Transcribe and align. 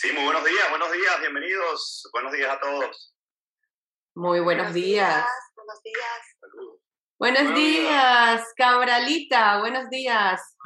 Sí, 0.00 0.12
muy 0.12 0.22
buenos 0.22 0.44
días, 0.44 0.70
buenos 0.70 0.92
días, 0.92 1.18
bienvenidos, 1.18 2.08
buenos 2.12 2.30
días 2.30 2.54
a 2.54 2.60
todos. 2.60 3.16
Muy 4.14 4.38
buenos, 4.38 4.72
días. 4.72 5.26
Buenos 5.56 5.82
días. 5.82 6.36
Saludos. 6.38 6.80
Buenos, 7.18 7.42
Buenos 7.42 7.58
días, 7.58 8.52
Cabralita, 8.56 9.58
buenos 9.58 9.90
días. 9.90 10.56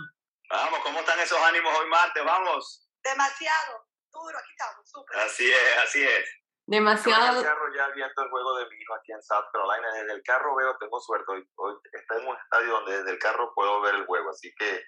Vamos, 0.50 0.80
¿cómo 0.80 1.00
están 1.00 1.18
esos 1.18 1.38
ánimos 1.38 1.72
hoy 1.79 1.88
martes? 1.88 2.22
Vamos. 2.22 2.87
Demasiado 3.03 3.88
duro, 4.12 4.37
aquí 4.37 4.50
estamos, 4.50 4.90
súper. 4.90 5.17
Así 5.21 5.51
es, 5.51 5.78
así 5.78 6.03
es. 6.03 6.10
Yo 6.10 6.12
en 6.12 6.74
el 6.74 6.85
Demasiado. 6.85 7.42
carro 7.42 7.74
ya 7.74 7.88
viendo 7.88 8.22
el 8.22 8.28
juego 8.28 8.58
de 8.58 8.69
mi 8.69 8.76
hijo 8.83 8.94
aquí 8.96 9.12
en 9.12 9.22
South 9.22 9.46
Carolina. 9.51 9.94
Desde 9.94 10.12
el 10.12 10.22
carro 10.24 10.54
veo, 10.56 10.76
tengo 10.76 11.01
suerte. 11.01 11.33
Hoy, 11.33 11.49
hoy 11.54 11.74
está 11.90 12.19
en 12.19 12.28
un 12.28 12.37
estadio 12.37 12.71
donde 12.71 12.99
desde 12.99 13.12
el 13.12 13.19
carro 13.19 13.54
puedo 13.54 13.80
ver 13.80 13.94
el 13.94 14.04
juego. 14.04 14.28
Así 14.28 14.53
que 14.58 14.85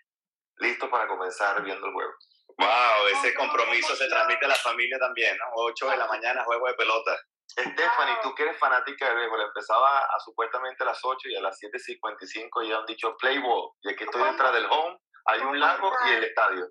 listo 0.56 0.90
para 0.90 1.08
comenzar 1.08 1.62
viendo 1.62 1.86
el 1.86 1.94
juego. 1.94 2.12
Wow, 2.58 3.06
ese 3.12 3.34
compromiso 3.34 3.96
se 3.96 4.08
transmite 4.08 4.44
a 4.44 4.48
la 4.48 4.54
familia 4.54 4.98
también, 4.98 5.36
¿no? 5.38 5.44
8 5.54 5.90
de 5.90 5.96
la 5.96 6.06
mañana, 6.06 6.44
juego 6.44 6.66
de 6.68 6.74
pelota. 6.74 7.18
Stephanie, 7.50 8.16
tú 8.22 8.34
que 8.34 8.44
eres 8.44 8.58
fanática 8.58 9.08
de 9.08 9.14
béisbol, 9.14 9.42
empezaba 9.42 9.98
a 9.98 10.20
supuestamente 10.24 10.82
a 10.82 10.86
las 10.86 10.98
8 11.02 11.28
y 11.28 11.36
a 11.36 11.40
las 11.40 11.58
7.55 11.60 12.68
ya 12.68 12.78
han 12.78 12.86
dicho 12.86 13.16
play 13.16 13.38
ball. 13.38 13.70
Y 13.82 13.90
aquí 13.90 14.04
estoy 14.04 14.22
detrás 14.22 14.52
del 14.52 14.66
home, 14.66 14.98
hay 15.26 15.40
un 15.40 15.58
lago 15.60 15.92
y 16.06 16.12
el 16.12 16.24
estadio. 16.24 16.68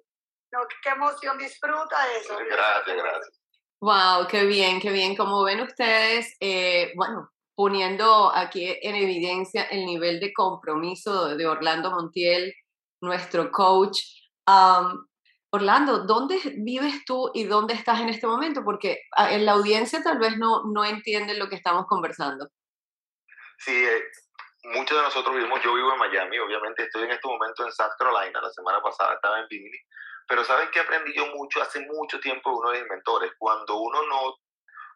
No, 0.51 0.59
qué 0.83 0.89
emoción, 0.89 1.37
disfruta 1.37 1.95
eso. 2.17 2.37
Gracias, 2.37 2.97
gracias. 2.97 3.41
Wow, 3.79 4.27
qué 4.27 4.45
bien, 4.45 4.79
qué 4.79 4.91
bien. 4.91 5.15
Como 5.15 5.43
ven 5.43 5.61
ustedes, 5.61 6.35
eh, 6.39 6.93
bueno, 6.95 7.31
poniendo 7.55 8.31
aquí 8.33 8.77
en 8.81 8.95
evidencia 8.95 9.63
el 9.63 9.85
nivel 9.85 10.19
de 10.19 10.33
compromiso 10.33 11.35
de 11.35 11.47
Orlando 11.47 11.91
Montiel, 11.91 12.53
nuestro 13.01 13.51
coach. 13.51 13.99
Am, 14.45 15.07
Orlando, 15.55 15.99
¿dónde 15.99 16.39
vives 16.57 17.05
tú 17.05 17.29
y 17.31 17.43
dónde 17.43 17.75
estás 17.75 17.99
en 17.99 18.09
este 18.09 18.25
momento? 18.25 18.63
Porque 18.63 19.03
ah, 19.15 19.31
en 19.31 19.45
la 19.45 19.51
audiencia 19.51 20.01
tal 20.01 20.17
vez 20.17 20.35
no, 20.35 20.63
no 20.73 20.83
entienden 20.83 21.37
lo 21.37 21.47
que 21.47 21.55
estamos 21.55 21.85
conversando. 21.87 22.49
Sí, 23.59 23.71
eh, 23.71 24.03
muchos 24.63 24.97
de 24.97 25.03
nosotros 25.03 25.35
vivimos, 25.35 25.61
yo 25.61 25.75
vivo 25.75 25.93
en 25.93 25.99
Miami, 25.99 26.39
obviamente 26.39 26.81
estoy 26.81 27.03
en 27.03 27.11
este 27.11 27.27
momento 27.27 27.63
en 27.63 27.71
South 27.71 27.91
Carolina, 27.99 28.41
la 28.41 28.49
semana 28.49 28.81
pasada 28.81 29.13
estaba 29.13 29.41
en 29.41 29.47
Bimini, 29.47 29.77
pero 30.27 30.43
¿sabes 30.43 30.69
qué 30.71 30.79
aprendí 30.79 31.13
yo 31.15 31.27
mucho 31.27 31.61
hace 31.61 31.81
mucho 31.81 32.19
tiempo 32.19 32.49
de 32.49 32.55
uno 32.55 32.71
de 32.71 32.79
mis 32.79 32.89
mentores? 32.89 33.31
Cuando 33.37 33.77
uno 33.77 34.01
no, 34.07 34.35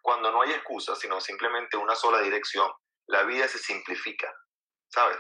cuando 0.02 0.32
no 0.32 0.42
hay 0.42 0.54
excusa, 0.54 0.96
sino 0.96 1.22
simplemente 1.22 1.78
una 1.78 1.94
sola 1.94 2.20
dirección, 2.22 2.72
la 3.06 3.22
vida 3.24 3.48
se 3.48 3.60
simplifica, 3.60 4.34
¿sabes? 4.88 5.20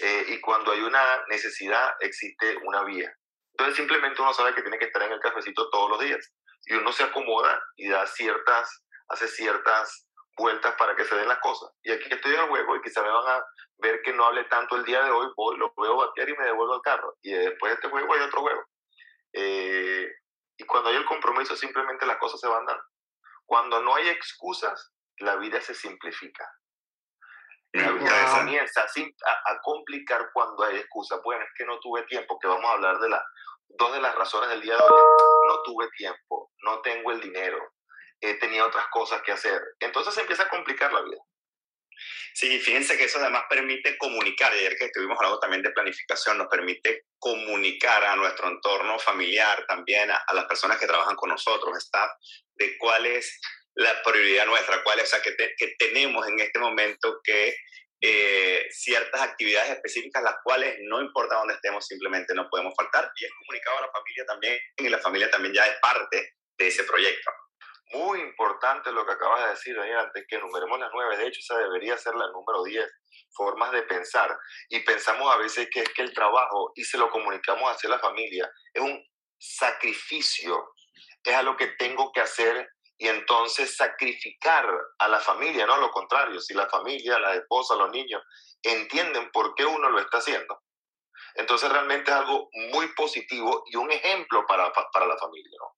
Eh, 0.00 0.24
y 0.28 0.40
cuando 0.40 0.72
hay 0.72 0.80
una 0.80 1.24
necesidad, 1.28 1.92
existe 2.00 2.56
una 2.64 2.84
vía. 2.84 3.14
Entonces 3.52 3.76
simplemente 3.76 4.20
uno 4.20 4.32
sabe 4.32 4.54
que 4.54 4.62
tiene 4.62 4.78
que 4.78 4.86
estar 4.86 5.02
en 5.02 5.12
el 5.12 5.20
cafecito 5.20 5.68
todos 5.70 5.90
los 5.90 6.00
días 6.00 6.32
y 6.64 6.74
uno 6.74 6.92
se 6.92 7.04
acomoda 7.04 7.62
y 7.76 7.88
da 7.88 8.06
ciertas, 8.06 8.84
hace 9.08 9.28
ciertas 9.28 10.08
vueltas 10.36 10.74
para 10.78 10.96
que 10.96 11.04
se 11.04 11.14
den 11.14 11.28
las 11.28 11.38
cosas. 11.40 11.70
Y 11.82 11.92
aquí 11.92 12.08
estoy 12.10 12.34
en 12.34 12.40
el 12.40 12.48
juego 12.48 12.76
y 12.76 12.82
quizá 12.82 13.02
me 13.02 13.10
van 13.10 13.28
a 13.28 13.44
ver 13.78 14.00
que 14.02 14.12
no 14.12 14.24
hable 14.24 14.44
tanto 14.44 14.76
el 14.76 14.84
día 14.84 15.02
de 15.04 15.10
hoy, 15.10 15.28
voy, 15.36 15.58
lo 15.58 15.72
veo 15.76 15.96
batear 15.96 16.28
y 16.28 16.36
me 16.36 16.44
devuelvo 16.44 16.74
al 16.74 16.82
carro. 16.82 17.16
Y 17.22 17.32
después 17.32 17.70
de 17.70 17.74
este 17.74 17.88
juego 17.88 18.14
hay 18.14 18.20
otro 18.20 18.40
juego. 18.40 18.64
Eh, 19.34 20.08
y 20.56 20.64
cuando 20.64 20.90
hay 20.90 20.96
el 20.96 21.04
compromiso, 21.04 21.56
simplemente 21.56 22.06
las 22.06 22.18
cosas 22.18 22.40
se 22.40 22.48
van 22.48 22.64
dando. 22.64 22.84
Cuando 23.44 23.82
no 23.82 23.94
hay 23.94 24.08
excusas, 24.08 24.92
la 25.18 25.36
vida 25.36 25.60
se 25.60 25.74
simplifica. 25.74 26.48
Wow. 27.74 28.38
comienza 28.38 28.82
a, 28.82 29.50
a 29.50 29.60
complicar 29.62 30.30
cuando 30.32 30.64
hay 30.64 30.76
excusas. 30.76 31.20
Bueno, 31.24 31.42
es 31.42 31.50
que 31.56 31.64
no 31.64 31.80
tuve 31.80 32.02
tiempo, 32.02 32.38
que 32.38 32.48
vamos 32.48 32.66
a 32.66 32.74
hablar 32.74 32.98
de 32.98 33.08
las 33.08 33.22
dos 33.68 33.92
de 33.92 34.00
las 34.00 34.14
razones 34.14 34.50
del 34.50 34.60
día 34.60 34.76
de 34.76 34.82
hoy. 34.82 35.02
No 35.46 35.62
tuve 35.62 35.88
tiempo, 35.96 36.52
no 36.64 36.80
tengo 36.82 37.12
el 37.12 37.20
dinero, 37.20 37.58
eh, 38.20 38.34
tenía 38.34 38.66
otras 38.66 38.86
cosas 38.90 39.22
que 39.22 39.32
hacer. 39.32 39.60
Entonces 39.80 40.14
se 40.14 40.20
empieza 40.20 40.44
a 40.44 40.48
complicar 40.48 40.92
la 40.92 41.02
vida. 41.02 41.18
Sí, 42.34 42.58
fíjense 42.60 42.96
que 42.96 43.04
eso 43.04 43.18
además 43.18 43.44
permite 43.48 43.96
comunicar, 43.98 44.52
ayer 44.52 44.76
que 44.76 44.86
estuvimos 44.86 45.16
hablando 45.18 45.38
también 45.38 45.62
de 45.62 45.70
planificación, 45.70 46.38
nos 46.38 46.48
permite 46.48 47.04
comunicar 47.18 48.04
a 48.04 48.16
nuestro 48.16 48.48
entorno 48.48 48.98
familiar, 48.98 49.64
también 49.66 50.10
a, 50.10 50.16
a 50.16 50.34
las 50.34 50.46
personas 50.46 50.78
que 50.78 50.86
trabajan 50.86 51.14
con 51.14 51.28
nosotros, 51.28 51.76
staff, 51.78 52.10
de 52.54 52.76
cuál 52.78 53.06
es 53.06 53.38
la 53.74 54.02
prioridad 54.02 54.46
nuestra, 54.46 54.82
cuál 54.82 54.98
es, 54.98 55.04
o 55.04 55.06
sea, 55.08 55.22
que, 55.22 55.32
te- 55.32 55.54
que 55.56 55.74
tenemos 55.78 56.26
en 56.28 56.40
este 56.40 56.58
momento 56.58 57.20
que 57.24 57.56
eh, 58.00 58.66
ciertas 58.70 59.22
actividades 59.22 59.70
específicas, 59.70 60.22
las 60.22 60.36
cuales 60.42 60.76
no 60.82 61.00
importa 61.00 61.36
dónde 61.36 61.54
estemos, 61.54 61.86
simplemente 61.86 62.34
no 62.34 62.48
podemos 62.50 62.74
faltar, 62.76 63.10
y 63.16 63.24
es 63.24 63.30
comunicado 63.38 63.78
a 63.78 63.82
la 63.82 63.92
familia 63.92 64.24
también, 64.26 64.58
y 64.76 64.88
la 64.88 64.98
familia 64.98 65.30
también 65.30 65.54
ya 65.54 65.66
es 65.66 65.78
parte 65.80 66.34
de 66.58 66.66
ese 66.66 66.84
proyecto. 66.84 67.30
Muy 67.92 68.20
importante 68.20 68.90
lo 68.90 69.04
que 69.04 69.12
acabas 69.12 69.44
de 69.44 69.50
decir, 69.50 69.76
Daniel, 69.76 69.98
antes 69.98 70.24
que 70.26 70.36
enumeremos 70.36 70.80
las 70.80 70.90
nueve. 70.94 71.16
De 71.18 71.26
hecho, 71.26 71.40
esa 71.40 71.58
debería 71.58 71.96
ser 71.98 72.14
la 72.14 72.26
número 72.28 72.62
diez, 72.64 72.90
formas 73.34 73.70
de 73.70 73.82
pensar. 73.82 74.34
Y 74.70 74.80
pensamos 74.80 75.32
a 75.32 75.36
veces 75.36 75.68
que 75.70 75.80
es 75.80 75.88
que 75.90 76.02
el 76.02 76.14
trabajo, 76.14 76.72
y 76.74 76.84
se 76.84 76.96
lo 76.96 77.10
comunicamos 77.10 77.70
hacia 77.70 77.90
la 77.90 77.98
familia, 77.98 78.50
es 78.72 78.82
un 78.82 78.98
sacrificio, 79.38 80.72
es 81.22 81.34
a 81.34 81.42
lo 81.42 81.56
que 81.56 81.66
tengo 81.78 82.10
que 82.12 82.20
hacer 82.20 82.66
y 83.02 83.08
entonces 83.08 83.76
sacrificar 83.76 84.64
a 85.00 85.08
la 85.08 85.18
familia, 85.18 85.66
no 85.66 85.76
lo 85.78 85.90
contrario. 85.90 86.40
Si 86.40 86.54
la 86.54 86.68
familia, 86.68 87.18
la 87.18 87.34
esposa, 87.34 87.74
los 87.74 87.90
niños 87.90 88.22
entienden 88.62 89.28
por 89.32 89.56
qué 89.56 89.64
uno 89.64 89.90
lo 89.90 89.98
está 89.98 90.18
haciendo, 90.18 90.62
entonces 91.34 91.68
realmente 91.68 92.12
es 92.12 92.16
algo 92.16 92.48
muy 92.70 92.86
positivo 92.94 93.64
y 93.66 93.74
un 93.76 93.90
ejemplo 93.90 94.46
para, 94.46 94.72
para 94.92 95.06
la 95.06 95.16
familia, 95.18 95.58
¿no? 95.58 95.76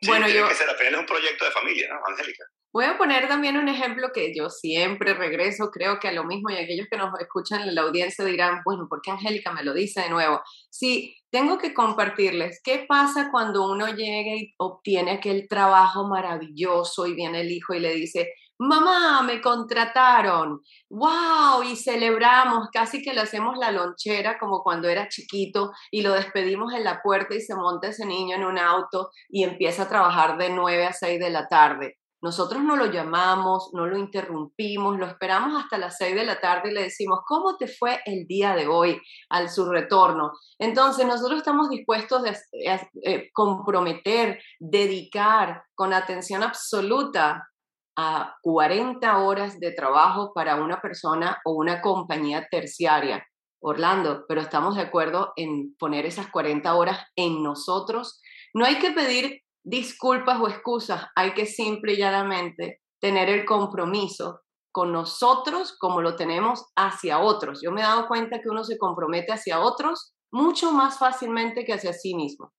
Sí, 0.00 0.06
Bueno, 0.08 0.26
tiene 0.26 0.40
yo- 0.42 0.48
que 0.48 0.54
ser, 0.54 0.68
al 0.70 0.76
final 0.76 0.94
es 0.94 1.00
un 1.00 1.06
proyecto 1.06 1.44
de 1.44 1.50
familia, 1.50 1.88
¿no, 1.88 2.00
Angélica? 2.06 2.44
Voy 2.74 2.86
a 2.86 2.98
poner 2.98 3.28
también 3.28 3.56
un 3.56 3.68
ejemplo 3.68 4.08
que 4.12 4.34
yo 4.34 4.50
siempre 4.50 5.14
regreso, 5.14 5.70
creo 5.70 6.00
que 6.00 6.08
a 6.08 6.12
lo 6.12 6.24
mismo, 6.24 6.50
y 6.50 6.56
aquellos 6.56 6.88
que 6.90 6.96
nos 6.96 7.16
escuchan 7.20 7.62
en 7.62 7.72
la 7.72 7.82
audiencia 7.82 8.24
dirán, 8.24 8.62
bueno, 8.64 8.88
¿por 8.88 9.00
qué 9.00 9.12
Angélica 9.12 9.52
me 9.52 9.62
lo 9.62 9.72
dice 9.72 10.00
de 10.00 10.10
nuevo? 10.10 10.40
Sí, 10.70 11.14
tengo 11.30 11.56
que 11.56 11.72
compartirles, 11.72 12.60
¿qué 12.64 12.84
pasa 12.88 13.30
cuando 13.30 13.70
uno 13.70 13.86
llega 13.86 14.34
y 14.34 14.52
obtiene 14.58 15.12
aquel 15.12 15.46
trabajo 15.48 16.08
maravilloso 16.08 17.06
y 17.06 17.14
viene 17.14 17.42
el 17.42 17.52
hijo 17.52 17.74
y 17.74 17.78
le 17.78 17.94
dice, 17.94 18.32
mamá, 18.58 19.22
me 19.22 19.40
contrataron, 19.40 20.60
wow, 20.90 21.62
y 21.62 21.76
celebramos, 21.76 22.70
casi 22.72 23.02
que 23.02 23.14
le 23.14 23.20
hacemos 23.20 23.56
la 23.56 23.70
lonchera 23.70 24.36
como 24.36 24.64
cuando 24.64 24.88
era 24.88 25.08
chiquito 25.08 25.70
y 25.92 26.02
lo 26.02 26.12
despedimos 26.12 26.74
en 26.74 26.82
la 26.82 27.00
puerta 27.02 27.36
y 27.36 27.40
se 27.40 27.54
monta 27.54 27.86
ese 27.90 28.04
niño 28.04 28.34
en 28.34 28.44
un 28.44 28.58
auto 28.58 29.10
y 29.28 29.44
empieza 29.44 29.84
a 29.84 29.88
trabajar 29.88 30.38
de 30.38 30.50
9 30.50 30.86
a 30.86 30.92
6 30.92 31.20
de 31.20 31.30
la 31.30 31.46
tarde. 31.46 31.98
Nosotros 32.24 32.62
no 32.64 32.74
lo 32.74 32.86
llamamos, 32.86 33.68
no 33.74 33.84
lo 33.86 33.98
interrumpimos, 33.98 34.98
lo 34.98 35.04
esperamos 35.04 35.62
hasta 35.62 35.76
las 35.76 35.98
6 35.98 36.14
de 36.14 36.24
la 36.24 36.40
tarde 36.40 36.70
y 36.70 36.74
le 36.74 36.82
decimos, 36.84 37.20
¿cómo 37.26 37.58
te 37.58 37.68
fue 37.68 38.00
el 38.06 38.26
día 38.26 38.54
de 38.54 38.66
hoy 38.66 38.98
al 39.28 39.50
su 39.50 39.70
retorno? 39.70 40.32
Entonces, 40.58 41.04
nosotros 41.06 41.36
estamos 41.38 41.68
dispuestos 41.68 42.24
a, 42.24 42.30
a- 42.72 42.88
eh, 43.02 43.28
comprometer, 43.34 44.40
dedicar 44.58 45.64
con 45.74 45.92
atención 45.92 46.42
absoluta 46.42 47.46
a 47.94 48.34
40 48.42 49.18
horas 49.18 49.60
de 49.60 49.72
trabajo 49.72 50.32
para 50.34 50.56
una 50.56 50.80
persona 50.80 51.38
o 51.44 51.52
una 51.52 51.82
compañía 51.82 52.48
terciaria. 52.50 53.22
Orlando, 53.66 54.24
pero 54.28 54.40
estamos 54.40 54.76
de 54.76 54.82
acuerdo 54.82 55.32
en 55.36 55.74
poner 55.78 56.06
esas 56.06 56.28
40 56.30 56.74
horas 56.74 57.00
en 57.16 57.42
nosotros. 57.42 58.20
No 58.54 58.64
hay 58.64 58.78
que 58.78 58.92
pedir 58.92 59.40
disculpas 59.64 60.38
o 60.40 60.48
excusas, 60.48 61.06
hay 61.16 61.32
que 61.32 61.46
simple 61.46 61.94
y 61.94 61.96
llanamente 61.96 62.82
tener 63.00 63.30
el 63.30 63.44
compromiso 63.44 64.42
con 64.70 64.92
nosotros 64.92 65.76
como 65.78 66.02
lo 66.02 66.16
tenemos 66.16 66.66
hacia 66.76 67.20
otros. 67.20 67.60
Yo 67.62 67.70
me 67.72 67.80
he 67.80 67.84
dado 67.84 68.06
cuenta 68.06 68.40
que 68.40 68.48
uno 68.48 68.64
se 68.64 68.78
compromete 68.78 69.32
hacia 69.32 69.60
otros 69.60 70.14
mucho 70.30 70.72
más 70.72 70.98
fácilmente 70.98 71.64
que 71.64 71.74
hacia 71.74 71.92
sí 71.92 72.14
mismo. 72.14 72.52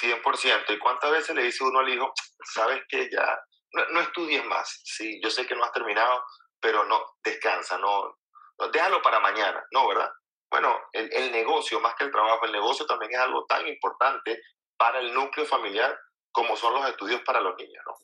100%. 0.00 0.64
¿Y 0.70 0.78
cuántas 0.78 1.10
veces 1.10 1.36
le 1.36 1.42
dice 1.44 1.64
uno 1.64 1.80
al 1.80 1.88
hijo, 1.88 2.12
sabes 2.54 2.80
que 2.88 3.10
ya 3.10 3.38
no, 3.74 3.84
no 3.90 4.00
estudies 4.00 4.44
más? 4.46 4.80
Sí, 4.84 5.20
yo 5.22 5.30
sé 5.30 5.46
que 5.46 5.54
no 5.54 5.64
has 5.64 5.72
terminado, 5.72 6.22
pero 6.60 6.84
no, 6.84 6.98
descansa, 7.22 7.76
no, 7.78 8.16
déjalo 8.72 9.02
para 9.02 9.20
mañana, 9.20 9.62
¿no, 9.72 9.88
verdad? 9.88 10.10
Bueno, 10.50 10.78
el 10.92 11.32
negocio, 11.32 11.80
más 11.80 11.94
que 11.94 12.04
el 12.04 12.10
trabajo, 12.10 12.44
el 12.44 12.52
negocio 12.52 12.84
también 12.84 13.12
es 13.12 13.18
algo 13.18 13.44
tan 13.46 13.66
importante 13.66 14.38
para 14.76 15.00
el 15.00 15.12
núcleo 15.14 15.46
familiar 15.46 15.98
como 16.30 16.56
son 16.56 16.74
los 16.74 16.88
estudios 16.88 17.20
para 17.22 17.40
los 17.40 17.56
niños, 17.56 17.82
¿no? 17.86 17.94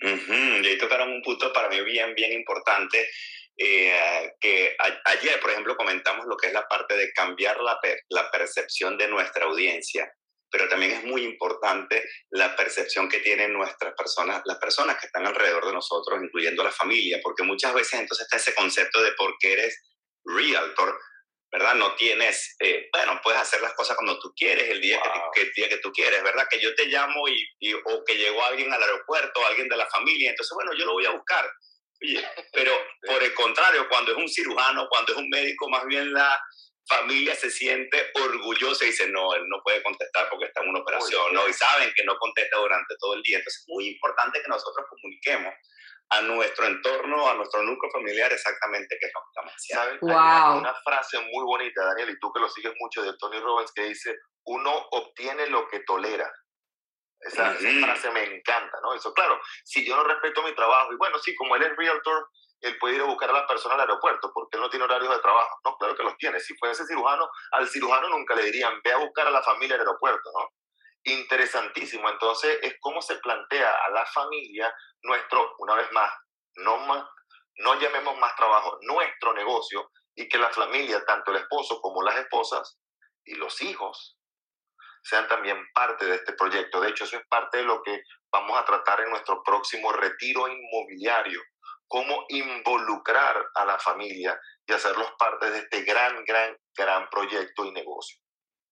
Ujú, 0.00 0.32
Y 0.62 0.66
ahí 0.66 0.78
tocaron 0.78 1.10
un 1.10 1.22
punto 1.22 1.52
para 1.52 1.68
mí 1.68 1.80
bien, 1.82 2.14
bien 2.14 2.32
importante, 2.32 3.08
eh, 3.56 4.32
que 4.40 4.76
ayer, 5.06 5.40
por 5.40 5.50
ejemplo, 5.50 5.76
comentamos 5.76 6.26
lo 6.26 6.36
que 6.36 6.48
es 6.48 6.52
la 6.52 6.68
parte 6.68 6.96
de 6.96 7.12
cambiar 7.12 7.60
la, 7.60 7.80
per- 7.80 8.02
la 8.10 8.30
percepción 8.30 8.96
de 8.96 9.08
nuestra 9.08 9.46
audiencia, 9.46 10.12
pero 10.50 10.68
también 10.68 10.92
es 10.92 11.04
muy 11.04 11.24
importante 11.24 12.08
la 12.30 12.54
percepción 12.54 13.08
que 13.08 13.18
tienen 13.20 13.52
nuestras 13.52 13.94
personas, 13.94 14.42
las 14.44 14.58
personas 14.58 14.98
que 15.00 15.06
están 15.06 15.26
alrededor 15.26 15.66
de 15.66 15.72
nosotros, 15.72 16.20
incluyendo 16.22 16.62
la 16.62 16.70
familia, 16.70 17.18
porque 17.22 17.42
muchas 17.42 17.74
veces 17.74 18.00
entonces 18.00 18.26
está 18.26 18.36
ese 18.36 18.54
concepto 18.54 19.02
de 19.02 19.12
por 19.12 19.34
qué 19.40 19.54
eres 19.54 19.82
realtor, 20.24 20.98
¿verdad? 21.50 21.74
No 21.74 21.94
tienes, 21.94 22.56
eh, 22.60 22.88
bueno, 22.92 23.20
puedes 23.22 23.40
hacer 23.40 23.60
las 23.62 23.72
cosas 23.74 23.96
cuando 23.96 24.18
tú 24.18 24.32
quieres, 24.36 24.68
el 24.68 24.80
día, 24.80 25.00
que, 25.32 25.42
el 25.42 25.52
día 25.52 25.68
que 25.68 25.78
tú 25.78 25.90
quieres, 25.92 26.22
¿verdad? 26.22 26.46
Que 26.50 26.60
yo 26.60 26.74
te 26.74 26.86
llamo 26.86 27.26
y, 27.28 27.72
o 27.72 28.04
que 28.04 28.16
llegó 28.16 28.44
alguien 28.44 28.72
al 28.72 28.82
aeropuerto, 28.82 29.46
alguien 29.46 29.68
de 29.68 29.76
la 29.76 29.86
familia, 29.86 30.30
entonces, 30.30 30.54
bueno, 30.54 30.72
yo 30.74 30.84
lo 30.84 30.92
voy 30.92 31.06
a 31.06 31.12
buscar. 31.12 31.50
pero 32.52 32.72
por 33.06 33.22
el 33.22 33.34
contrario, 33.34 33.88
cuando 33.88 34.12
es 34.12 34.18
un 34.18 34.28
cirujano, 34.28 34.88
cuando 34.88 35.12
es 35.12 35.18
un 35.18 35.28
médico, 35.28 35.68
más 35.68 35.84
bien 35.86 36.12
la 36.12 36.38
familia 36.88 37.34
se 37.34 37.50
siente 37.50 38.10
orgullosa 38.14 38.84
y 38.84 38.88
dice, 38.88 39.08
no, 39.08 39.34
él 39.34 39.42
no 39.48 39.60
puede 39.62 39.82
contestar 39.82 40.28
porque 40.30 40.46
está 40.46 40.62
en 40.62 40.70
una 40.70 40.80
operación, 40.80 41.34
¿no? 41.34 41.46
Y 41.48 41.52
saben 41.52 41.92
que 41.94 42.04
no 42.04 42.16
contesta 42.16 42.56
durante 42.56 42.94
todo 42.98 43.14
el 43.14 43.22
día. 43.22 43.38
Entonces 43.38 43.62
es 43.62 43.68
muy 43.68 43.88
importante 43.88 44.40
que 44.40 44.48
nosotros 44.48 44.86
comuniquemos 44.88 45.52
a 46.10 46.22
nuestro 46.22 46.66
entorno, 46.66 47.28
a 47.28 47.34
nuestro 47.34 47.62
núcleo 47.62 47.90
familiar, 47.92 48.32
exactamente 48.32 48.96
qué 48.98 49.06
es 49.06 49.12
lo 49.14 49.20
que 49.20 49.28
estamos 49.28 49.52
haciendo. 49.52 50.06
Wow. 50.06 50.58
una 50.58 50.74
frase 50.82 51.18
muy 51.20 51.44
bonita, 51.44 51.84
Daniel, 51.84 52.10
y 52.10 52.18
tú 52.18 52.32
que 52.32 52.40
lo 52.40 52.48
sigues 52.48 52.72
mucho, 52.80 53.02
de 53.02 53.16
Tony 53.18 53.38
Robbins, 53.38 53.72
que 53.72 53.84
dice, 53.84 54.16
uno 54.44 54.72
obtiene 54.92 55.46
lo 55.48 55.68
que 55.68 55.80
tolera. 55.80 56.30
Esa, 57.20 57.52
frase 57.52 58.10
me 58.12 58.24
encanta, 58.24 58.78
¿no? 58.80 58.94
Eso, 58.94 59.12
claro, 59.12 59.40
si 59.64 59.84
yo 59.84 59.96
no 59.96 60.04
respeto 60.04 60.42
mi 60.42 60.54
trabajo, 60.54 60.92
y 60.92 60.96
bueno, 60.96 61.18
sí, 61.18 61.34
como 61.34 61.56
él 61.56 61.62
es 61.64 61.76
realtor, 61.76 62.28
él 62.60 62.76
puede 62.78 62.96
ir 62.96 63.02
a 63.02 63.04
buscar 63.04 63.30
a 63.30 63.34
las 63.34 63.46
personas 63.46 63.74
al 63.74 63.82
aeropuerto, 63.82 64.30
porque 64.32 64.56
él 64.56 64.62
no 64.62 64.70
tiene 64.70 64.84
horarios 64.84 65.14
de 65.14 65.20
trabajo. 65.20 65.60
No, 65.64 65.76
claro 65.76 65.96
que 65.96 66.02
los 66.02 66.16
tiene. 66.16 66.40
Si 66.40 66.56
fuese 66.56 66.86
cirujano, 66.86 67.28
al 67.52 67.68
cirujano 67.68 68.08
nunca 68.08 68.34
le 68.34 68.44
dirían, 68.44 68.80
ve 68.82 68.92
a 68.92 68.98
buscar 68.98 69.26
a 69.26 69.30
la 69.30 69.42
familia 69.42 69.74
al 69.76 69.82
aeropuerto, 69.82 70.30
¿no? 70.32 70.48
Interesantísimo. 71.04 72.08
Entonces, 72.10 72.58
es 72.62 72.76
cómo 72.80 73.00
se 73.00 73.16
plantea 73.16 73.74
a 73.84 73.90
la 73.90 74.06
familia 74.06 74.72
nuestro, 75.02 75.54
una 75.58 75.74
vez 75.74 75.90
más, 75.92 76.12
no, 76.56 76.78
más, 76.78 77.04
no 77.56 77.78
llamemos 77.80 78.18
más 78.18 78.34
trabajo, 78.36 78.78
nuestro 78.82 79.32
negocio, 79.32 79.90
y 80.14 80.28
que 80.28 80.38
la 80.38 80.50
familia, 80.50 81.04
tanto 81.04 81.30
el 81.30 81.38
esposo 81.38 81.80
como 81.80 82.02
las 82.02 82.16
esposas 82.16 82.78
y 83.24 83.34
los 83.36 83.62
hijos, 83.62 84.18
sean 85.02 85.28
también 85.28 85.64
parte 85.72 86.06
de 86.06 86.16
este 86.16 86.32
proyecto. 86.32 86.80
De 86.80 86.90
hecho, 86.90 87.04
eso 87.04 87.18
es 87.18 87.26
parte 87.28 87.58
de 87.58 87.64
lo 87.64 87.80
que 87.82 88.02
vamos 88.32 88.58
a 88.58 88.64
tratar 88.64 89.00
en 89.00 89.10
nuestro 89.10 89.42
próximo 89.44 89.92
retiro 89.92 90.48
inmobiliario, 90.48 91.40
cómo 91.86 92.26
involucrar 92.28 93.48
a 93.54 93.64
la 93.64 93.78
familia 93.78 94.38
y 94.66 94.72
hacerlos 94.72 95.12
parte 95.18 95.50
de 95.50 95.58
este 95.60 95.82
gran, 95.82 96.24
gran, 96.24 96.56
gran 96.76 97.08
proyecto 97.08 97.64
y 97.64 97.70
negocio. 97.70 98.18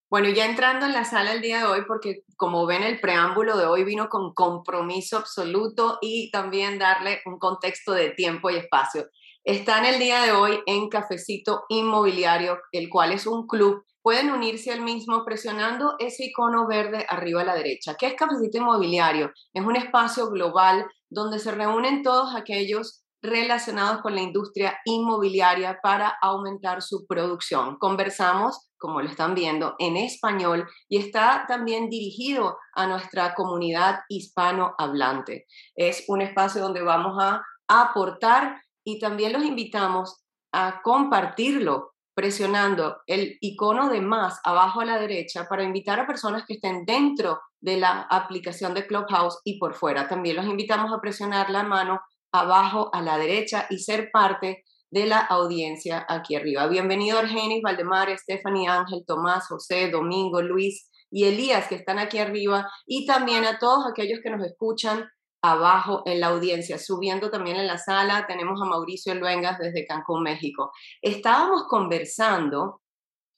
Bueno, 0.09 0.29
ya 0.29 0.47
entrando 0.47 0.87
en 0.87 0.93
la 0.93 1.05
sala 1.05 1.33
el 1.33 1.43
día 1.43 1.59
de 1.59 1.65
hoy, 1.65 1.81
porque 1.85 2.23
como 2.37 2.65
ven 2.65 2.85
el 2.85 3.01
preámbulo 3.01 3.57
de 3.57 3.67
hoy 3.67 3.83
vino 3.83 4.09
con 4.09 4.35
compromiso 4.35 5.17
absoluto 5.17 5.99
y 6.01 6.31
también 6.31 6.79
darle 6.79 7.23
un 7.27 7.41
contexto 7.41 7.91
de 7.91 8.11
tiempo 8.11 8.49
y 8.49 8.57
espacio. 8.57 9.09
Está 9.43 9.79
en 9.81 9.87
el 9.87 9.99
día 9.99 10.23
de 10.23 10.31
hoy 10.31 10.61
en 10.67 10.89
Cafecito 10.89 11.65
Inmobiliario, 11.69 12.61
el 12.71 12.89
cual 12.89 13.13
es 13.13 13.27
un 13.27 13.49
club. 13.49 13.85
Pueden 14.01 14.31
unirse 14.31 14.73
al 14.73 14.83
mismo 14.83 15.25
presionando 15.25 15.97
ese 15.99 16.27
icono 16.27 16.69
verde 16.69 17.05
arriba 17.09 17.43
a 17.43 17.47
la 17.47 17.57
derecha. 17.57 17.97
¿Qué 17.99 18.07
es 18.07 18.15
Cafecito 18.15 18.59
Inmobiliario? 18.59 19.33
Es 19.53 19.65
un 19.65 19.75
espacio 19.75 20.31
global 20.31 20.87
donde 21.11 21.41
se 21.41 21.51
reúnen 21.51 22.05
todos 22.05 22.33
aquellos 22.37 23.03
relacionados 23.23 24.03
con 24.03 24.15
la 24.15 24.23
industria 24.23 24.79
inmobiliaria 24.85 25.81
para 25.83 26.17
aumentar 26.23 26.83
su 26.83 27.07
producción. 27.07 27.77
Conversamos, 27.79 28.69
como 28.79 29.01
lo 29.01 29.09
están 29.09 29.35
viendo, 29.35 29.75
en 29.79 29.97
español 29.97 30.69
y 30.89 30.99
está 30.99 31.45
también 31.49 31.89
dirigido 31.89 32.59
a 32.75 32.87
nuestra 32.87 33.35
comunidad 33.35 34.01
hispanohablante. 34.09 35.47
Es 35.75 36.05
un 36.09 36.23
espacio 36.23 36.63
donde 36.63 36.83
vamos 36.83 37.17
a 37.21 37.43
aportar 37.69 38.61
y 38.85 38.99
también 38.99 39.33
los 39.33 39.45
invitamos 39.45 40.23
a 40.53 40.81
compartirlo 40.83 41.93
presionando 42.15 43.03
el 43.07 43.37
icono 43.43 43.91
de 43.91 44.01
más 44.01 44.41
abajo 44.43 44.81
a 44.81 44.87
la 44.87 44.99
derecha 44.99 45.47
para 45.49 45.65
invitar 45.65 46.01
a 46.01 46.07
personas 46.07 46.45
que 46.47 46.55
estén 46.55 46.87
dentro 46.87 47.41
de 47.61 47.77
la 47.77 48.07
aplicación 48.11 48.73
de 48.73 48.87
Clubhouse 48.87 49.41
y 49.45 49.59
por 49.59 49.75
fuera. 49.75 50.09
También 50.09 50.37
los 50.37 50.47
invitamos 50.47 50.93
a 50.93 51.01
presionar 51.01 51.51
la 51.51 51.63
mano 51.63 52.01
abajo 52.33 52.89
a 52.95 53.03
la 53.03 53.19
derecha 53.19 53.67
y 53.69 53.81
ser 53.81 54.11
parte 54.11 54.65
de 54.91 55.07
la 55.07 55.19
audiencia 55.19 56.07
aquí 56.09 56.37
arriba. 56.37 56.67
Bienvenido 56.69 57.19
Argenis, 57.19 57.63
Valdemar, 57.63 58.17
Stephanie, 58.19 58.69
Ángel, 58.69 59.05
Tomás, 59.07 59.49
José, 59.49 59.91
Domingo, 59.91 60.43
Luis 60.43 60.91
y 61.11 61.25
Elías 61.25 61.67
que 61.69 61.75
están 61.75 61.99
aquí 61.99 62.19
arriba 62.19 62.69
y 62.87 63.07
también 63.07 63.45
a 63.45 63.59
todos 63.59 63.85
aquellos 63.91 64.21
que 64.23 64.31
nos 64.31 64.45
escuchan 64.45 65.09
abajo 65.43 66.03
en 66.07 66.21
la 66.21 66.29
audiencia, 66.29 66.79
subiendo 66.79 67.31
también 67.31 67.57
en 67.57 67.67
la 67.67 67.79
sala. 67.79 68.27
Tenemos 68.27 68.61
a 68.63 68.67
Mauricio 68.67 69.15
Luengas 69.15 69.59
desde 69.59 69.87
Cancún, 69.87 70.23
México. 70.23 70.71
Estábamos 71.03 71.65
conversando 71.69 72.81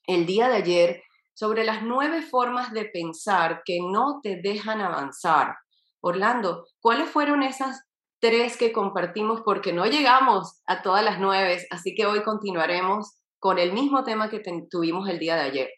el 0.05 0.25
día 0.25 0.49
de 0.49 0.55
ayer 0.55 1.03
sobre 1.33 1.63
las 1.63 1.83
nueve 1.83 2.21
formas 2.21 2.71
de 2.73 2.85
pensar 2.85 3.61
que 3.65 3.79
no 3.81 4.19
te 4.21 4.39
dejan 4.41 4.81
avanzar. 4.81 5.55
Orlando, 6.01 6.65
¿cuáles 6.79 7.09
fueron 7.09 7.43
esas 7.43 7.88
tres 8.19 8.57
que 8.57 8.71
compartimos 8.71 9.41
porque 9.41 9.73
no 9.73 9.85
llegamos 9.85 10.61
a 10.65 10.81
todas 10.81 11.03
las 11.03 11.19
nueve, 11.19 11.65
así 11.71 11.95
que 11.95 12.05
hoy 12.05 12.23
continuaremos 12.23 13.19
con 13.39 13.57
el 13.57 13.71
mismo 13.71 14.03
tema 14.03 14.29
que 14.29 14.41
tuvimos 14.69 15.07
el 15.09 15.19
día 15.19 15.35
de 15.35 15.41
ayer. 15.41 15.69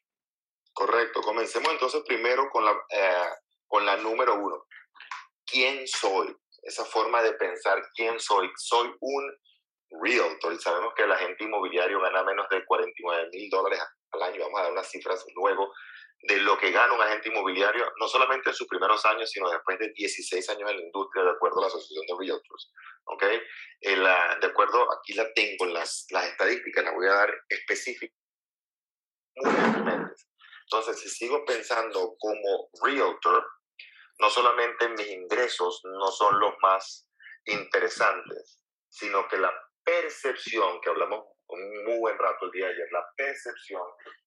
Correcto, 0.73 1.21
comencemos 1.21 1.71
entonces 1.71 2.01
primero 2.07 2.49
con 2.49 2.65
la, 2.65 2.71
eh, 2.71 3.29
con 3.67 3.85
la 3.85 3.97
número 3.97 4.35
uno. 4.35 4.65
¿Quién 5.45 5.87
soy? 5.87 6.35
Esa 6.63 6.85
forma 6.85 7.21
de 7.21 7.33
pensar, 7.33 7.81
¿quién 7.95 8.19
soy? 8.19 8.49
Soy 8.55 8.91
un 8.99 9.37
realtor 10.01 10.53
y 10.53 10.59
sabemos 10.59 10.93
que 10.95 11.03
el 11.03 11.11
agente 11.11 11.43
inmobiliario 11.43 11.99
gana 11.99 12.23
menos 12.23 12.47
de 12.49 12.63
49 12.65 13.29
mil 13.31 13.49
dólares 13.49 13.79
al 14.11 14.23
año. 14.23 14.41
Vamos 14.43 14.59
a 14.59 14.63
dar 14.63 14.71
unas 14.71 14.89
cifras 14.89 15.25
luego 15.35 15.71
de 16.23 16.37
lo 16.37 16.57
que 16.57 16.71
gana 16.71 16.93
un 16.93 17.01
agente 17.01 17.29
inmobiliario, 17.29 17.91
no 17.99 18.07
solamente 18.07 18.49
en 18.49 18.55
sus 18.55 18.67
primeros 18.67 19.03
años, 19.05 19.29
sino 19.29 19.49
después 19.49 19.79
de 19.79 19.91
16 19.93 20.49
años 20.49 20.69
en 20.69 20.77
la 20.77 20.83
industria, 20.83 21.23
de 21.23 21.31
acuerdo 21.31 21.59
a 21.59 21.61
la 21.61 21.67
Asociación 21.67 22.05
de 22.05 22.25
Realtors. 22.25 22.71
¿ok? 23.05 23.23
de 23.81 24.47
acuerdo, 24.47 24.87
aquí 24.93 25.13
la 25.13 25.31
tengo, 25.33 25.65
las, 25.65 26.05
las 26.11 26.25
estadísticas 26.25 26.83
las 26.83 26.93
voy 26.93 27.07
a 27.07 27.13
dar 27.13 27.33
específicas. 27.49 28.17
Entonces, 30.71 30.99
si 30.99 31.09
sigo 31.09 31.43
pensando 31.45 32.15
como 32.19 32.69
realtor, 32.83 33.45
no 34.19 34.29
solamente 34.29 34.89
mis 34.89 35.07
ingresos 35.07 35.81
no 35.83 36.07
son 36.11 36.39
los 36.39 36.53
más 36.61 37.09
interesantes, 37.45 38.59
sino 38.87 39.27
que 39.27 39.37
la 39.37 39.51
percepción, 39.83 40.79
que 40.81 40.89
hablamos 40.89 41.25
un 41.47 41.85
muy 41.85 41.99
buen 41.99 42.17
rato 42.17 42.45
el 42.45 42.51
día 42.51 42.67
de 42.67 42.73
ayer, 42.73 42.87
la 42.91 43.05
percepción 43.17 43.83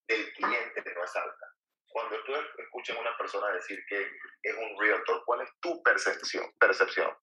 del 0.07 0.33
cliente 0.35 0.83
no 0.95 1.05
es 1.05 1.17
alta. 1.17 1.47
Cuando 1.95 2.17
tú 2.25 2.33
escuchas 2.59 2.97
a 2.97 3.01
una 3.01 3.17
persona 3.17 3.53
decir 3.53 3.79
que 3.89 4.03
es 4.43 4.55
un 4.57 4.81
realtor, 4.81 5.23
¿cuál 5.25 5.43
es 5.43 5.51
tu 5.61 5.81
percepción? 5.81 6.45
percepción? 6.59 7.17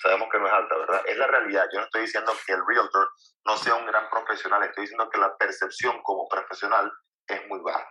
Sabemos 0.00 0.28
que 0.30 0.38
no 0.38 0.46
es 0.46 0.52
alta, 0.52 0.76
¿verdad? 0.78 1.02
Es 1.06 1.16
la 1.16 1.26
realidad. 1.26 1.66
Yo 1.72 1.80
no 1.80 1.86
estoy 1.86 2.02
diciendo 2.02 2.32
que 2.46 2.52
el 2.52 2.62
realtor 2.64 3.10
no 3.44 3.56
sea 3.56 3.74
un 3.74 3.84
gran 3.84 4.08
profesional, 4.08 4.62
estoy 4.62 4.82
diciendo 4.82 5.10
que 5.10 5.18
la 5.18 5.36
percepción 5.36 6.00
como 6.04 6.28
profesional 6.28 6.92
es 7.26 7.48
muy 7.48 7.58
baja. 7.62 7.84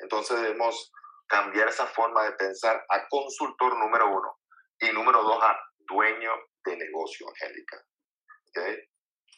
Entonces 0.00 0.42
debemos 0.42 0.90
cambiar 1.28 1.68
esa 1.68 1.86
forma 1.86 2.24
de 2.24 2.32
pensar 2.32 2.84
a 2.88 3.06
consultor 3.08 3.78
número 3.78 4.08
uno 4.08 4.40
y 4.80 4.90
número 4.90 5.22
dos 5.22 5.40
a 5.40 5.56
dueño 5.78 6.32
de 6.64 6.76
negocio, 6.78 7.28
Angélica. 7.28 7.80
¿Okay? 8.48 8.76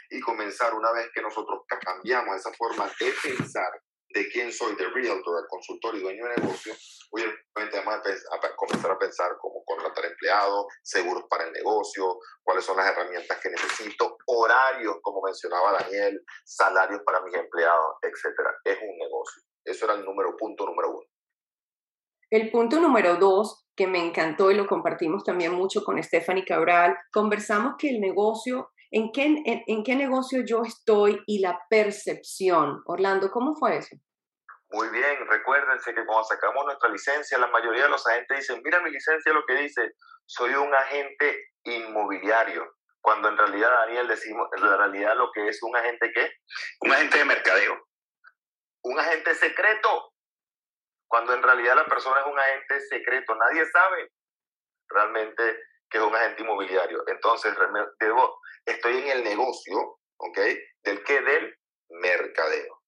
Y 0.09 0.21
comenzar 0.23 0.73
una 0.73 0.93
vez 0.93 1.11
que 1.13 1.21
nosotros 1.21 1.61
cambiamos 1.85 2.37
esa 2.37 2.55
forma 2.55 2.91
de 2.99 3.13
pensar 3.23 3.71
de 4.13 4.29
quién 4.29 4.53
soy, 4.53 4.75
de 4.77 4.89
realtor, 4.89 5.47
consultor 5.49 5.95
y 5.97 6.01
dueño 6.01 6.25
de 6.27 6.37
negocio, 6.41 6.75
obviamente 7.11 7.79
vamos 7.79 7.95
a, 7.97 8.57
comenzar 8.57 8.91
a 8.91 8.99
pensar 8.99 9.37
cómo 9.41 9.65
contratar 9.65 10.05
empleados, 10.07 10.67
seguros 10.83 11.25
para 11.29 11.45
el 11.45 11.53
negocio, 11.53 12.19
cuáles 12.43 12.65
son 12.65 12.77
las 12.77 12.91
herramientas 12.91 13.39
que 13.41 13.51
necesito, 13.51 14.17
horarios, 14.27 14.97
como 15.03 15.23
mencionaba 15.23 15.73
Daniel, 15.73 16.23
salarios 16.45 17.03
para 17.05 17.21
mis 17.23 17.35
empleados, 17.35 17.97
etcétera. 18.03 18.51
Es 18.65 18.79
un 18.81 18.99
negocio. 18.99 19.43
Eso 19.65 19.85
era 19.85 19.95
el 19.95 20.05
número, 20.05 20.37
punto 20.37 20.67
número 20.67 20.91
uno. 20.91 21.07
El 22.31 22.51
punto 22.51 22.81
número 22.81 23.17
dos, 23.17 23.67
que 23.77 23.87
me 23.87 23.99
encantó 23.99 24.51
y 24.51 24.55
lo 24.55 24.67
compartimos 24.67 25.23
también 25.23 25.53
mucho 25.53 25.85
con 25.85 26.03
Stephanie 26.03 26.47
Cabral, 26.47 26.97
conversamos 27.13 27.75
que 27.79 27.91
el 27.91 28.01
negocio 28.01 28.71
¿En 28.95 29.11
qué, 29.11 29.43
en, 29.47 29.85
qué 29.85 29.97
negocio 29.97 30.43
yo 30.45 30.63
estoy 30.63 31.19
y 31.27 31.41
la 31.41 31.59
percepción? 31.71 32.83
Orlando, 32.85 33.31
¿cómo 33.31 33.55
fue 33.55 33.79
eso? 33.79 33.97
Muy 34.69 34.89
bien, 34.91 35.27
recuérdense 35.29 35.95
que 35.95 36.05
cuando 36.05 36.25
sacamos 36.25 36.67
nuestra 36.67 36.91
licencia, 36.91 37.39
la 37.39 37.47
mayoría 37.47 37.85
de 37.85 37.89
los 37.89 38.07
agentes 38.07 38.41
dicen, 38.41 38.61
mira 38.63 38.83
mi 38.83 38.91
licencia 38.91 39.33
lo 39.33 39.47
que 39.47 39.55
dice, 39.55 39.93
soy 40.27 40.55
un 40.55 40.75
agente 40.75 41.53
inmobiliario. 41.65 42.71
Cuando 43.01 43.31
en 43.31 43.39
realidad, 43.39 43.71
Daniel, 43.71 44.09
decimos, 44.09 44.49
en 44.57 44.63
realidad 44.63 45.17
lo 45.17 45.33
que 45.33 45.49
es 45.49 45.63
un 45.63 45.75
agente 45.75 46.13
qué? 46.15 46.31
Un 46.81 46.93
agente 46.93 47.19
de 47.19 47.25
mercadeo. 47.25 47.89
Un 48.83 49.01
agente 49.01 49.35
secreto. 49.35 50.13
Cuando 51.09 51.33
en 51.33 51.43
realidad 51.43 51.77
la 51.77 51.87
persona 51.87 52.21
es 52.21 52.27
un 52.27 52.39
agente 52.39 52.81
secreto, 52.81 53.35
nadie 53.37 53.65
sabe 53.71 54.13
realmente 54.89 55.63
que 55.89 55.99
es 55.99 56.05
un 56.05 56.15
agente 56.15 56.43
inmobiliario. 56.43 57.03
Entonces, 57.07 57.55
debo, 57.99 58.41
estoy 58.67 58.99
en 58.99 59.09
el 59.09 59.25
negocio, 59.25 59.99
¿ok? 60.17 60.39
¿Del 60.85 61.03
qué? 61.05 61.21
Del 61.21 61.57
mercadeo. 61.89 62.83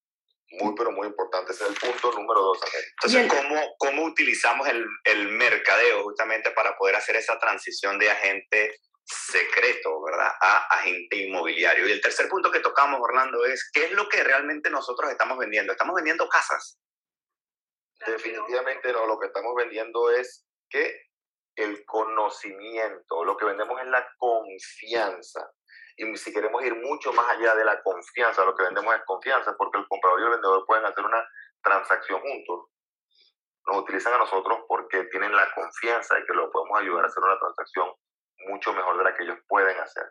Muy, 0.60 0.74
pero 0.76 0.92
muy 0.92 1.08
importante. 1.08 1.52
Ese 1.52 1.64
es 1.64 1.70
el 1.70 1.76
punto 1.76 2.12
número 2.12 2.40
dos. 2.40 2.60
Entonces, 3.02 3.32
¿cómo, 3.32 3.74
¿cómo 3.78 4.04
utilizamos 4.04 4.68
el, 4.68 4.86
el 5.04 5.28
mercadeo 5.28 6.04
justamente 6.04 6.50
para 6.52 6.76
poder 6.76 6.96
hacer 6.96 7.16
esa 7.16 7.38
transición 7.38 7.98
de 7.98 8.10
agente 8.10 8.78
secreto, 9.04 10.02
¿verdad? 10.02 10.30
A 10.40 10.58
agente 10.76 11.16
inmobiliario. 11.16 11.88
Y 11.88 11.92
el 11.92 12.00
tercer 12.00 12.28
punto 12.28 12.50
que 12.50 12.60
tocamos, 12.60 13.00
Orlando, 13.00 13.44
es 13.44 13.70
qué 13.72 13.86
es 13.86 13.92
lo 13.92 14.08
que 14.08 14.22
realmente 14.22 14.70
nosotros 14.70 15.10
estamos 15.10 15.38
vendiendo. 15.38 15.72
Estamos 15.72 15.94
vendiendo 15.94 16.28
casas. 16.28 16.78
Definitivamente 18.06 18.92
no, 18.92 19.06
lo 19.06 19.18
que 19.18 19.26
estamos 19.26 19.54
vendiendo 19.54 20.10
es 20.10 20.46
que 20.68 21.02
el 21.56 21.84
conocimiento, 21.84 23.24
lo 23.24 23.36
que 23.36 23.44
vendemos 23.44 23.80
es 23.80 23.88
la 23.88 24.06
confianza. 24.18 25.50
Y 25.96 26.16
si 26.16 26.32
queremos 26.32 26.62
ir 26.64 26.74
mucho 26.74 27.12
más 27.12 27.28
allá 27.28 27.54
de 27.54 27.64
la 27.64 27.80
confianza, 27.82 28.44
lo 28.44 28.54
que 28.54 28.64
vendemos 28.64 28.94
es 28.94 29.02
confianza, 29.04 29.54
porque 29.56 29.78
el 29.78 29.86
comprador 29.88 30.20
y 30.20 30.24
el 30.24 30.30
vendedor 30.30 30.64
pueden 30.66 30.84
hacer 30.86 31.04
una 31.04 31.24
transacción 31.62 32.20
juntos. 32.20 32.70
Nos 33.66 33.78
utilizan 33.78 34.14
a 34.14 34.18
nosotros 34.18 34.60
porque 34.68 35.04
tienen 35.04 35.34
la 35.34 35.48
confianza 35.54 36.16
de 36.16 36.24
que 36.24 36.34
lo 36.34 36.50
podemos 36.50 36.80
ayudar 36.80 37.04
a 37.04 37.08
hacer 37.08 37.22
una 37.22 37.38
transacción 37.38 37.92
mucho 38.46 38.72
mejor 38.72 38.98
de 38.98 39.04
la 39.04 39.14
que 39.14 39.22
ellos 39.22 39.38
pueden 39.48 39.78
hacer. 39.78 40.04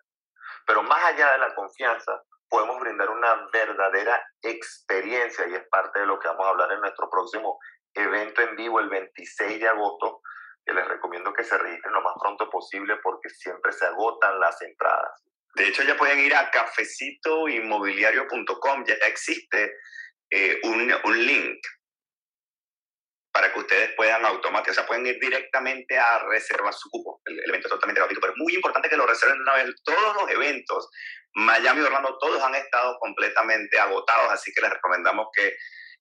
Pero 0.65 0.83
más 0.83 1.03
allá 1.03 1.33
de 1.33 1.37
la 1.39 1.53
confianza, 1.53 2.23
podemos 2.49 2.79
brindar 2.79 3.09
una 3.09 3.47
verdadera 3.51 4.23
experiencia 4.41 5.47
y 5.47 5.55
es 5.55 5.67
parte 5.69 5.99
de 5.99 6.05
lo 6.05 6.19
que 6.19 6.27
vamos 6.29 6.45
a 6.45 6.49
hablar 6.49 6.71
en 6.71 6.81
nuestro 6.81 7.09
próximo 7.09 7.59
evento 7.93 8.41
en 8.41 8.55
vivo 8.55 8.79
el 8.79 8.89
26 8.89 9.59
de 9.59 9.67
agosto, 9.67 10.21
que 10.65 10.73
les 10.73 10.87
recomiendo 10.87 11.33
que 11.33 11.43
se 11.43 11.57
registren 11.57 11.93
lo 11.93 12.01
más 12.01 12.13
pronto 12.19 12.49
posible 12.49 12.97
porque 13.03 13.29
siempre 13.29 13.71
se 13.73 13.85
agotan 13.85 14.39
las 14.39 14.61
entradas. 14.61 15.23
De 15.55 15.67
hecho, 15.67 15.83
ya 15.83 15.95
pueden 15.95 16.19
ir 16.19 16.35
a 16.35 16.49
cafecitoinmobiliario.com, 16.49 18.85
ya 18.85 18.95
existe 19.07 19.75
eh, 20.29 20.59
un, 20.63 20.93
un 21.03 21.25
link 21.25 21.59
para 23.33 23.51
que 23.51 23.59
ustedes 23.59 23.93
puedan 23.95 24.23
automáticamente, 24.25 24.71
o 24.71 24.73
sea, 24.75 24.85
pueden 24.85 25.07
ir 25.07 25.19
directamente 25.19 25.97
a 25.97 26.19
reservar 26.29 26.73
su 26.73 26.87
cupo. 26.91 27.19
El, 27.25 27.39
evento 27.49 27.67
es 27.67 27.73
totalmente 27.73 27.99
gratuito, 27.99 28.21
pero 28.21 28.33
es 28.33 28.39
muy 28.39 28.53
importante 28.53 28.87
que 28.87 28.95
lo 28.95 29.07
reserven 29.07 29.41
una 29.41 29.55
vez. 29.55 29.73
Todos 29.83 30.15
los 30.21 30.29
eventos, 30.29 30.87
Miami 31.33 31.81
y 31.81 31.83
Orlando, 31.83 32.15
todos 32.19 32.41
han 32.43 32.53
estado 32.53 32.95
completamente 32.99 33.79
agotados, 33.79 34.31
así 34.31 34.53
que 34.53 34.61
les 34.61 34.69
recomendamos 34.69 35.27
que 35.33 35.55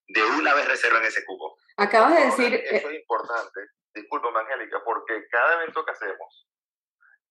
de 0.08 0.24
una 0.24 0.52
vez 0.52 0.68
reserven 0.68 1.02
ese 1.04 1.24
cupo. 1.24 1.56
Acabas 1.78 2.14
de 2.14 2.24
decir... 2.26 2.54
Eso 2.54 2.90
es 2.90 3.00
importante. 3.00 3.60
Disculpame, 3.94 4.40
Angélica, 4.40 4.82
porque 4.84 5.24
cada 5.30 5.54
evento 5.54 5.86
que 5.86 5.92
hacemos, 5.92 6.48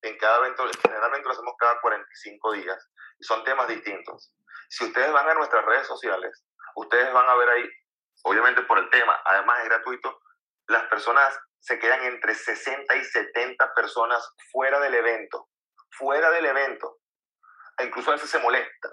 en 0.02 0.18
cada 0.18 0.38
evento, 0.38 0.64
generalmente 0.82 1.26
lo 1.26 1.32
hacemos 1.32 1.54
cada 1.58 1.80
45 1.80 2.52
días, 2.52 2.90
y 3.18 3.24
son 3.24 3.44
temas 3.44 3.68
distintos. 3.68 4.34
Si 4.68 4.84
ustedes 4.84 5.12
van 5.12 5.28
a 5.28 5.34
nuestras 5.34 5.64
redes 5.64 5.86
sociales, 5.86 6.44
ustedes 6.74 7.12
van 7.12 7.28
a 7.28 7.34
ver 7.34 7.48
ahí 7.48 7.68
obviamente 8.24 8.62
por 8.62 8.78
el 8.78 8.88
tema, 8.90 9.20
además 9.24 9.60
es 9.60 9.68
gratuito, 9.68 10.20
las 10.68 10.84
personas 10.84 11.38
se 11.60 11.78
quedan 11.78 12.02
entre 12.04 12.34
60 12.34 12.94
y 12.96 13.04
70 13.04 13.74
personas 13.74 14.34
fuera 14.50 14.80
del 14.80 14.94
evento, 14.94 15.48
fuera 15.90 16.30
del 16.30 16.46
evento. 16.46 16.98
E 17.78 17.84
incluso 17.84 18.10
a 18.10 18.14
veces 18.14 18.30
se 18.30 18.38
molestan. 18.38 18.92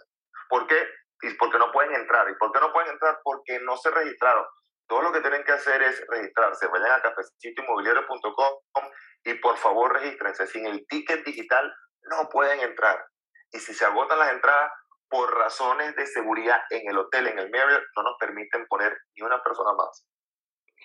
¿Por 0.49 0.67
qué? 0.67 0.87
Y 1.21 1.33
porque 1.35 1.57
no 1.57 1.71
pueden 1.71 1.93
entrar. 1.95 2.29
¿Y 2.29 2.35
por 2.35 2.51
qué 2.51 2.59
no 2.59 2.71
pueden 2.71 2.91
entrar? 2.91 3.19
Porque 3.23 3.59
no 3.59 3.75
se 3.77 3.91
registraron. 3.91 4.45
Todo 4.89 5.03
lo 5.03 5.11
que 5.13 5.21
tienen 5.21 5.43
que 5.43 5.51
hacer 5.51 5.81
es 5.83 6.03
registrarse. 6.07 6.67
Vayan 6.67 6.91
a 6.91 7.01
cafecitoinmobiliario.com 7.01 8.83
y 9.23 9.33
por 9.35 9.55
favor 9.55 9.93
regístrense. 9.93 10.47
Sin 10.47 10.65
el 10.65 10.85
ticket 10.87 11.23
digital 11.23 11.71
no 12.09 12.27
pueden 12.29 12.59
entrar. 12.59 12.97
Y 13.51 13.59
si 13.59 13.73
se 13.73 13.85
agotan 13.85 14.19
las 14.19 14.33
entradas, 14.33 14.71
por 15.09 15.35
razones 15.35 15.95
de 15.95 16.05
seguridad 16.05 16.59
en 16.69 16.89
el 16.89 16.97
hotel, 16.97 17.27
en 17.27 17.39
el 17.39 17.49
Marriott, 17.49 17.83
no 17.97 18.03
nos 18.03 18.15
permiten 18.19 18.65
poner 18.67 18.95
ni 19.15 19.25
una 19.25 19.41
persona 19.43 19.73
más. 19.73 20.05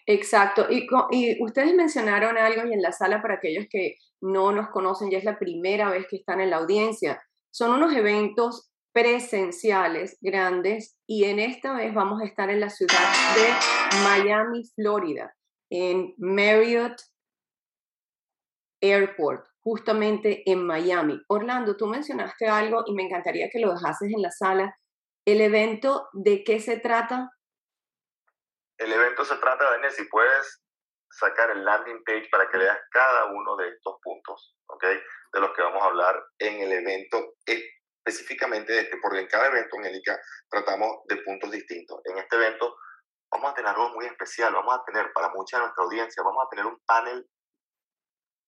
Exacto. 0.07 0.67
Y, 0.71 0.87
y, 1.11 1.43
ustedes 1.43 1.75
mencionaron 1.75 2.37
algo 2.39 2.67
y 2.67 2.73
en 2.73 2.83
la 2.83 2.93
sala 2.93 3.23
para 3.23 3.35
aquellos 3.35 3.67
que 3.71 3.97
no 4.21 4.53
nos 4.53 4.71
conocen, 4.71 5.11
ya 5.11 5.19
es 5.19 5.25
la 5.25 5.39
primera 5.39 5.91
vez 5.91 6.07
que 6.09 6.17
están 6.17 6.41
en 6.41 6.51
la 6.51 6.57
audiencia. 6.57 7.23
Son 7.51 7.71
unos 7.71 7.95
eventos 7.95 8.71
presenciales 8.95 10.17
grandes 10.21 10.97
y 11.07 11.25
en 11.25 11.41
esta 11.41 11.75
vez 11.75 11.93
vamos 11.93 12.23
a 12.23 12.25
estar 12.25 12.49
en 12.49 12.61
la 12.61 12.71
ciudad 12.71 12.95
de 13.35 13.99
Miami, 14.05 14.63
Florida, 14.77 15.35
en 15.69 16.15
Marriott 16.17 17.03
Airport 18.81 19.47
justamente 19.65 20.49
en 20.49 20.65
Miami. 20.65 21.21
Orlando, 21.29 21.77
tú 21.77 21.87
mencionaste 21.87 22.47
algo 22.47 22.85
y 22.87 22.95
me 22.95 23.03
encantaría 23.03 23.49
que 23.51 23.59
lo 23.59 23.73
dejases 23.73 24.13
en 24.15 24.23
la 24.23 24.31
sala. 24.31 24.79
¿El 25.27 25.41
evento 25.41 26.09
de 26.13 26.45
qué 26.45 26.61
se 26.61 26.79
trata? 26.79 27.31
El 28.79 28.93
evento 28.93 29.25
se 29.25 29.37
trata, 29.37 29.71
Daniel, 29.71 29.91
si 29.91 30.05
puedes 30.05 30.63
sacar 31.11 31.51
el 31.51 31.65
landing 31.65 32.05
page 32.05 32.29
para 32.31 32.49
que 32.49 32.59
veas 32.59 32.79
cada 32.91 33.27
uno 33.27 33.57
de 33.57 33.71
estos 33.71 33.97
puntos, 34.03 34.57
¿ok? 34.67 34.85
De 35.33 35.41
los 35.41 35.51
que 35.53 35.63
vamos 35.63 35.83
a 35.83 35.87
hablar 35.87 36.23
en 36.39 36.61
el 36.61 36.73
evento 36.73 37.35
específicamente 38.05 38.73
de 38.73 38.81
este, 38.81 38.99
porque 38.99 39.21
en 39.21 39.27
cada 39.27 39.47
evento, 39.47 39.77
Angélica, 39.79 40.21
tratamos 40.51 40.99
de 41.07 41.17
puntos 41.19 41.51
distintos. 41.51 42.01
En 42.05 42.19
este 42.19 42.37
evento 42.37 42.77
vamos 43.31 43.51
a 43.51 43.55
tener 43.55 43.71
algo 43.71 43.91
muy 43.91 44.07
especial, 44.07 44.53
vamos 44.53 44.75
a 44.75 44.85
tener 44.85 45.13
para 45.13 45.31
mucha 45.31 45.57
de 45.57 45.63
nuestra 45.63 45.85
audiencia, 45.85 46.23
vamos 46.23 46.45
a 46.45 46.49
tener 46.51 46.67
un 46.67 46.79
panel 46.87 47.27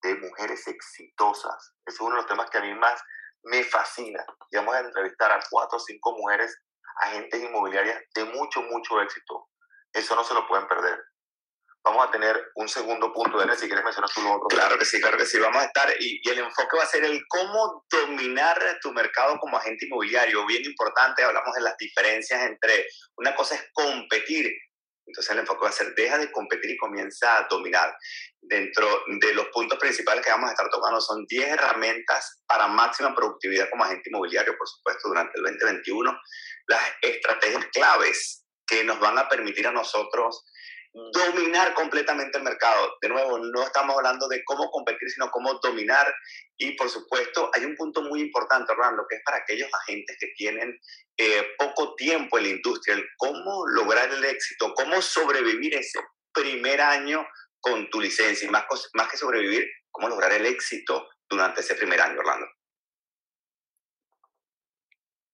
de 0.03 0.15
mujeres 0.17 0.67
exitosas. 0.69 1.75
es 1.87 2.01
uno 2.01 2.11
de 2.11 2.17
los 2.17 2.27
temas 2.27 2.51
que 2.51 2.59
a 2.59 2.61
mí 2.61 2.75
más 2.75 3.03
me 3.45 3.65
fascina. 3.65 4.25
Y 4.51 4.57
vamos 4.57 4.75
a 4.75 4.81
entrevistar 4.81 5.33
a 5.33 5.41
cuatro 5.51 5.79
o 5.79 5.81
cinco 5.81 6.13
mujeres, 6.13 6.55
agentes 7.03 7.43
inmobiliarias 7.43 8.03
de 8.15 8.25
mucho, 8.25 8.63
mucho 8.63 9.01
éxito. 9.01 9.49
Eso 9.93 10.15
no 10.15 10.23
se 10.23 10.35
lo 10.35 10.47
pueden 10.47 10.69
perder. 10.69 11.03
Vamos 11.87 12.09
a 12.09 12.11
tener 12.11 12.51
un 12.57 12.69
segundo 12.69 13.13
punto, 13.13 13.39
de 13.39 13.57
si 13.57 13.67
quieres 13.67 13.85
mencionar 13.85 14.11
tú 14.15 14.21
lo 14.21 14.35
otro. 14.35 14.49
Claro 14.49 14.79
que 14.79 14.85
sí, 14.85 15.01
claro 15.01 15.17
que 15.17 15.25
sí. 15.25 15.39
Vamos 15.39 15.63
a 15.63 15.67
estar, 15.67 15.89
y, 15.99 16.21
y 16.23 16.29
el 16.29 16.41
enfoque 16.41 16.77
va 16.77 16.83
a 16.83 16.87
ser 16.87 17.05
el 17.05 17.23
cómo 17.29 17.87
dominar 17.89 18.61
tu 18.83 18.93
mercado 18.93 19.39
como 19.39 19.57
agente 19.57 19.87
inmobiliario. 19.87 20.45
Bien 20.47 20.65
importante, 20.65 21.23
hablamos 21.23 21.55
de 21.55 21.63
las 21.63 21.77
diferencias 21.79 22.43
entre, 22.43 22.87
una 23.17 23.35
cosa 23.35 23.55
es 23.55 23.65
competir 23.73 24.53
entonces 25.07 25.33
el 25.33 25.39
enfoque 25.39 25.63
va 25.63 25.69
a 25.69 25.73
ser, 25.73 25.95
deja 25.95 26.19
de 26.19 26.33
competir 26.33 26.73
y 26.73 26.77
comienza 26.77 27.39
a 27.39 27.47
dominar. 27.49 27.97
Dentro 28.41 29.05
de 29.21 29.35
los 29.35 29.47
puntos 29.49 29.79
principales 29.79 30.25
que 30.25 30.31
vamos 30.31 30.49
a 30.49 30.53
estar 30.53 30.69
tocando 30.69 31.01
son 31.01 31.25
10 31.27 31.49
herramientas 31.49 32.43
para 32.47 32.67
máxima 32.67 33.15
productividad 33.15 33.71
como 33.71 33.85
agente 33.85 34.11
inmobiliario, 34.11 34.57
por 34.59 34.69
supuesto, 34.69 35.09
durante 35.09 35.39
el 35.39 35.45
2021. 35.45 36.21
Las 36.67 36.83
estrategias 37.03 37.67
claves 37.73 38.45
que 38.67 38.83
nos 38.83 38.99
van 38.99 39.19
a 39.19 39.29
permitir 39.29 39.67
a 39.69 39.73
nosotros 39.73 40.45
dominar 41.13 41.75
completamente 41.75 42.39
el 42.39 42.45
mercado. 42.45 42.97
De 43.01 43.09
nuevo, 43.09 43.39
no 43.39 43.63
estamos 43.63 43.97
hablando 43.97 44.29
de 44.29 44.43
cómo 44.45 44.71
competir, 44.71 45.11
sino 45.11 45.31
cómo 45.31 45.55
dominar. 45.63 46.13
Y 46.57 46.73
por 46.73 46.89
supuesto, 46.89 47.51
hay 47.55 47.65
un 47.65 47.77
punto 47.77 48.03
muy 48.03 48.21
importante, 48.21 48.73
Orlando, 48.73 49.05
que 49.09 49.17
es 49.17 49.23
para 49.25 49.39
aquellos 49.39 49.69
agentes 49.83 50.17
que 50.19 50.29
tienen 50.37 50.79
eh, 51.19 51.47
poco 51.59 51.95
tiempo 51.97 52.39
en 52.39 52.45
la 52.45 52.51
industria, 52.51 52.95
el 52.95 53.07
cómo 53.19 53.67
lograr 53.69 54.11
el 54.11 54.25
éxito, 54.25 54.73
cómo 54.75 55.03
sobrevivir 55.03 55.75
ese 55.75 56.01
primer 56.33 56.81
año 56.81 57.27
con 57.61 57.91
tu 57.91 58.01
licencia 58.01 58.49
y 58.49 58.51
más, 58.51 58.65
más 58.95 59.11
que 59.11 59.17
sobrevivir, 59.17 59.67
cómo 59.91 60.09
lograr 60.09 60.33
el 60.33 60.47
éxito 60.47 61.09
durante 61.29 61.61
ese 61.61 61.75
primer 61.75 62.01
año, 62.01 62.19
Orlando. 62.21 62.47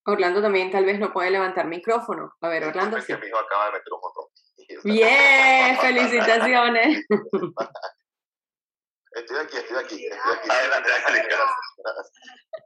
Orlando 0.04 0.42
también 0.42 0.70
tal 0.70 0.84
vez 0.84 0.98
no 0.98 1.12
puede 1.12 1.30
levantar 1.30 1.66
micrófono. 1.66 2.34
A 2.40 2.48
ver, 2.48 2.64
Orlando. 2.64 3.00
Sí. 3.00 3.12
Mi 3.14 3.26
hijo 3.28 3.38
acaba 3.38 3.66
de 3.66 3.72
meter 3.72 3.92
un 3.92 4.00
otro. 4.02 4.21
Bien, 4.84 5.76
felicitaciones. 5.78 7.04
Estoy 9.14 9.36
aquí, 9.44 9.56
estoy 9.58 9.76
aquí. 9.76 10.06
Estoy 10.06 10.32
aquí. 10.38 10.48
Adelante, 10.50 10.88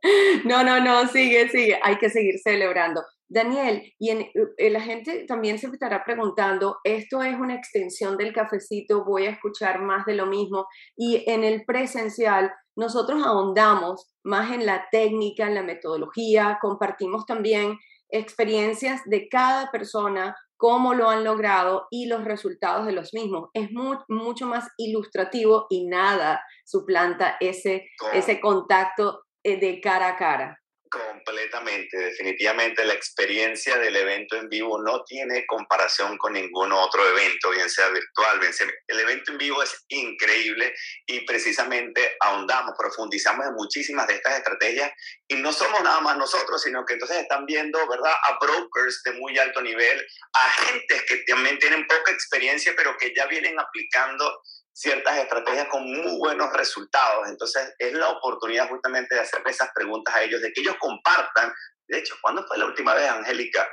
No, 0.45 0.63
no, 0.63 0.81
no, 0.81 1.09
sigue, 1.09 1.49
sigue. 1.49 1.81
Hay 1.83 1.99
que 1.99 2.09
seguir 2.09 2.39
celebrando. 2.39 3.03
Daniel, 3.29 3.83
y 3.99 4.11
en, 4.11 4.21
eh, 4.57 4.71
la 4.71 4.81
gente 4.81 5.25
también 5.27 5.59
se 5.59 5.67
estará 5.67 6.05
preguntando, 6.05 6.77
esto 6.85 7.23
es 7.23 7.35
una 7.35 7.57
extensión 7.57 8.17
del 8.17 8.33
cafecito, 8.33 9.05
voy 9.05 9.27
a 9.27 9.31
escuchar 9.31 9.83
más 9.83 10.07
de 10.07 10.15
lo 10.15 10.27
mismo. 10.27 10.67
Y 10.97 11.29
en 11.29 11.43
el 11.43 11.65
presencial, 11.65 12.53
nosotros 12.77 13.25
ahondamos 13.27 14.09
más 14.23 14.53
en 14.53 14.65
la 14.67 14.87
técnica, 14.93 15.49
en 15.49 15.57
la 15.57 15.65
metodología, 15.65 16.59
compartimos 16.61 17.27
también 17.27 17.77
experiencias 18.11 19.03
de 19.07 19.29
cada 19.29 19.71
persona, 19.71 20.37
cómo 20.57 20.95
lo 20.95 21.09
han 21.09 21.25
logrado 21.25 21.87
y 21.91 22.07
los 22.07 22.25
resultados 22.25 22.87
de 22.87 22.93
los 22.93 23.13
mismos. 23.13 23.51
Es 23.53 23.71
mucho 23.73 24.47
más 24.47 24.69
ilustrativo 24.79 25.67
y 25.69 25.87
nada 25.87 26.43
suplanta 26.65 27.37
ese, 27.41 27.87
ese 28.13 28.41
contacto 28.41 29.25
eh, 29.43 29.59
de 29.61 29.81
cara 29.81 30.09
a 30.09 30.17
cara. 30.17 30.59
Completamente, 30.89 31.97
definitivamente 31.99 32.85
la 32.85 32.95
experiencia 32.95 33.77
del 33.77 33.97
evento 33.97 34.37
en 34.37 34.49
vivo 34.49 34.81
no 34.81 35.03
tiene 35.05 35.45
comparación 35.45 36.17
con 36.17 36.35
ningún 36.35 36.73
otro 36.73 37.09
evento, 37.09 37.51
bien 37.51 37.69
sea 37.69 37.89
virtual, 37.89 38.39
bien 38.39 38.53
sea... 38.53 38.69
El 38.87 39.01
evento 39.01 39.33
en 39.33 39.39
vivo 39.39 39.63
es 39.65 39.85
increíble 39.89 40.73
y 41.07 41.27
precisamente 41.27 42.17
ahondamos, 42.21 42.75
profundizamos 42.79 43.47
en 43.47 43.55
muchísimas 43.55 44.07
de 44.07 44.15
estas 44.15 44.37
estrategias 44.37 44.93
y 45.27 45.35
no 45.35 45.53
somos 45.53 45.83
nada 45.83 46.01
más 46.01 46.17
nosotros, 46.19 46.63
sino 46.63 46.85
que 46.85 46.93
entonces 46.95 47.19
están 47.19 47.47
viendo, 47.47 47.79
¿verdad?, 47.89 48.15
a 48.23 48.39
brokers 48.39 49.03
de 49.03 49.13
muy 49.15 49.37
alto 49.39 49.61
nivel, 49.63 50.07
a 50.35 50.47
agentes 50.47 51.03
que 51.09 51.17
también 51.27 51.59
tienen 51.59 51.85
poca 51.89 52.13
experiencia, 52.13 52.75
pero 52.77 52.97
que 52.97 53.13
ya 53.13 53.27
vienen 53.27 53.59
aplicando 53.59 54.41
ciertas 54.77 55.17
estrategias 55.17 55.69
con 55.69 55.85
muy 55.85 56.19
buenos 56.19 56.53
resultados. 56.53 57.29
Entonces, 57.29 57.75
es 57.79 57.95
la 57.95 58.11
oportunidad 58.11 58.69
justamente 58.69 59.15
de 59.15 59.23
hacerle 59.23 59.51
esas 59.51 59.71
preguntas 59.75 60.15
a 60.15 60.23
ellos, 60.23 60.43
de 60.43 60.53
que 60.53 60.61
ellos 60.61 60.77
compartan. 60.79 61.51
De 61.89 61.99
hecho, 61.99 62.15
¿cuándo 62.21 62.47
fue 62.47 62.59
la 62.59 62.67
última 62.67 62.95
vez, 62.95 63.09
Angélica, 63.09 63.67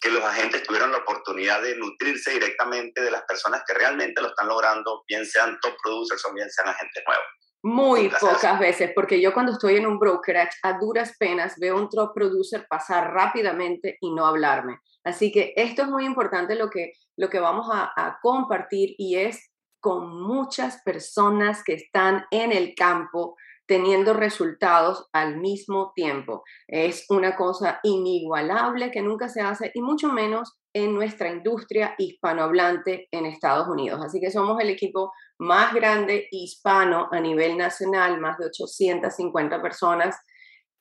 que 0.00 0.10
los 0.10 0.24
agentes 0.24 0.64
tuvieron 0.64 0.90
la 0.90 0.98
oportunidad 0.98 1.62
de 1.62 1.76
nutrirse 1.76 2.32
directamente 2.32 3.00
de 3.00 3.12
las 3.12 3.22
personas 3.22 3.62
que 3.64 3.74
realmente 3.74 4.20
lo 4.20 4.28
están 4.28 4.48
logrando, 4.48 5.04
bien 5.06 5.24
sean 5.24 5.56
top 5.60 5.76
producers 5.80 6.24
o 6.24 6.34
bien 6.34 6.50
sean 6.50 6.68
agentes 6.68 7.04
nuevos? 7.06 7.24
Muy 7.62 8.08
pocas 8.08 8.58
veces, 8.58 8.90
porque 8.92 9.20
yo 9.20 9.32
cuando 9.32 9.52
estoy 9.52 9.76
en 9.76 9.86
un 9.86 10.00
brokerage, 10.00 10.56
a 10.62 10.78
duras 10.78 11.14
penas 11.16 11.54
veo 11.60 11.76
un 11.76 11.88
top 11.90 12.12
producer 12.12 12.66
pasar 12.68 13.12
rápidamente 13.12 13.98
y 14.00 14.12
no 14.12 14.26
hablarme. 14.26 14.80
Así 15.04 15.30
que 15.30 15.52
esto 15.54 15.82
es 15.82 15.88
muy 15.88 16.06
importante 16.06 16.56
lo 16.56 16.70
que, 16.70 16.92
lo 17.16 17.28
que 17.28 17.38
vamos 17.38 17.68
a, 17.70 17.92
a 17.94 18.18
compartir 18.20 18.94
y 18.98 19.16
es 19.16 19.49
con 19.80 20.22
muchas 20.22 20.80
personas 20.82 21.62
que 21.64 21.74
están 21.74 22.24
en 22.30 22.52
el 22.52 22.74
campo 22.74 23.36
teniendo 23.66 24.14
resultados 24.14 25.08
al 25.12 25.38
mismo 25.38 25.92
tiempo. 25.94 26.42
Es 26.66 27.06
una 27.08 27.36
cosa 27.36 27.78
inigualable 27.84 28.90
que 28.90 29.00
nunca 29.00 29.28
se 29.28 29.42
hace 29.42 29.70
y 29.74 29.80
mucho 29.80 30.12
menos 30.12 30.58
en 30.74 30.92
nuestra 30.94 31.30
industria 31.30 31.94
hispanohablante 31.96 33.06
en 33.12 33.26
Estados 33.26 33.68
Unidos. 33.68 34.00
Así 34.04 34.20
que 34.20 34.30
somos 34.30 34.60
el 34.60 34.70
equipo 34.70 35.12
más 35.38 35.72
grande 35.72 36.26
hispano 36.32 37.08
a 37.12 37.20
nivel 37.20 37.56
nacional, 37.56 38.20
más 38.20 38.38
de 38.38 38.46
850 38.46 39.62
personas 39.62 40.16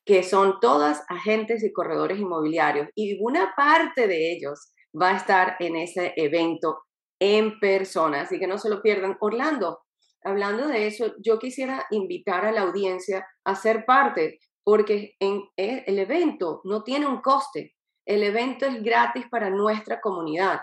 que 0.10 0.24
son 0.24 0.60
todas 0.60 1.03
agentes 1.08 1.63
y 1.63 1.72
corredores 1.72 2.18
inmobiliarios 2.18 2.89
y 2.96 3.20
una 3.22 3.53
parte 3.56 4.08
de 4.08 4.32
ellos 4.32 4.74
va 5.00 5.12
a 5.12 5.18
estar 5.18 5.56
en 5.60 5.75
ese 5.75 6.13
evento 6.15 6.79
en 7.20 7.60
persona, 7.60 8.22
así 8.22 8.40
que 8.40 8.48
no 8.48 8.58
se 8.58 8.70
lo 8.70 8.82
pierdan. 8.82 9.18
Orlando, 9.20 9.82
hablando 10.24 10.68
de 10.68 10.88
eso, 10.88 11.14
yo 11.24 11.38
quisiera 11.40 11.86
invitar 11.92 12.46
a 12.46 12.52
la 12.52 12.62
audiencia 12.62 13.28
a 13.44 13.56
ser 13.56 13.86
parte, 13.86 14.40
porque 14.64 15.16
en 15.20 15.44
e, 15.58 15.84
el 15.88 16.00
evento 16.00 16.62
no 16.64 16.84
tiene 16.84 17.08
un 17.08 17.22
coste, 17.22 17.76
el 18.06 18.24
evento 18.24 18.66
es 18.66 18.82
gratis 18.82 19.26
para 19.30 19.50
nuestra 19.50 20.00
comunidad. 20.02 20.62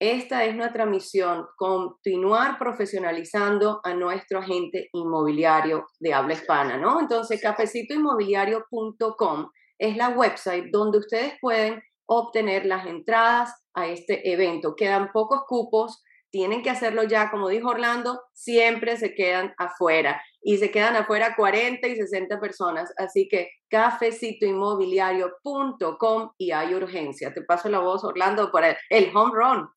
Esta 0.00 0.44
es 0.44 0.56
nuestra 0.56 0.86
misión, 0.86 1.46
continuar 1.56 2.58
profesionalizando 2.58 3.80
a 3.84 3.94
nuestro 3.94 4.40
agente 4.40 4.88
inmobiliario 4.92 5.86
de 6.00 6.12
habla 6.12 6.34
hispana, 6.34 6.76
¿no? 6.76 6.98
Entonces, 7.00 7.40
cafecitoinmobiliario.com 7.40 9.50
es 9.78 9.96
la 9.96 10.08
website 10.10 10.66
donde 10.70 10.98
ustedes 10.98 11.34
pueden 11.40 11.80
obtener 12.06 12.66
las 12.66 12.86
entradas 12.86 13.54
a 13.74 13.86
este 13.86 14.32
evento. 14.32 14.74
Quedan 14.76 15.12
pocos 15.12 15.42
cupos, 15.46 16.02
tienen 16.30 16.62
que 16.62 16.70
hacerlo 16.70 17.04
ya, 17.04 17.30
como 17.30 17.48
dijo 17.48 17.68
Orlando, 17.68 18.20
siempre 18.32 18.96
se 18.96 19.14
quedan 19.14 19.54
afuera 19.56 20.20
y 20.42 20.56
se 20.56 20.72
quedan 20.72 20.96
afuera 20.96 21.36
40 21.36 21.86
y 21.86 21.94
60 21.94 22.40
personas, 22.40 22.92
así 22.96 23.28
que 23.28 23.50
cafecitoinmobiliario.com 23.68 26.32
y 26.36 26.50
hay 26.50 26.74
urgencia. 26.74 27.32
Te 27.32 27.42
paso 27.42 27.68
la 27.68 27.78
voz, 27.78 28.02
Orlando, 28.02 28.50
para 28.50 28.76
el 28.90 29.16
home 29.16 29.30
run. 29.32 29.68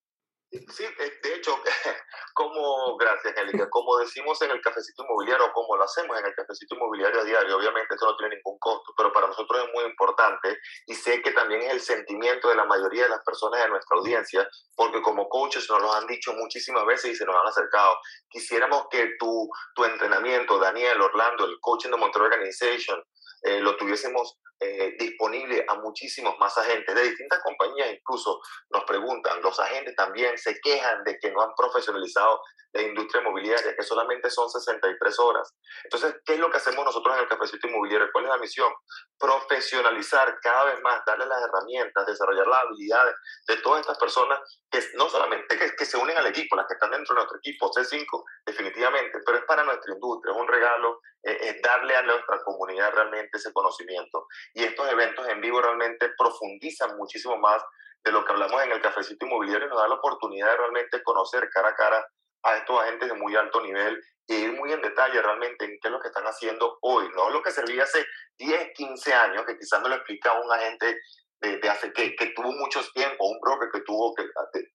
Sí, 0.50 0.86
de 1.24 1.36
hecho, 1.36 1.60
como, 2.34 2.96
gracias, 2.96 3.38
Angélica, 3.38 3.70
como 3.70 3.98
decimos 3.98 4.42
en 4.42 4.52
el 4.52 4.62
cafecito 4.62 5.04
inmobiliario, 5.04 5.52
como 5.52 5.76
lo 5.76 5.84
hacemos 5.84 6.18
en 6.18 6.26
el 6.26 6.34
cafecito 6.34 6.76
inmobiliario 6.76 7.20
a 7.20 7.24
diario, 7.26 7.58
obviamente 7.58 7.94
esto 7.94 8.06
no 8.06 8.16
tiene 8.16 8.36
ningún 8.36 8.58
costo, 8.58 8.94
pero 8.96 9.12
para 9.12 9.28
nosotros 9.28 9.62
es 9.62 9.74
muy 9.74 9.84
importante 9.84 10.58
y 10.86 10.96
sé 10.96 11.22
que 11.22 11.32
también 11.32 11.64
es 11.64 11.74
el 11.74 11.82
sentimiento 11.82 12.48
de 12.48 12.56
la 12.56 12.64
mayoría 12.64 13.04
de 13.04 13.10
las 13.10 13.24
personas 13.26 13.62
de 13.62 13.70
nuestra 13.70 13.98
audiencia, 13.98 14.48
porque 14.74 15.02
como 15.02 15.28
coaches 15.28 15.70
nos 15.70 15.82
lo 15.82 15.94
han 15.94 16.08
dicho 16.08 16.32
muchísimas 16.34 16.86
veces 16.86 17.12
y 17.12 17.16
se 17.16 17.26
nos 17.26 17.36
han 17.36 17.48
acercado. 17.48 17.98
Quisiéramos 18.30 18.88
que 18.90 19.16
tu, 19.20 19.50
tu 19.76 19.84
entrenamiento, 19.84 20.60
Daniel, 20.60 21.02
Orlando, 21.02 21.44
el 21.44 21.58
coaching 21.60 21.90
de 21.90 21.98
Monterrey 21.98 22.28
Organization, 22.28 23.04
eh, 23.44 23.60
lo 23.60 23.76
tuviésemos 23.78 24.40
eh, 24.60 24.96
disponible 24.98 25.64
a 25.68 25.76
muchísimos 25.76 26.36
más 26.40 26.58
agentes 26.58 26.96
de 26.96 27.04
distintas 27.04 27.40
compañías, 27.44 27.92
incluso 27.92 28.40
nos 28.72 28.84
preguntan, 28.86 29.40
los 29.44 29.60
agentes 29.60 29.96
también 29.96 30.36
se 30.38 30.60
quejan 30.62 31.04
de 31.04 31.20
que 31.20 31.32
no 31.32 31.42
han 31.42 31.54
profesionalizado 31.56 32.42
la 32.74 32.82
industria 32.82 33.22
inmobiliaria, 33.22 33.76
que 33.76 33.84
solamente 33.84 34.30
son 34.30 34.50
63 34.50 35.20
horas. 35.20 35.56
Entonces, 35.84 36.16
¿qué 36.26 36.34
es 36.34 36.40
lo 36.40 36.50
que 36.50 36.58
hacemos 36.58 36.84
nosotros 36.84 37.16
en 37.16 37.24
el 37.24 37.30
Cafecito 37.30 37.68
Inmobiliario? 37.68 38.10
¿Cuál 38.12 38.26
es 38.26 38.30
la 38.32 38.38
misión? 38.38 38.72
Profesionalizar 39.18 40.40
cada 40.42 40.66
vez 40.66 40.82
más, 40.82 41.02
darle 41.06 41.26
las 41.26 41.42
herramientas, 41.44 42.06
desarrollar 42.06 42.48
las 42.48 42.64
habilidades 42.64 43.16
de 43.48 43.58
todas 43.58 43.82
estas 43.82 43.98
personas 43.98 44.40
que 44.70 44.80
no 44.96 45.08
solamente 45.10 45.58
que, 45.58 45.76
que 45.76 45.86
se 45.86 45.98
unen 45.98 46.18
al 46.18 46.28
equipo, 46.28 46.56
las 46.56 46.68
que 46.68 46.74
están 46.74 46.92
dentro 46.92 47.14
de 47.14 47.20
nuestro 47.20 47.38
equipo, 47.38 47.72
C5, 47.72 48.06
definitivamente, 48.46 49.20
pero 49.26 49.38
es 49.38 49.46
para 49.46 49.64
nuestra 49.64 49.94
industria, 49.94 50.34
es 50.34 50.40
un 50.40 50.48
regalo, 50.48 51.00
eh, 51.24 51.38
es 51.42 51.62
darle 51.62 51.96
a 51.96 52.02
nuestra 52.04 52.44
comunidad 52.44 52.92
realmente 52.94 53.27
ese 53.34 53.52
conocimiento. 53.52 54.28
Y 54.54 54.64
estos 54.64 54.90
eventos 54.90 55.28
en 55.28 55.42
vivo 55.42 55.62
realmente 55.62 56.10
profundizan 56.18 56.96
muchísimo 56.98 57.38
más 57.38 57.62
de 58.04 58.12
lo 58.12 58.24
que 58.24 58.32
hablamos 58.32 58.64
en 58.64 58.72
el 58.72 58.82
cafecito 58.82 59.26
inmobiliario. 59.26 59.68
Y 59.68 59.70
nos 59.70 59.80
da 59.80 59.88
la 59.88 59.96
oportunidad 59.96 60.52
de 60.52 60.58
realmente 60.58 61.04
conocer 61.04 61.50
cara 61.50 61.70
a 61.70 61.76
cara 61.76 62.08
a 62.44 62.58
estos 62.58 62.80
agentes 62.80 63.10
de 63.10 63.16
muy 63.16 63.36
alto 63.36 63.62
nivel 63.62 64.02
y 64.28 64.36
ir 64.36 64.54
muy 64.54 64.72
en 64.72 64.82
detalle 64.82 65.22
realmente 65.22 65.66
en 65.66 65.78
qué 65.82 65.88
es 65.88 65.92
lo 65.92 66.00
que 66.00 66.10
están 66.10 66.26
haciendo 66.26 66.78
hoy, 66.82 67.10
no 67.16 67.30
lo 67.30 67.42
que 67.42 67.52
servía 67.52 67.84
hace 67.84 68.06
10, 68.38 68.74
15 68.76 69.14
años, 69.14 69.46
que 69.46 69.58
quizás 69.58 69.82
no 69.82 69.88
lo 69.88 69.96
explicaba 69.96 70.42
un 70.42 70.52
agente 70.52 71.00
de, 71.40 71.70
hace 71.70 71.94
que, 71.94 72.16
que, 72.16 72.28
tuvo 72.28 72.52
mucho 72.52 72.82
tiempo, 72.94 73.26
un 73.26 73.40
broker 73.40 73.70
que 73.72 73.82
tuvo 73.82 74.14
que, 74.16 74.26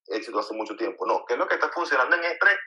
éxito 0.07 0.38
hace 0.38 0.55
mucho 0.55 0.77
tiempo, 0.77 1.05
no, 1.07 1.25
qué 1.27 1.35
es 1.35 1.38
lo 1.38 1.47
que 1.47 1.55
está 1.55 1.69
funcionando 1.71 2.17
en 2.17 2.25
este, 2.25 2.59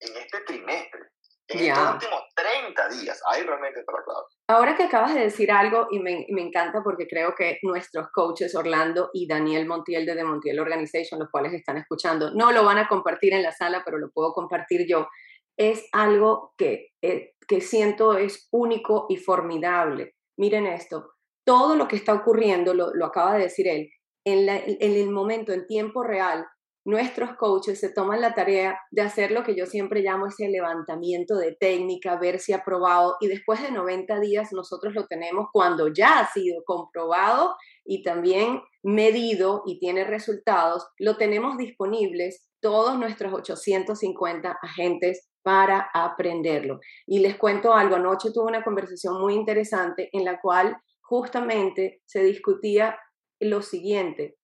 en 0.00 0.16
este 0.16 0.40
trimestre, 0.40 1.00
en 1.48 1.60
estos 1.60 1.94
últimos 1.94 2.22
30 2.34 2.88
días, 2.90 3.22
ahí 3.30 3.42
realmente 3.42 3.80
está 3.80 3.92
la 3.92 4.02
clave. 4.02 4.26
Ahora 4.48 4.76
que 4.76 4.84
acabas 4.84 5.14
de 5.14 5.20
decir 5.20 5.50
algo, 5.50 5.88
y 5.90 5.98
me, 5.98 6.26
me, 6.30 6.42
encanta 6.42 6.82
porque 6.82 7.06
creo 7.08 7.34
que 7.34 7.58
nuestros 7.62 8.08
coaches, 8.12 8.54
Orlando 8.54 9.10
y 9.14 9.26
Daniel 9.26 9.66
Montiel 9.66 10.04
de 10.04 10.14
The 10.14 10.24
Montiel 10.24 10.60
Organization, 10.60 11.18
los 11.18 11.30
cuales 11.30 11.54
están 11.54 11.78
escuchando, 11.78 12.32
no 12.34 12.52
lo 12.52 12.64
van 12.64 12.78
a 12.78 12.88
compartir 12.88 13.32
en 13.32 13.42
la 13.42 13.52
sala, 13.52 13.82
pero 13.84 13.98
lo 13.98 14.10
puedo 14.10 14.32
compartir 14.32 14.86
yo, 14.86 15.08
es 15.56 15.88
algo 15.92 16.54
que, 16.56 16.90
eh, 17.02 17.32
que 17.46 17.60
siento 17.60 18.16
es 18.16 18.48
único 18.52 19.06
y 19.08 19.16
formidable. 19.16 20.14
Miren 20.36 20.66
esto, 20.66 21.14
todo 21.44 21.76
lo 21.76 21.88
que 21.88 21.96
está 21.96 22.12
ocurriendo, 22.12 22.74
lo, 22.74 22.94
lo 22.94 23.06
acaba 23.06 23.34
de 23.34 23.44
decir 23.44 23.66
él, 23.68 23.90
en, 24.24 24.46
la, 24.46 24.58
en 24.58 24.76
el 24.80 25.10
momento, 25.10 25.52
en 25.52 25.66
tiempo 25.66 26.02
real, 26.04 26.46
nuestros 26.84 27.36
coaches 27.36 27.80
se 27.80 27.92
toman 27.92 28.20
la 28.20 28.34
tarea 28.34 28.80
de 28.90 29.02
hacer 29.02 29.30
lo 29.30 29.44
que 29.44 29.54
yo 29.54 29.66
siempre 29.66 30.00
llamo 30.00 30.26
ese 30.26 30.48
levantamiento 30.48 31.36
de 31.36 31.54
técnica, 31.54 32.18
ver 32.18 32.38
si 32.38 32.52
ha 32.52 32.64
probado 32.64 33.16
y 33.20 33.28
después 33.28 33.62
de 33.62 33.70
90 33.70 34.20
días 34.20 34.52
nosotros 34.52 34.94
lo 34.94 35.06
tenemos 35.06 35.48
cuando 35.52 35.88
ya 35.88 36.20
ha 36.20 36.32
sido 36.32 36.62
comprobado 36.64 37.54
y 37.84 38.02
también 38.02 38.62
medido 38.82 39.62
y 39.66 39.78
tiene 39.78 40.04
resultados, 40.04 40.88
lo 40.98 41.16
tenemos 41.16 41.58
disponibles 41.58 42.48
todos 42.60 42.98
nuestros 42.98 43.32
850 43.32 44.58
agentes 44.62 45.28
para 45.42 45.88
aprenderlo. 45.94 46.80
Y 47.06 47.20
les 47.20 47.36
cuento 47.36 47.72
algo, 47.72 47.96
anoche 47.96 48.30
tuve 48.32 48.46
una 48.46 48.64
conversación 48.64 49.20
muy 49.20 49.34
interesante 49.34 50.10
en 50.12 50.24
la 50.24 50.40
cual 50.40 50.76
justamente 51.00 52.02
se 52.04 52.22
discutía 52.22 52.98
lo 53.40 53.62
siguiente, 53.62 54.36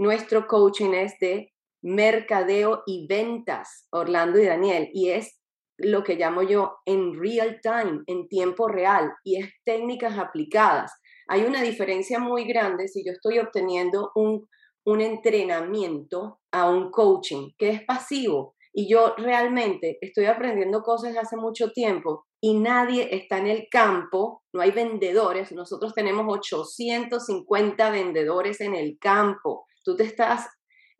nuestro 0.00 0.46
coaching 0.46 0.94
es 0.94 1.18
de 1.20 1.52
mercadeo 1.82 2.82
y 2.86 3.06
ventas, 3.06 3.86
Orlando 3.90 4.38
y 4.38 4.46
Daniel, 4.46 4.88
y 4.92 5.10
es 5.10 5.40
lo 5.78 6.04
que 6.04 6.16
llamo 6.16 6.42
yo 6.42 6.76
en 6.84 7.18
real 7.18 7.60
time, 7.62 8.02
en 8.06 8.28
tiempo 8.28 8.68
real, 8.68 9.12
y 9.24 9.40
es 9.40 9.50
técnicas 9.64 10.18
aplicadas. 10.18 10.92
Hay 11.28 11.42
una 11.42 11.62
diferencia 11.62 12.18
muy 12.18 12.44
grande 12.44 12.88
si 12.88 13.04
yo 13.04 13.12
estoy 13.12 13.38
obteniendo 13.38 14.10
un, 14.14 14.46
un 14.84 15.00
entrenamiento 15.00 16.40
a 16.52 16.68
un 16.68 16.90
coaching 16.90 17.50
que 17.56 17.70
es 17.70 17.84
pasivo 17.84 18.54
y 18.72 18.88
yo 18.88 19.14
realmente 19.16 19.98
estoy 20.00 20.26
aprendiendo 20.26 20.82
cosas 20.82 21.16
hace 21.16 21.36
mucho 21.36 21.70
tiempo 21.72 22.26
y 22.40 22.54
nadie 22.54 23.14
está 23.14 23.38
en 23.38 23.48
el 23.48 23.68
campo, 23.70 24.42
no 24.52 24.62
hay 24.62 24.70
vendedores, 24.70 25.52
nosotros 25.52 25.92
tenemos 25.94 26.26
850 26.28 27.90
vendedores 27.90 28.60
en 28.60 28.74
el 28.74 28.96
campo. 28.98 29.66
Tú 29.84 29.96
te 29.96 30.04
estás 30.04 30.48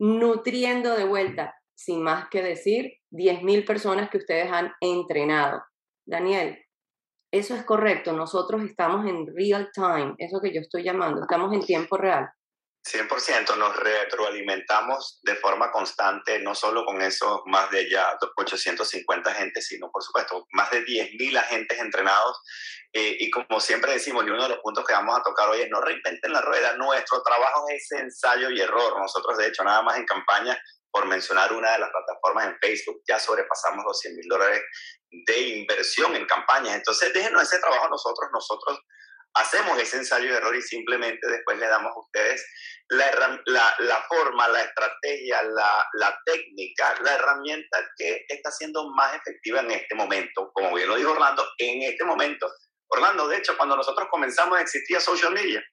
nutriendo 0.01 0.95
de 0.95 1.05
vuelta, 1.05 1.53
sin 1.75 2.01
más 2.01 2.27
que 2.29 2.41
decir, 2.41 2.91
10.000 3.11 3.65
personas 3.67 4.09
que 4.09 4.17
ustedes 4.17 4.51
han 4.51 4.71
entrenado. 4.81 5.61
Daniel. 6.07 6.57
Eso 7.31 7.55
es 7.55 7.63
correcto, 7.63 8.11
nosotros 8.11 8.63
estamos 8.63 9.05
en 9.05 9.27
real 9.33 9.69
time, 9.73 10.15
eso 10.17 10.41
que 10.41 10.53
yo 10.53 10.59
estoy 10.59 10.83
llamando, 10.83 11.21
estamos 11.21 11.53
en 11.53 11.61
tiempo 11.61 11.95
real. 11.95 12.27
100%, 12.83 13.57
nos 13.57 13.75
retroalimentamos 13.75 15.19
de 15.21 15.35
forma 15.35 15.71
constante, 15.71 16.39
no 16.39 16.55
solo 16.55 16.83
con 16.83 16.99
esos 17.01 17.41
más 17.45 17.69
de 17.69 17.89
ya 17.89 18.17
850 18.35 19.29
agentes, 19.29 19.67
sino 19.67 19.91
por 19.91 20.01
supuesto 20.01 20.47
más 20.53 20.71
de 20.71 20.83
10.000 20.83 21.37
agentes 21.37 21.79
entrenados. 21.79 22.41
Eh, 22.91 23.17
y 23.19 23.29
como 23.29 23.59
siempre 23.59 23.93
decimos, 23.93 24.25
y 24.25 24.31
uno 24.31 24.43
de 24.43 24.49
los 24.49 24.59
puntos 24.59 24.83
que 24.85 24.93
vamos 24.93 25.17
a 25.17 25.23
tocar 25.23 25.49
hoy 25.49 25.61
es 25.61 25.69
no 25.69 25.79
reinventen 25.79 26.33
la 26.33 26.41
rueda, 26.41 26.75
nuestro 26.75 27.21
trabajo 27.21 27.65
es 27.69 27.91
ensayo 27.91 28.49
y 28.49 28.59
error. 28.59 28.97
Nosotros, 28.99 29.37
de 29.37 29.47
hecho, 29.47 29.63
nada 29.63 29.83
más 29.83 29.97
en 29.97 30.05
campaña, 30.05 30.59
por 30.89 31.05
mencionar 31.05 31.53
una 31.53 31.71
de 31.71 31.79
las 31.79 31.89
plataformas 31.89 32.47
en 32.47 32.57
Facebook, 32.59 33.01
ya 33.07 33.19
sobrepasamos 33.19 33.85
los 33.85 33.99
100 33.99 34.15
mil 34.15 34.27
dólares 34.27 34.61
de 35.27 35.39
inversión 35.39 36.15
en 36.15 36.25
campañas. 36.25 36.75
Entonces, 36.75 37.13
déjenos 37.13 37.43
ese 37.43 37.59
trabajo 37.59 37.87
nosotros, 37.89 38.29
nosotros 38.33 38.79
hacemos 39.33 39.79
ese 39.79 39.97
ensayo 39.97 40.31
de 40.31 40.37
error 40.37 40.55
y 40.55 40.61
simplemente 40.61 41.27
después 41.27 41.57
le 41.57 41.67
damos 41.67 41.91
a 41.95 41.99
ustedes 41.99 42.45
la, 42.91 43.73
la, 43.79 44.03
forma, 44.07 44.47
la 44.49 44.61
estrategia, 44.61 45.41
la, 45.43 45.87
la, 45.93 46.19
técnica, 46.25 46.93
la 47.01 47.15
herramienta 47.15 47.77
que 47.95 48.25
está 48.27 48.51
siendo 48.51 48.89
más 48.91 49.15
efectiva 49.15 49.61
en 49.61 49.71
este 49.71 49.95
momento. 49.95 50.51
Como 50.53 50.75
bien 50.75 50.89
lo 50.89 50.95
dijo 50.95 51.11
Orlando, 51.11 51.45
en 51.57 51.83
este 51.83 52.03
momento. 52.03 52.51
Orlando, 52.89 53.27
de 53.29 53.37
hecho, 53.37 53.55
cuando 53.55 53.77
nosotros 53.77 54.07
comenzamos 54.11 54.59
existía 54.59 54.99
social 54.99 55.31
media. 55.31 55.63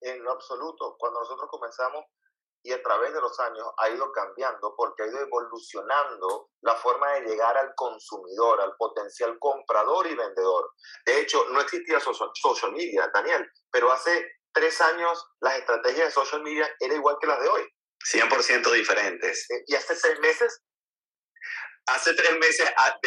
En 0.00 0.22
lo 0.22 0.32
absoluto, 0.32 0.96
cuando 0.98 1.20
nosotros 1.20 1.48
comenzamos 1.50 2.04
y 2.62 2.72
a 2.72 2.82
través 2.82 3.12
de 3.14 3.20
los 3.20 3.38
años 3.40 3.66
ha 3.78 3.88
ido 3.88 4.12
cambiando 4.12 4.74
porque 4.76 5.02
ha 5.02 5.06
ido 5.06 5.20
evolucionando 5.20 6.50
la 6.60 6.74
forma 6.74 7.12
de 7.14 7.22
llegar 7.22 7.56
al 7.56 7.74
consumidor, 7.74 8.60
al 8.60 8.76
potencial 8.76 9.36
comprador 9.38 10.06
y 10.06 10.14
vendedor. 10.14 10.70
De 11.04 11.20
hecho, 11.20 11.46
no 11.50 11.60
existía 11.60 11.98
social 12.00 12.72
media, 12.72 13.10
Daniel, 13.12 13.50
pero 13.70 13.90
hace 13.90 14.39
tres 14.52 14.80
años 14.80 15.24
las 15.40 15.58
estrategias 15.58 16.08
de 16.08 16.12
social 16.12 16.42
media 16.42 16.68
eran 16.80 16.96
igual 16.96 17.16
que 17.20 17.26
las 17.26 17.40
de 17.40 17.48
hoy. 17.48 17.62
100% 18.12 18.72
diferentes. 18.72 19.46
Y 19.66 19.74
hace 19.74 19.94
seis 19.94 20.18
meses 20.20 20.62
hace 21.86 22.14
tres 22.14 22.38
meses, 22.38 22.72
ah, 22.76 22.98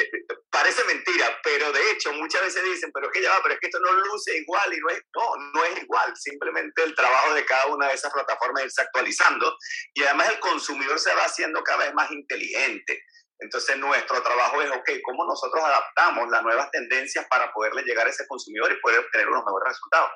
parece 0.50 0.84
mentira, 0.86 1.40
pero 1.44 1.72
de 1.72 1.92
hecho 1.92 2.12
muchas 2.14 2.42
veces 2.42 2.64
dicen, 2.64 2.92
pero 2.94 3.08
es 3.08 3.14
que 3.14 3.22
ya 3.22 3.30
va, 3.30 3.40
pero 3.42 3.56
es 3.56 3.60
que 3.60 3.68
esto 3.68 3.80
no 3.80 3.92
luce 3.92 4.38
igual 4.38 4.74
y 4.74 4.80
no 4.80 4.90
es, 4.90 5.02
no, 5.16 5.36
no 5.54 5.66
es 5.66 5.84
igual, 5.84 6.14
simplemente 6.16 6.84
el 6.84 6.96
trabajo 6.96 7.34
de 7.34 7.46
cada 7.46 7.68
una 7.68 7.88
de 7.88 7.94
esas 7.94 8.12
plataformas 8.12 8.66
irse 8.66 8.82
actualizando 8.82 9.56
y 9.94 10.04
además 10.04 10.30
el 10.30 10.40
consumidor 10.40 11.00
se 11.00 11.14
va 11.14 11.24
haciendo 11.26 11.64
cada 11.64 11.86
vez 11.86 11.94
más 11.94 12.12
inteligente. 12.12 13.04
Entonces 13.40 13.78
nuestro 13.78 14.22
trabajo 14.22 14.62
es, 14.62 14.70
ok, 14.72 14.90
¿cómo 15.04 15.26
nosotros 15.26 15.64
adaptamos 15.64 16.30
las 16.30 16.44
nuevas 16.44 16.70
tendencias 16.72 17.26
para 17.30 17.52
poderle 17.52 17.84
llegar 17.84 18.08
a 18.08 18.10
ese 18.10 18.26
consumidor 18.28 18.72
y 18.72 18.80
poder 18.80 19.00
obtener 19.00 19.28
unos 19.28 19.44
mejores 19.44 19.70
resultados? 19.70 20.12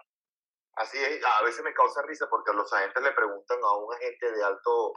Así 0.78 0.98
es, 0.98 1.24
a 1.26 1.44
veces 1.44 1.64
me 1.64 1.74
causa 1.74 2.04
risa 2.04 2.28
porque 2.30 2.54
los 2.54 2.72
agentes 2.72 3.02
le 3.02 3.12
preguntan 3.12 3.58
a 3.64 3.78
un 3.78 3.94
agente 3.96 4.32
de 4.32 4.44
alto, 4.44 4.94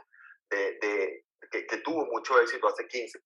de, 0.49 1.25
que, 1.49 1.77
tuvo 1.77 2.05
mucho 2.05 2.39
éxito 2.39 2.67
hace 2.67 2.87
15 2.87 3.19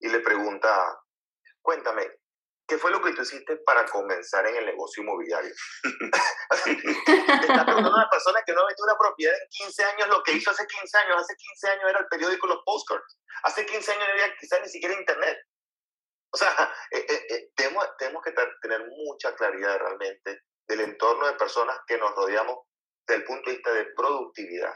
y 0.00 0.08
le 0.08 0.20
pregunta, 0.20 1.00
cuéntame, 1.62 2.06
¿qué 2.68 2.76
fue 2.76 2.90
lo 2.90 3.00
que 3.00 3.12
tú 3.12 3.22
hiciste 3.22 3.56
para 3.64 3.86
comenzar 3.86 4.46
en 4.46 4.56
el 4.56 4.66
negocio 4.66 5.02
inmobiliario? 5.02 5.52
Está 6.50 7.64
preguntando 7.64 7.90
a 7.90 7.94
una 7.94 8.10
persona 8.10 8.42
que 8.44 8.52
no 8.52 8.60
ha 8.60 8.66
vendido 8.66 8.84
una 8.84 8.98
propiedad 8.98 9.34
en 9.34 9.48
15 9.48 9.84
años 9.84 10.08
lo 10.08 10.22
que 10.22 10.32
hizo 10.32 10.50
hace 10.50 10.66
15 10.66 10.98
años. 10.98 11.22
Hace 11.22 11.36
15 11.36 11.68
años 11.70 11.90
era 11.90 12.00
el 12.00 12.08
periódico 12.08 12.46
Los 12.46 12.62
Postcards. 12.64 13.18
Hace 13.44 13.64
15 13.64 13.92
años 13.92 14.08
no 14.08 14.12
había 14.12 14.36
quizás 14.36 14.60
ni 14.60 14.68
siquiera 14.68 14.94
internet. 14.94 15.38
O 16.34 16.36
sea, 16.36 16.48
eh, 16.90 17.06
eh, 17.08 17.26
eh, 17.30 17.50
tenemos, 17.54 17.86
tenemos 17.96 18.22
que 18.24 18.34
tener 18.60 18.84
mucha 18.88 19.34
claridad 19.36 19.78
realmente 19.78 20.42
del 20.66 20.80
entorno 20.80 21.26
de 21.28 21.34
personas 21.34 21.78
que 21.86 21.96
nos 21.96 22.12
rodeamos 22.12 22.58
desde 23.06 23.20
el 23.20 23.24
punto 23.24 23.50
de 23.50 23.56
vista 23.56 23.72
de 23.72 23.84
productividad. 23.96 24.74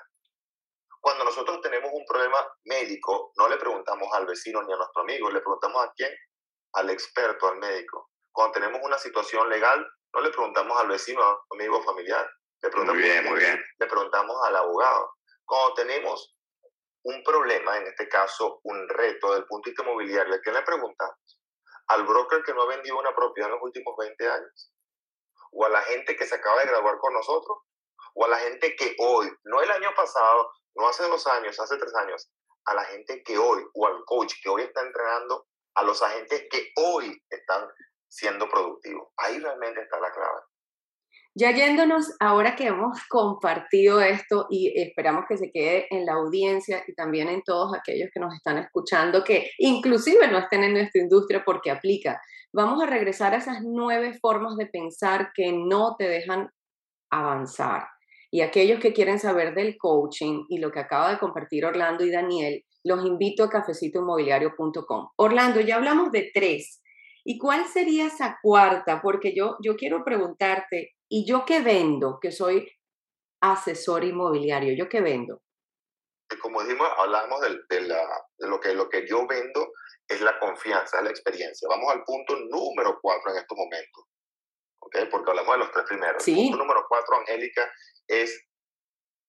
Cuando 1.01 1.25
nosotros 1.25 1.61
tenemos 1.61 1.91
un 1.93 2.05
problema 2.07 2.47
médico, 2.65 3.33
no 3.37 3.49
le 3.49 3.57
preguntamos 3.57 4.09
al 4.15 4.27
vecino 4.27 4.63
ni 4.63 4.73
a 4.73 4.77
nuestro 4.77 5.03
amigo, 5.03 5.31
le 5.31 5.41
preguntamos 5.41 5.85
a 5.85 5.93
quién, 5.97 6.15
al 6.75 6.91
experto, 6.91 7.49
al 7.49 7.59
médico. 7.59 8.11
Cuando 8.31 8.53
tenemos 8.53 8.81
una 8.85 8.99
situación 8.99 9.49
legal, 9.49 9.85
no 10.15 10.21
le 10.21 10.31
preguntamos 10.31 10.79
al 10.81 10.89
vecino, 10.89 11.25
al 11.25 11.39
amigo 11.53 11.83
familiar, 11.83 12.29
le 12.63 12.71
preguntamos, 12.71 13.01
muy 13.01 13.11
bien, 13.11 13.25
muy 13.25 13.39
bien. 13.39 13.65
le 13.79 13.87
preguntamos 13.87 14.37
al 14.47 14.57
abogado. 14.57 15.13
Cuando 15.45 15.75
tenemos 15.75 16.37
un 17.05 17.23
problema, 17.25 17.79
en 17.79 17.87
este 17.89 18.09
caso 18.09 18.61
un 18.65 18.89
reto 18.89 19.35
del 19.35 19.45
punto 19.47 19.67
de 19.67 19.71
vista 19.71 19.83
inmobiliario, 19.83 20.35
¿a 20.35 20.41
quién 20.41 20.55
le 20.55 20.63
preguntamos? 20.63 21.38
Al 21.89 22.05
broker 22.05 22.43
que 22.43 22.55
no 22.55 22.63
ha 22.63 22.67
vendido 22.67 22.99
una 22.99 23.15
propiedad 23.15 23.49
en 23.49 23.55
los 23.55 23.63
últimos 23.63 23.97
20 23.97 24.29
años, 24.29 24.73
o 25.53 25.65
a 25.65 25.69
la 25.69 25.83
gente 25.83 26.17
que 26.17 26.27
se 26.27 26.35
acaba 26.35 26.61
de 26.61 26.67
graduar 26.67 26.99
con 26.99 27.15
nosotros, 27.15 27.59
o 28.15 28.25
a 28.25 28.29
la 28.29 28.39
gente 28.39 28.77
que 28.77 28.95
hoy, 28.99 29.31
no 29.45 29.61
el 29.63 29.71
año 29.71 29.91
pasado, 29.95 30.51
no 30.75 30.89
hace 30.89 31.05
dos 31.05 31.27
años, 31.27 31.59
hace 31.59 31.77
tres 31.79 31.95
años, 31.95 32.31
a 32.67 32.75
la 32.75 32.85
gente 32.85 33.23
que 33.23 33.39
hoy, 33.39 33.65
o 33.75 33.87
al 33.87 34.05
coach 34.05 34.35
que 34.43 34.49
hoy 34.51 34.63
está 34.63 34.83
entrenando, 34.83 35.47
a 35.75 35.83
los 35.83 36.03
agentes 36.03 36.47
que 36.51 36.73
hoy 36.77 37.23
están 37.31 37.69
siendo 38.09 38.49
productivos. 38.49 39.09
Ahí 39.17 39.39
realmente 39.39 39.81
está 39.81 39.99
la 40.01 40.13
clave. 40.13 40.41
Ya 41.41 41.53
yéndonos, 41.53 42.17
ahora 42.19 42.57
que 42.57 42.67
hemos 42.67 42.99
compartido 43.09 44.01
esto 44.01 44.49
y 44.51 44.73
esperamos 44.77 45.25
que 45.29 45.37
se 45.37 45.53
quede 45.53 45.87
en 45.91 46.05
la 46.05 46.15
audiencia 46.15 46.83
y 46.89 46.95
también 46.95 47.29
en 47.29 47.43
todos 47.43 47.73
aquellos 47.79 48.11
que 48.13 48.19
nos 48.19 48.35
están 48.35 48.59
escuchando, 48.59 49.23
que 49.23 49.53
inclusive 49.59 50.27
no 50.27 50.39
estén 50.39 50.65
en 50.65 50.73
nuestra 50.73 51.01
industria 51.01 51.45
porque 51.47 51.71
aplica, 51.71 52.21
vamos 52.53 52.83
a 52.83 52.87
regresar 52.87 53.35
a 53.35 53.37
esas 53.37 53.59
nueve 53.63 54.19
formas 54.21 54.57
de 54.57 54.67
pensar 54.67 55.31
que 55.33 55.53
no 55.53 55.95
te 55.97 56.09
dejan 56.09 56.51
avanzar. 57.09 57.87
Y 58.33 58.41
aquellos 58.41 58.81
que 58.81 58.93
quieren 58.93 59.21
saber 59.21 59.55
del 59.55 59.79
coaching 59.79 60.45
y 60.49 60.59
lo 60.59 60.73
que 60.73 60.81
acaba 60.81 61.13
de 61.13 61.19
compartir 61.19 61.65
Orlando 61.65 62.05
y 62.05 62.11
Daniel, 62.11 62.65
los 62.83 63.07
invito 63.07 63.45
a 63.45 63.49
cafecitoinmobiliario.com. 63.49 65.11
Orlando, 65.15 65.61
ya 65.61 65.77
hablamos 65.77 66.11
de 66.11 66.33
tres. 66.35 66.83
¿Y 67.25 67.39
cuál 67.39 67.65
sería 67.67 68.07
esa 68.07 68.39
cuarta? 68.43 69.01
Porque 69.01 69.37
yo, 69.37 69.57
yo 69.63 69.77
quiero 69.77 70.05
preguntarte, 70.05 70.95
¿y 71.09 71.27
yo 71.27 71.45
qué 71.45 71.61
vendo? 71.61 72.19
Que 72.21 72.33
soy 72.33 72.71
asesor 73.41 74.05
inmobiliario, 74.05 74.75
¿yo 74.77 74.89
qué 74.89 75.01
vendo? 75.01 75.43
Como 76.43 76.63
dijimos, 76.63 76.89
hablamos 76.99 77.41
de, 77.41 77.59
de, 77.71 77.81
la, 77.89 78.03
de 78.39 78.49
lo, 78.49 78.61
que, 78.61 78.75
lo 78.75 78.89
que 78.89 79.07
yo 79.09 79.27
vendo 79.27 79.73
es 80.07 80.21
la 80.21 80.39
confianza, 80.39 80.99
es 80.99 81.05
la 81.05 81.11
experiencia. 81.11 81.69
Vamos 81.69 81.93
al 81.93 82.05
punto 82.05 82.37
número 82.37 82.99
cuatro 83.01 83.33
en 83.33 83.39
estos 83.39 83.57
momentos. 83.57 84.05
¿okay? 84.81 85.07
Porque 85.07 85.31
hablamos 85.31 85.55
de 85.55 85.59
los 85.59 85.71
tres 85.73 85.85
primeros. 85.87 86.23
Sí. 86.23 86.33
El 86.33 86.49
punto 86.49 86.59
número 86.59 86.85
cuatro, 86.89 87.17
Angélica, 87.17 87.71
es 88.07 88.47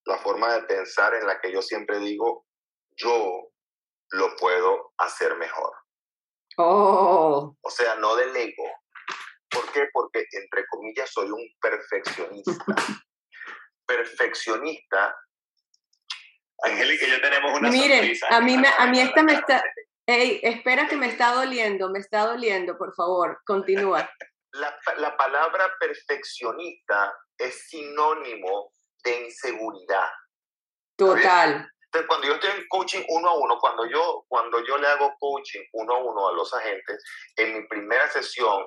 la 0.06 0.18
forma 0.18 0.54
de 0.54 0.64
pensar 0.64 1.14
en 1.14 1.28
la 1.28 1.40
que 1.40 1.52
yo 1.52 1.62
siempre 1.62 2.00
digo, 2.00 2.46
yo 2.98 3.52
lo 4.12 4.36
puedo 4.36 4.92
hacer 4.98 5.38
mejor. 5.38 5.72
Oh. 6.58 7.56
O 7.62 7.70
sea, 7.70 7.96
no 7.96 8.16
del 8.16 8.36
ego. 8.36 8.66
¿Por 9.50 9.72
qué? 9.72 9.88
Porque, 9.92 10.26
entre 10.32 10.66
comillas, 10.68 11.10
soy 11.12 11.30
un 11.30 11.48
perfeccionista. 11.62 12.54
perfeccionista. 13.86 15.16
Angélica 16.64 17.08
y 17.08 17.12
yo 17.12 17.22
tenemos 17.22 17.58
una 17.58 17.70
Miren, 17.70 18.00
sonrisa. 18.00 18.28
a 18.30 18.42
mí, 18.42 18.58
me, 18.58 18.68
a 18.68 18.86
mí 18.88 19.00
esta 19.00 19.24
me 19.24 19.34
está... 19.34 19.64
Ey, 20.06 20.40
espera 20.44 20.88
que 20.88 20.98
me 20.98 21.08
está 21.08 21.34
doliendo, 21.34 21.90
me 21.90 22.00
está 22.00 22.26
doliendo, 22.26 22.78
por 22.78 22.94
favor, 22.96 23.42
continúa. 23.46 24.10
La, 24.54 24.76
la 24.98 25.16
palabra 25.16 25.72
perfeccionista 25.80 27.14
es 27.38 27.68
sinónimo 27.70 28.72
de 29.04 29.26
inseguridad. 29.26 30.10
Total. 30.98 31.70
Entonces, 31.86 32.08
cuando 32.08 32.28
yo 32.28 32.34
estoy 32.34 32.50
en 32.52 32.68
coaching 32.68 33.04
uno 33.10 33.30
a 33.30 33.34
uno, 33.34 33.60
cuando 33.60 33.86
yo, 33.86 34.26
cuando 34.28 34.66
yo 34.66 34.78
le 34.80 34.88
hago 34.88 35.16
coaching 35.20 35.62
uno 35.74 35.94
a 35.94 35.98
uno 36.00 36.30
a 36.30 36.34
los 36.34 36.52
agentes, 36.54 37.04
en 37.36 37.54
mi 37.60 37.68
primera 37.68 38.10
sesión, 38.10 38.66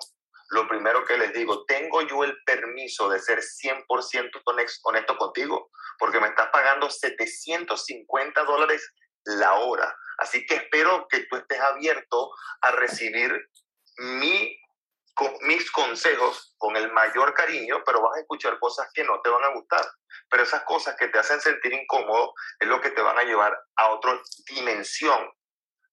lo 0.53 0.69
primero 0.69 1.05
que 1.07 1.17
les 1.17 1.33
digo, 1.33 1.65
¿tengo 1.65 2.03
yo 2.03 2.25
el 2.25 2.37
permiso 2.45 3.09
de 3.09 3.19
ser 3.21 3.41
100% 3.41 4.43
honesto 4.85 5.17
contigo? 5.17 5.71
Porque 5.99 6.21
me 6.21 6.29
estás 6.29 6.51
pagando 6.53 6.91
750 6.91 8.45
dólares 8.45 8.93
la 9.25 9.55
hora. 9.55 9.97
Así 10.19 10.45
que 10.45 10.57
espero 10.57 11.07
que 11.09 11.21
tú 11.25 11.37
estés 11.37 11.59
abierto 11.59 12.31
a 12.61 12.71
recibir 12.73 13.49
mi 13.97 14.59
con 15.15 15.31
mis 15.43 15.71
consejos 15.71 16.55
con 16.57 16.77
el 16.77 16.91
mayor 16.93 17.35
cariño, 17.35 17.83
pero 17.85 18.03
vas 18.03 18.17
a 18.17 18.21
escuchar 18.21 18.59
cosas 18.59 18.89
que 18.95 19.05
no 19.05 19.21
te 19.23 19.31
van 19.31 19.45
a 19.45 19.55
gustar. 19.55 19.87
Pero 20.31 20.43
esas 20.43 20.65
cosas 20.65 20.97
que 20.97 21.09
te 21.09 21.19
hacen 21.19 21.41
sentir 21.41 21.73
incómodo 21.73 22.35
es 22.61 22.69
lo 22.69 22.81
que 22.81 22.91
te 22.91 23.01
van 23.01 23.19
a 23.19 23.25
llevar 23.25 23.59
a 23.77 23.91
otra 23.91 24.21
dimensión 24.49 25.31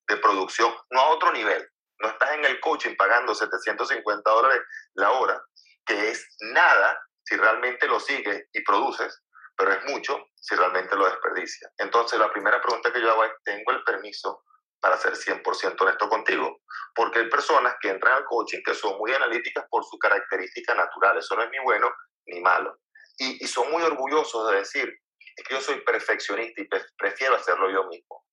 de 0.07 0.17
producción, 0.17 0.73
no 0.89 0.99
a 0.99 1.09
otro 1.09 1.31
nivel. 1.31 1.69
No 1.99 2.09
estás 2.09 2.31
en 2.31 2.45
el 2.45 2.59
coaching 2.59 2.95
pagando 2.95 3.35
750 3.35 4.29
dólares 4.29 4.61
la 4.93 5.11
hora, 5.11 5.41
que 5.85 6.09
es 6.09 6.27
nada 6.53 6.99
si 7.23 7.35
realmente 7.35 7.87
lo 7.87 7.99
sigues 7.99 8.47
y 8.53 8.63
produces, 8.63 9.23
pero 9.55 9.73
es 9.73 9.83
mucho 9.85 10.25
si 10.35 10.55
realmente 10.55 10.95
lo 10.95 11.05
desperdicias. 11.05 11.71
Entonces, 11.77 12.19
la 12.19 12.31
primera 12.31 12.61
pregunta 12.61 12.91
que 12.91 13.01
yo 13.01 13.11
hago 13.11 13.25
es, 13.25 13.31
¿tengo 13.43 13.71
el 13.71 13.83
permiso 13.83 14.43
para 14.79 14.97
ser 14.97 15.13
100% 15.13 15.81
honesto 15.81 16.09
contigo. 16.09 16.61
porque 16.95 17.19
hay 17.19 17.29
personas 17.29 17.75
que 17.79 17.89
entran 17.89 18.17
al 18.17 18.25
coaching 18.25 18.61
que 18.65 18.73
son 18.73 18.97
muy 18.97 19.13
analíticas 19.13 19.65
por 19.69 19.85
su 19.85 19.97
característica 19.97 20.73
natural. 20.73 21.17
Eso 21.17 21.35
no 21.35 21.43
es 21.43 21.49
ni 21.49 21.59
bueno 21.59 21.89
ni 22.25 22.41
malo. 22.41 22.77
Y, 23.17 23.45
son 23.47 23.71
muy 23.71 23.83
orgullosos 23.83 24.49
de 24.49 24.57
decir, 24.57 24.93
que 25.35 25.53
yo 25.53 25.61
soy 25.61 25.81
perfeccionista 25.81 26.61
y 26.61 26.67
prefiero 26.97 27.35
hacerlo 27.35 27.69
yo 27.69 27.85
mismo. 27.85 28.25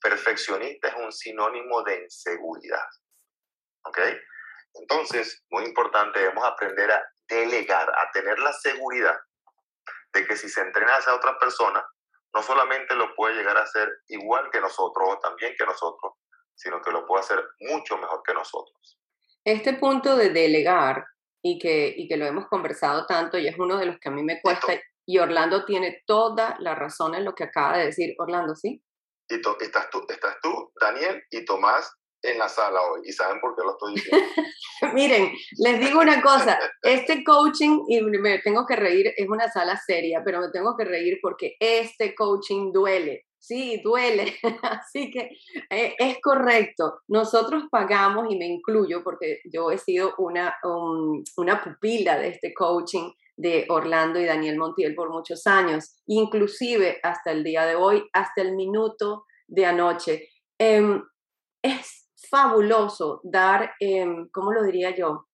Perfeccionista 0.00 0.88
es 0.88 0.94
un 0.94 1.12
sinónimo 1.12 1.82
de 1.82 2.02
inseguridad. 2.02 2.86
¿Ok? 3.84 3.98
Entonces, 4.74 5.44
muy 5.50 5.64
importante, 5.64 6.20
debemos 6.20 6.44
aprender 6.44 6.90
a 6.90 7.02
delegar, 7.28 7.88
a 7.90 8.10
tener 8.12 8.38
la 8.38 8.52
seguridad 8.52 9.16
de 10.12 10.26
que 10.26 10.36
si 10.36 10.48
se 10.48 10.60
entrena 10.60 10.94
a 10.94 10.98
esa 10.98 11.14
otra 11.14 11.38
persona, 11.38 11.84
no 12.34 12.42
solamente 12.42 12.94
lo 12.94 13.14
puede 13.14 13.34
llegar 13.34 13.56
a 13.56 13.62
hacer 13.62 13.88
igual 14.08 14.50
que 14.50 14.60
nosotros 14.60 15.08
o 15.08 15.18
también 15.18 15.54
que 15.58 15.64
nosotros, 15.64 16.14
sino 16.54 16.80
que 16.80 16.90
lo 16.90 17.06
puede 17.06 17.22
hacer 17.22 17.42
mucho 17.60 17.96
mejor 17.98 18.22
que 18.24 18.34
nosotros. 18.34 18.98
Este 19.44 19.74
punto 19.74 20.16
de 20.16 20.30
delegar 20.30 21.06
y 21.42 21.58
que, 21.58 21.94
y 21.96 22.08
que 22.08 22.16
lo 22.16 22.26
hemos 22.26 22.46
conversado 22.48 23.06
tanto 23.06 23.38
y 23.38 23.46
es 23.48 23.58
uno 23.58 23.78
de 23.78 23.86
los 23.86 23.98
que 23.98 24.08
a 24.08 24.12
mí 24.12 24.22
me 24.22 24.40
cuesta 24.40 24.74
y 25.06 25.18
Orlando 25.18 25.64
tiene 25.64 26.02
toda 26.06 26.56
la 26.60 26.74
razón 26.74 27.14
en 27.14 27.24
lo 27.24 27.34
que 27.34 27.44
acaba 27.44 27.78
de 27.78 27.86
decir. 27.86 28.14
Orlando, 28.18 28.54
¿sí? 28.54 28.82
Y 29.28 29.34
estás, 29.64 29.90
tú, 29.90 30.04
estás 30.08 30.36
tú, 30.42 30.72
Daniel 30.80 31.22
y 31.30 31.44
Tomás 31.44 31.92
en 32.22 32.38
la 32.38 32.48
sala 32.48 32.80
hoy. 32.82 33.02
¿Y 33.04 33.12
saben 33.12 33.40
por 33.40 33.54
qué 33.54 33.62
lo 33.62 33.72
estoy 33.72 33.94
diciendo? 33.94 34.26
Miren, 34.94 35.32
les 35.58 35.80
digo 35.80 36.00
una 36.00 36.20
cosa. 36.22 36.58
Este 36.82 37.22
coaching, 37.24 37.80
y 37.88 38.00
me 38.00 38.38
tengo 38.38 38.66
que 38.66 38.76
reír, 38.76 39.12
es 39.16 39.28
una 39.28 39.50
sala 39.50 39.76
seria, 39.76 40.22
pero 40.24 40.40
me 40.40 40.50
tengo 40.50 40.76
que 40.76 40.84
reír 40.84 41.18
porque 41.22 41.56
este 41.60 42.14
coaching 42.14 42.72
duele. 42.72 43.26
Sí, 43.38 43.80
duele. 43.84 44.34
Así 44.62 45.10
que 45.10 45.30
eh, 45.70 45.94
es 45.98 46.18
correcto. 46.20 47.00
Nosotros 47.08 47.64
pagamos, 47.70 48.26
y 48.30 48.36
me 48.36 48.46
incluyo 48.46 49.02
porque 49.04 49.40
yo 49.44 49.70
he 49.70 49.78
sido 49.78 50.14
una, 50.18 50.56
una 51.36 51.62
pupila 51.62 52.18
de 52.18 52.28
este 52.28 52.52
coaching 52.52 53.10
de 53.38 53.66
Orlando 53.68 54.18
y 54.18 54.24
Daniel 54.24 54.58
Montiel 54.58 54.94
por 54.94 55.10
muchos 55.10 55.46
años, 55.46 56.02
inclusive 56.06 56.98
hasta 57.02 57.30
el 57.30 57.44
día 57.44 57.64
de 57.64 57.76
hoy, 57.76 58.04
hasta 58.12 58.42
el 58.42 58.56
minuto 58.56 59.24
de 59.46 59.64
anoche. 59.64 60.28
Em, 60.58 61.02
es 61.62 62.10
fabuloso 62.28 63.20
dar, 63.22 63.72
em, 63.78 64.28
¿cómo 64.32 64.52
lo 64.52 64.64
diría 64.64 64.94
yo? 64.94 65.28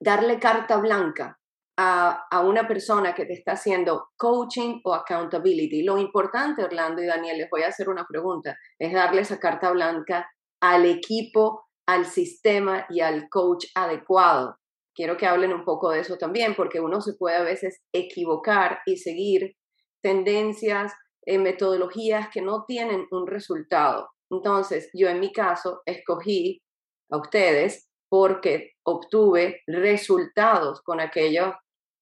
Darle 0.00 0.38
carta 0.38 0.76
blanca 0.76 1.38
a, 1.76 2.26
a, 2.30 2.40
una 2.40 2.68
persona 2.68 3.12
que 3.12 3.26
te 3.26 3.32
está 3.32 3.52
haciendo 3.52 4.10
coaching 4.16 4.80
o 4.84 4.94
accountability. 4.94 5.82
Lo 5.82 5.98
importante, 5.98 6.62
Orlando 6.62 7.02
y 7.02 7.06
Daniel, 7.06 7.38
les 7.38 7.50
voy 7.50 7.62
a 7.62 7.68
hacer 7.68 7.88
una 7.88 8.06
pregunta, 8.06 8.56
es 8.78 8.92
darle 8.92 9.22
esa 9.22 9.40
carta 9.40 9.72
blanca 9.72 10.30
al 10.60 10.86
equipo, 10.86 11.66
al 11.86 12.04
sistema 12.04 12.86
y 12.88 13.00
al 13.00 13.28
coach 13.28 13.66
adecuado. 13.74 14.58
Quiero 14.94 15.16
que 15.16 15.26
hablen 15.26 15.52
un 15.52 15.64
poco 15.64 15.90
de 15.90 16.00
eso 16.00 16.16
también, 16.18 16.54
porque 16.54 16.80
uno 16.80 17.00
se 17.00 17.14
puede 17.14 17.36
a 17.36 17.42
veces 17.42 17.80
equivocar 17.92 18.80
y 18.86 18.96
seguir 18.96 19.56
tendencias, 20.02 20.92
eh, 21.24 21.38
metodologías 21.38 22.28
que 22.28 22.42
no 22.42 22.64
tienen 22.66 23.06
un 23.10 23.26
resultado. 23.26 24.10
Entonces, 24.30 24.90
yo 24.92 25.08
en 25.08 25.20
mi 25.20 25.32
caso 25.32 25.82
escogí 25.86 26.62
a 27.10 27.18
ustedes 27.18 27.88
porque 28.08 28.72
obtuve 28.82 29.62
resultados 29.66 30.82
con 30.82 31.00
aquellos 31.00 31.54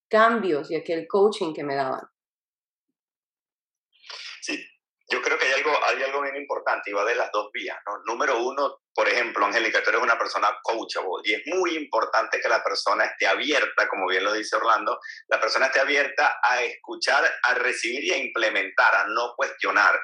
cambios 0.09 0.69
y 0.71 0.75
aquel 0.75 1.07
coaching 1.07 1.53
que 1.53 1.63
me 1.63 1.75
daban. 1.75 2.01
Sí, 4.41 4.59
yo 5.11 5.21
creo 5.21 5.37
que 5.37 5.45
hay 5.45 5.53
algo, 5.53 5.77
hay 5.85 6.03
algo 6.03 6.21
bien 6.21 6.37
importante 6.37 6.89
y 6.89 6.93
va 6.93 7.03
de 7.03 7.15
las 7.15 7.29
dos 7.31 7.51
vías. 7.51 7.77
Número 8.05 8.41
uno, 8.41 8.81
por 8.95 9.09
ejemplo, 9.09 9.45
Angélica, 9.45 9.83
tú 9.83 9.89
eres 9.89 10.01
una 10.01 10.17
persona 10.17 10.57
coachable 10.63 11.21
y 11.25 11.33
es 11.33 11.41
muy 11.47 11.75
importante 11.75 12.39
que 12.39 12.47
la 12.47 12.63
persona 12.63 13.05
esté 13.05 13.27
abierta, 13.27 13.89
como 13.89 14.07
bien 14.07 14.23
lo 14.23 14.33
dice 14.33 14.55
Orlando, 14.55 14.99
la 15.27 15.39
persona 15.39 15.65
esté 15.65 15.81
abierta 15.81 16.39
a 16.41 16.63
escuchar, 16.63 17.29
a 17.43 17.53
recibir 17.55 18.05
y 18.05 18.11
a 18.11 18.17
implementar, 18.17 18.95
a 18.95 19.07
no 19.07 19.33
cuestionar. 19.35 19.99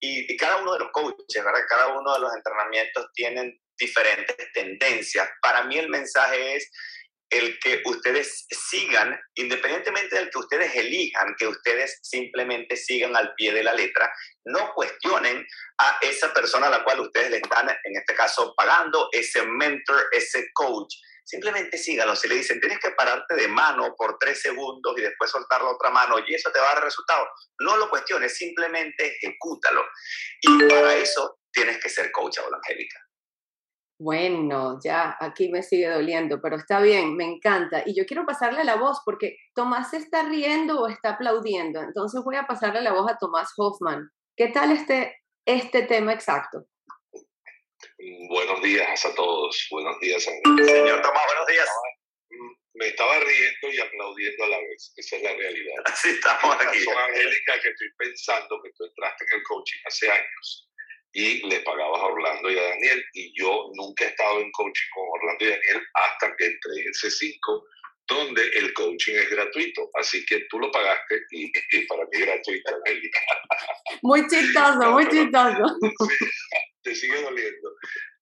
Y, 0.00 0.32
y 0.32 0.36
cada 0.36 0.58
uno 0.58 0.74
de 0.74 0.78
los 0.78 0.92
coaches, 0.92 1.44
¿verdad? 1.44 1.60
cada 1.68 1.88
uno 1.88 2.14
de 2.14 2.20
los 2.20 2.32
entrenamientos 2.32 3.10
tienen 3.12 3.60
diferentes 3.76 4.36
tendencias. 4.52 5.28
Para 5.42 5.64
mí 5.64 5.78
el 5.78 5.88
mensaje 5.88 6.56
es 6.56 6.70
el 7.30 7.58
que 7.60 7.82
ustedes 7.84 8.46
sigan, 8.50 9.18
independientemente 9.34 10.16
del 10.16 10.30
que 10.30 10.38
ustedes 10.38 10.74
elijan, 10.74 11.34
que 11.38 11.46
ustedes 11.46 11.98
simplemente 12.02 12.76
sigan 12.76 13.14
al 13.16 13.34
pie 13.34 13.52
de 13.52 13.62
la 13.62 13.74
letra, 13.74 14.10
no 14.44 14.72
cuestionen 14.74 15.46
a 15.78 15.98
esa 16.02 16.32
persona 16.32 16.68
a 16.68 16.70
la 16.70 16.84
cual 16.84 17.00
ustedes 17.00 17.30
le 17.30 17.36
están, 17.38 17.68
en 17.68 17.96
este 17.96 18.14
caso, 18.14 18.54
pagando, 18.56 19.08
ese 19.12 19.42
mentor, 19.44 20.08
ese 20.12 20.48
coach. 20.54 20.94
Simplemente 21.24 21.76
síganlo. 21.76 22.16
Si 22.16 22.26
le 22.26 22.36
dicen, 22.36 22.58
tienes 22.58 22.78
que 22.78 22.92
pararte 22.92 23.34
de 23.34 23.48
mano 23.48 23.94
por 23.96 24.16
tres 24.18 24.40
segundos 24.40 24.94
y 24.96 25.02
después 25.02 25.30
soltar 25.30 25.60
la 25.60 25.70
otra 25.70 25.90
mano 25.90 26.16
y 26.26 26.34
eso 26.34 26.50
te 26.50 26.58
va 26.58 26.70
a 26.70 26.74
dar 26.76 26.84
resultado, 26.84 27.28
no 27.60 27.76
lo 27.76 27.90
cuestiones, 27.90 28.34
simplemente 28.34 29.18
ejecútalo. 29.18 29.84
Y 30.40 30.64
para 30.66 30.94
eso 30.94 31.40
tienes 31.52 31.78
que 31.78 31.90
ser 31.90 32.10
coach, 32.12 32.38
Angélica. 32.38 33.07
Bueno, 34.00 34.78
ya 34.82 35.16
aquí 35.18 35.48
me 35.50 35.64
sigue 35.64 35.88
doliendo, 35.88 36.40
pero 36.40 36.54
está 36.56 36.80
bien, 36.80 37.16
me 37.16 37.24
encanta. 37.24 37.82
Y 37.84 37.96
yo 37.96 38.06
quiero 38.06 38.24
pasarle 38.24 38.62
la 38.62 38.76
voz 38.76 39.00
porque 39.04 39.36
Tomás 39.54 39.92
está 39.92 40.22
riendo 40.22 40.80
o 40.80 40.86
está 40.86 41.10
aplaudiendo. 41.10 41.82
Entonces 41.82 42.22
voy 42.24 42.36
a 42.36 42.46
pasarle 42.46 42.80
la 42.80 42.92
voz 42.92 43.10
a 43.10 43.18
Tomás 43.18 43.52
Hoffman. 43.56 44.08
¿Qué 44.36 44.48
tal 44.48 44.70
este, 44.70 45.16
este 45.44 45.82
tema 45.82 46.12
exacto? 46.12 46.64
Buenos 48.28 48.62
días 48.62 49.04
a 49.04 49.14
todos. 49.16 49.66
Buenos 49.72 49.98
días, 49.98 50.22
Señor 50.22 51.02
Tomás, 51.02 51.22
buenos 51.26 51.46
días. 51.48 51.68
Me 52.74 52.86
estaba 52.86 53.18
riendo 53.18 53.72
y 53.72 53.80
aplaudiendo 53.80 54.44
a 54.44 54.48
la 54.48 54.58
vez. 54.58 54.92
Esa 54.96 55.16
es 55.16 55.22
la 55.24 55.32
realidad. 55.32 55.74
Así 55.86 56.10
estamos 56.10 56.54
aquí. 56.54 56.78
Son 56.84 56.96
Angélica 56.96 57.60
que 57.60 57.68
estoy 57.70 57.88
pensando 57.96 58.62
que 58.62 58.70
tú 58.76 58.84
entraste 58.84 59.24
en 59.24 59.38
el 59.40 59.44
coaching 59.44 59.80
hace 59.86 60.08
años 60.08 60.67
y 61.18 61.44
le 61.48 61.58
pagabas 61.60 62.00
a 62.00 62.06
Orlando 62.06 62.48
y 62.48 62.56
a 62.56 62.62
Daniel. 62.62 63.04
Y 63.12 63.32
yo 63.36 63.70
nunca 63.74 64.04
he 64.04 64.08
estado 64.08 64.40
en 64.40 64.52
coaching 64.52 64.88
con 64.94 65.04
Orlando 65.20 65.44
y 65.44 65.48
Daniel 65.48 65.82
hasta 65.94 66.36
que 66.36 66.46
entré 66.46 66.72
en 66.76 66.92
C5, 66.92 67.64
donde 68.06 68.42
el 68.54 68.72
coaching 68.72 69.14
es 69.14 69.28
gratuito. 69.30 69.90
Así 69.94 70.24
que 70.24 70.46
tú 70.48 70.60
lo 70.60 70.70
pagaste 70.70 71.20
y, 71.30 71.50
para 71.88 72.04
mí 72.04 72.10
es 72.12 72.20
gratuito. 72.20 72.70
Muy 74.02 74.28
chistoso, 74.28 74.90
muy 74.92 75.08
chistoso. 75.08 75.64
te 76.82 76.94
sigue 76.94 77.20
doliendo. 77.20 77.72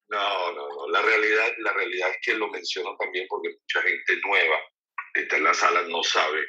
No, 0.09 0.53
no, 0.55 0.69
no. 0.69 0.89
La 0.89 1.03
realidad, 1.03 1.53
la 1.59 1.75
realidad 1.75 2.09
es 2.09 2.17
que 2.23 2.35
lo 2.35 2.49
menciono 2.49 2.97
también 2.97 3.27
porque 3.29 3.51
mucha 3.51 3.83
gente 3.87 4.21
nueva 4.25 4.57
está 5.13 5.37
en 5.37 5.45
la 5.45 5.55
sala 5.55 5.83
no 5.83 6.03
sabe 6.03 6.41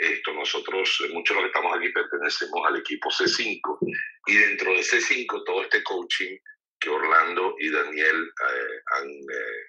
esto. 0.00 0.32
Nosotros, 0.32 0.98
eh, 1.04 1.12
muchos 1.12 1.36
de 1.36 1.42
los 1.42 1.50
que 1.50 1.58
estamos 1.58 1.76
aquí 1.76 1.88
pertenecemos 1.90 2.66
al 2.66 2.76
equipo 2.76 3.10
C5 3.10 3.78
y 4.26 4.36
dentro 4.36 4.72
de 4.72 4.80
C5 4.80 5.44
todo 5.44 5.62
este 5.62 5.82
coaching 5.82 6.36
que 6.80 6.90
Orlando 6.90 7.56
y 7.58 7.70
Daniel 7.70 8.24
eh, 8.24 8.80
han 8.96 9.08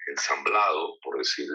ensamblado, 0.08 0.98
por 1.02 1.18
decir 1.18 1.46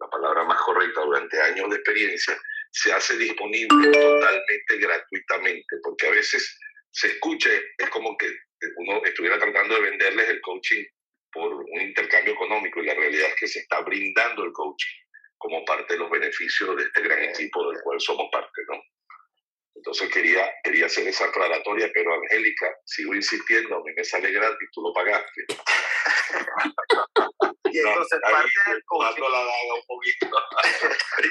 la 0.00 0.08
palabra 0.10 0.44
más 0.44 0.60
correcta, 0.60 1.00
durante 1.00 1.40
años 1.40 1.70
de 1.70 1.76
experiencia, 1.76 2.36
se 2.70 2.92
hace 2.92 3.16
disponible 3.16 3.90
totalmente 3.92 4.78
gratuitamente, 4.78 5.76
porque 5.82 6.08
a 6.08 6.10
veces 6.10 6.58
se 6.90 7.06
escucha, 7.08 7.48
es 7.78 7.88
como 7.90 8.16
que 8.16 8.26
uno 8.76 9.00
estuviera 9.04 9.38
tratando 9.38 9.76
de 9.76 9.90
venderles 9.90 10.28
el 10.28 10.40
coaching 10.40 10.84
por 11.32 11.52
un 11.52 11.80
intercambio 11.80 12.34
económico 12.34 12.80
y 12.80 12.86
la 12.86 12.94
realidad 12.94 13.28
es 13.28 13.36
que 13.36 13.48
se 13.48 13.60
está 13.60 13.80
brindando 13.80 14.44
el 14.44 14.52
coaching 14.52 15.03
como 15.38 15.64
parte 15.64 15.94
de 15.94 15.98
los 16.00 16.10
beneficios 16.10 16.76
de 16.76 16.82
este 16.84 17.02
gran 17.02 17.22
equipo 17.22 17.70
del 17.70 17.82
cual 17.82 18.00
somos 18.00 18.28
parte, 18.32 18.62
¿no? 18.68 18.80
Entonces 19.76 20.10
quería, 20.10 20.50
quería 20.62 20.86
hacer 20.86 21.06
esa 21.08 21.26
aclaratoria, 21.26 21.90
pero 21.92 22.14
Angélica, 22.14 22.74
sigo 22.84 23.14
insistiendo, 23.14 23.82
me 23.84 24.04
sale 24.04 24.30
gratis, 24.30 24.68
tú 24.72 24.82
lo 24.82 24.92
pagaste. 24.92 25.46
y 27.74 27.78
entonces 27.80 28.20
parte 28.20 28.50
del 28.66 28.84
coaching... 28.84 29.22
la 29.22 29.38
daga 29.38 29.74
un 29.74 29.86
poquito. 29.86 30.26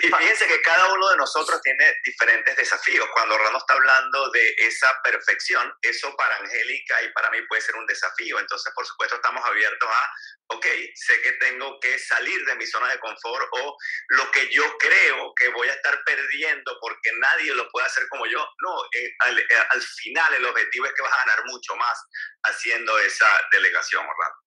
y 0.01 0.07
fíjense 0.17 0.47
que 0.47 0.61
cada 0.61 0.93
uno 0.93 1.09
de 1.09 1.17
nosotros 1.17 1.61
tiene 1.61 1.93
diferentes 2.03 2.57
desafíos. 2.57 3.07
Cuando 3.13 3.35
Orlando 3.35 3.59
está 3.59 3.75
hablando 3.75 4.29
de 4.31 4.53
esa 4.57 4.89
perfección, 5.03 5.73
eso 5.81 6.13
para 6.17 6.35
Angélica 6.37 7.01
y 7.03 7.13
para 7.13 7.29
mí 7.31 7.41
puede 7.47 7.61
ser 7.61 7.75
un 7.75 7.85
desafío. 7.85 8.39
Entonces, 8.39 8.73
por 8.75 8.85
supuesto, 8.85 9.15
estamos 9.15 9.43
abiertos 9.45 9.89
a 9.89 10.11
ok, 10.47 10.65
sé 10.95 11.21
que 11.21 11.31
tengo 11.33 11.79
que 11.79 11.97
salir 11.97 12.45
de 12.45 12.55
mi 12.55 12.65
zona 12.65 12.89
de 12.89 12.99
confort 12.99 13.47
o 13.51 13.77
lo 14.09 14.31
que 14.31 14.49
yo 14.51 14.63
creo 14.77 15.33
que 15.35 15.47
voy 15.49 15.67
a 15.67 15.73
estar 15.73 16.03
perdiendo 16.03 16.77
porque 16.81 17.11
nadie 17.17 17.53
lo 17.55 17.69
puede 17.69 17.87
hacer 17.87 18.07
como 18.09 18.25
yo. 18.25 18.45
No, 18.59 18.83
eh, 18.93 19.07
eh, 19.07 19.45
al, 19.69 19.81
final 19.81 20.33
el 20.33 20.45
objetivo 20.45 20.85
es 20.85 20.93
que 20.93 21.01
vas 21.01 21.13
a 21.13 21.25
ganar 21.25 21.45
mucho 21.45 21.75
más 21.75 21.97
haciendo 22.43 22.97
esa 22.99 23.27
delegación, 23.51 24.05
Orlando. 24.05 24.42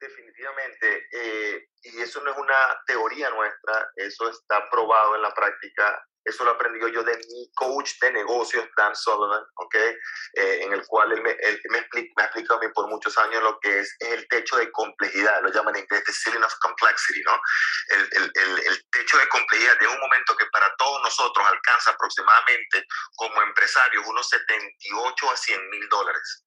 Definitivamente, 0.00 1.08
eh, 1.10 1.68
y 1.82 2.00
eso 2.00 2.22
no 2.22 2.30
es 2.32 2.38
una 2.38 2.82
teoría 2.86 3.30
nuestra, 3.30 3.90
eso 3.96 4.28
está 4.28 4.68
probado 4.70 5.16
en 5.16 5.22
la 5.22 5.34
práctica 5.34 6.02
eso 6.24 6.44
lo 6.44 6.52
aprendí 6.52 6.80
yo 6.80 7.02
de 7.02 7.16
mi 7.16 7.52
coach 7.54 7.92
de 8.00 8.12
negocios, 8.12 8.66
Dan 8.76 8.96
Sullivan, 8.96 9.44
¿ok? 9.56 9.74
Eh, 9.74 10.58
en 10.62 10.72
el 10.72 10.84
cual 10.86 11.12
él 11.12 11.22
me, 11.22 11.30
él 11.32 11.60
me, 11.68 11.78
explica, 11.78 12.12
me 12.16 12.22
ha 12.22 12.26
explicado 12.26 12.60
a 12.60 12.62
mí 12.62 12.72
por 12.72 12.88
muchos 12.88 13.16
años 13.18 13.42
lo 13.42 13.58
que 13.60 13.80
es, 13.80 13.94
el 14.00 14.26
techo 14.28 14.56
de 14.56 14.72
complejidad, 14.72 15.42
lo 15.42 15.50
llaman 15.50 15.76
en 15.76 15.82
inglés 15.82 16.02
the 16.04 16.12
ceiling 16.12 16.42
of 16.42 16.54
complexity, 16.60 17.22
¿no? 17.24 17.38
El, 17.88 18.08
el, 18.12 18.32
el, 18.34 18.58
el 18.66 18.84
techo 18.90 19.18
de 19.18 19.28
complejidad 19.28 19.78
de 19.78 19.86
un 19.86 20.00
momento 20.00 20.34
que 20.36 20.46
para 20.46 20.74
todos 20.78 21.02
nosotros 21.02 21.46
alcanza 21.46 21.90
aproximadamente 21.90 22.84
como 23.16 23.42
empresarios 23.42 24.06
unos 24.06 24.28
78 24.28 25.30
a 25.30 25.36
100 25.36 25.70
mil 25.70 25.88
dólares. 25.90 26.44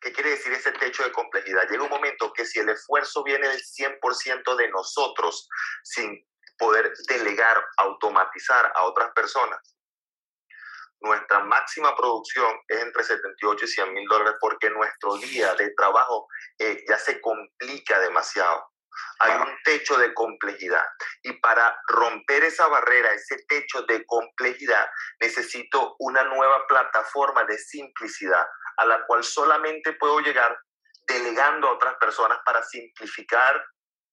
¿Qué 0.00 0.12
quiere 0.12 0.30
decir 0.30 0.52
ese 0.52 0.72
techo 0.72 1.02
de 1.04 1.12
complejidad? 1.12 1.68
Llega 1.68 1.84
un 1.84 1.90
momento 1.90 2.32
que 2.32 2.44
si 2.44 2.58
el 2.58 2.68
esfuerzo 2.68 3.22
viene 3.24 3.48
del 3.48 3.60
100% 3.60 4.56
de 4.56 4.68
nosotros, 4.70 5.48
sin 5.82 6.26
poder 6.58 6.92
delegar, 7.08 7.62
automatizar 7.78 8.72
a 8.74 8.82
otras 8.84 9.10
personas, 9.12 9.58
nuestra 11.00 11.40
máxima 11.40 11.96
producción 11.96 12.54
es 12.68 12.82
entre 12.82 13.02
78 13.02 13.64
y 13.64 13.68
100 13.68 13.94
mil 13.94 14.06
dólares 14.06 14.34
porque 14.38 14.68
nuestro 14.68 15.16
día 15.16 15.54
de 15.54 15.72
trabajo 15.74 16.28
eh, 16.58 16.84
ya 16.86 16.98
se 16.98 17.20
complica 17.20 17.98
demasiado. 18.00 18.66
Hay 19.20 19.32
un 19.32 19.56
techo 19.64 19.96
de 19.96 20.12
complejidad 20.12 20.84
y 21.22 21.32
para 21.40 21.80
romper 21.88 22.44
esa 22.44 22.66
barrera, 22.66 23.12
ese 23.12 23.36
techo 23.48 23.82
de 23.82 24.04
complejidad, 24.04 24.86
necesito 25.20 25.96
una 26.00 26.24
nueva 26.24 26.66
plataforma 26.66 27.44
de 27.44 27.56
simplicidad 27.56 28.46
a 28.80 28.86
la 28.86 29.04
cual 29.06 29.22
solamente 29.22 29.92
puedo 29.94 30.20
llegar 30.20 30.56
delegando 31.06 31.68
a 31.68 31.74
otras 31.74 31.94
personas 32.00 32.38
para 32.44 32.62
simplificar 32.62 33.62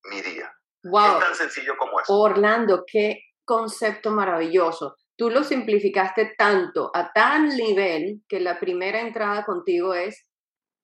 mi 0.05 0.21
día. 0.21 0.51
Wow. 0.83 1.17
Es 1.17 1.25
tan 1.25 1.35
sencillo 1.35 1.77
como 1.77 1.99
eso. 1.99 2.13
Orlando, 2.13 2.83
qué 2.85 3.21
concepto 3.45 4.11
maravilloso. 4.11 4.95
Tú 5.17 5.29
lo 5.29 5.43
simplificaste 5.43 6.35
tanto, 6.37 6.91
a 6.93 7.11
tal 7.11 7.47
nivel, 7.49 8.21
que 8.27 8.39
la 8.39 8.59
primera 8.59 8.99
entrada 8.99 9.45
contigo 9.45 9.93
es, 9.93 10.29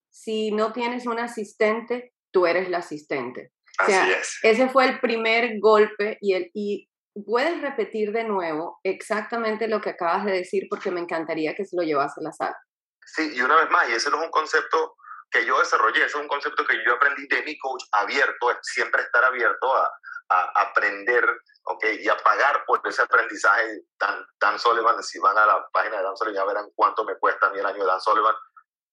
si 0.09 0.51
no 0.51 0.73
tienes 0.73 1.05
un 1.05 1.19
asistente, 1.19 2.13
tú 2.31 2.47
eres 2.47 2.69
la 2.69 2.79
asistente. 2.79 3.51
Así 3.77 4.11
es. 4.11 4.39
Ese 4.43 4.69
fue 4.69 4.85
el 4.85 4.99
primer 4.99 5.59
golpe 5.59 6.17
y, 6.21 6.33
el, 6.33 6.49
y 6.53 6.89
puedes 7.25 7.61
repetir 7.61 8.11
de 8.11 8.23
nuevo 8.23 8.79
exactamente 8.83 9.67
lo 9.67 9.81
que 9.81 9.91
acabas 9.91 10.25
de 10.25 10.31
decir 10.31 10.67
porque 10.69 10.91
me 10.91 10.99
encantaría 10.99 11.55
que 11.55 11.65
se 11.65 11.75
lo 11.75 11.83
llevase 11.83 12.19
a 12.19 12.23
la 12.23 12.31
sala. 12.31 12.57
Sí, 13.05 13.35
y 13.35 13.41
una 13.41 13.55
vez 13.57 13.69
más, 13.69 13.89
y 13.89 13.93
ese 13.93 14.09
no 14.09 14.17
es 14.17 14.23
un 14.25 14.31
concepto 14.31 14.95
que 15.29 15.45
yo 15.45 15.59
desarrollé, 15.59 15.99
ese 15.99 16.07
es 16.07 16.15
un 16.15 16.27
concepto 16.27 16.65
que 16.65 16.77
yo 16.85 16.93
aprendí 16.93 17.27
de 17.27 17.41
mi 17.43 17.57
coach 17.57 17.83
abierto, 17.91 18.51
es 18.51 18.57
siempre 18.61 19.01
estar 19.01 19.23
abierto 19.23 19.75
a, 19.75 19.91
a 20.29 20.61
aprender 20.61 21.25
okay, 21.63 21.99
y 22.01 22.09
a 22.09 22.17
pagar 22.17 22.63
por 22.65 22.81
ese 22.85 23.01
aprendizaje. 23.01 23.81
Dan, 23.99 24.25
Dan 24.39 24.59
Sullivan, 24.59 25.01
si 25.03 25.19
van 25.19 25.37
a 25.37 25.45
la 25.45 25.67
página 25.71 25.97
de 25.97 26.03
Dan 26.03 26.17
Sullivan 26.17 26.35
ya 26.35 26.45
verán 26.45 26.69
cuánto 26.75 27.03
me 27.03 27.17
cuesta 27.17 27.47
a 27.47 27.49
mí 27.51 27.59
el 27.59 27.65
año 27.65 27.79
de 27.83 27.85
Dan 27.85 28.01
Sullivan. 28.01 28.35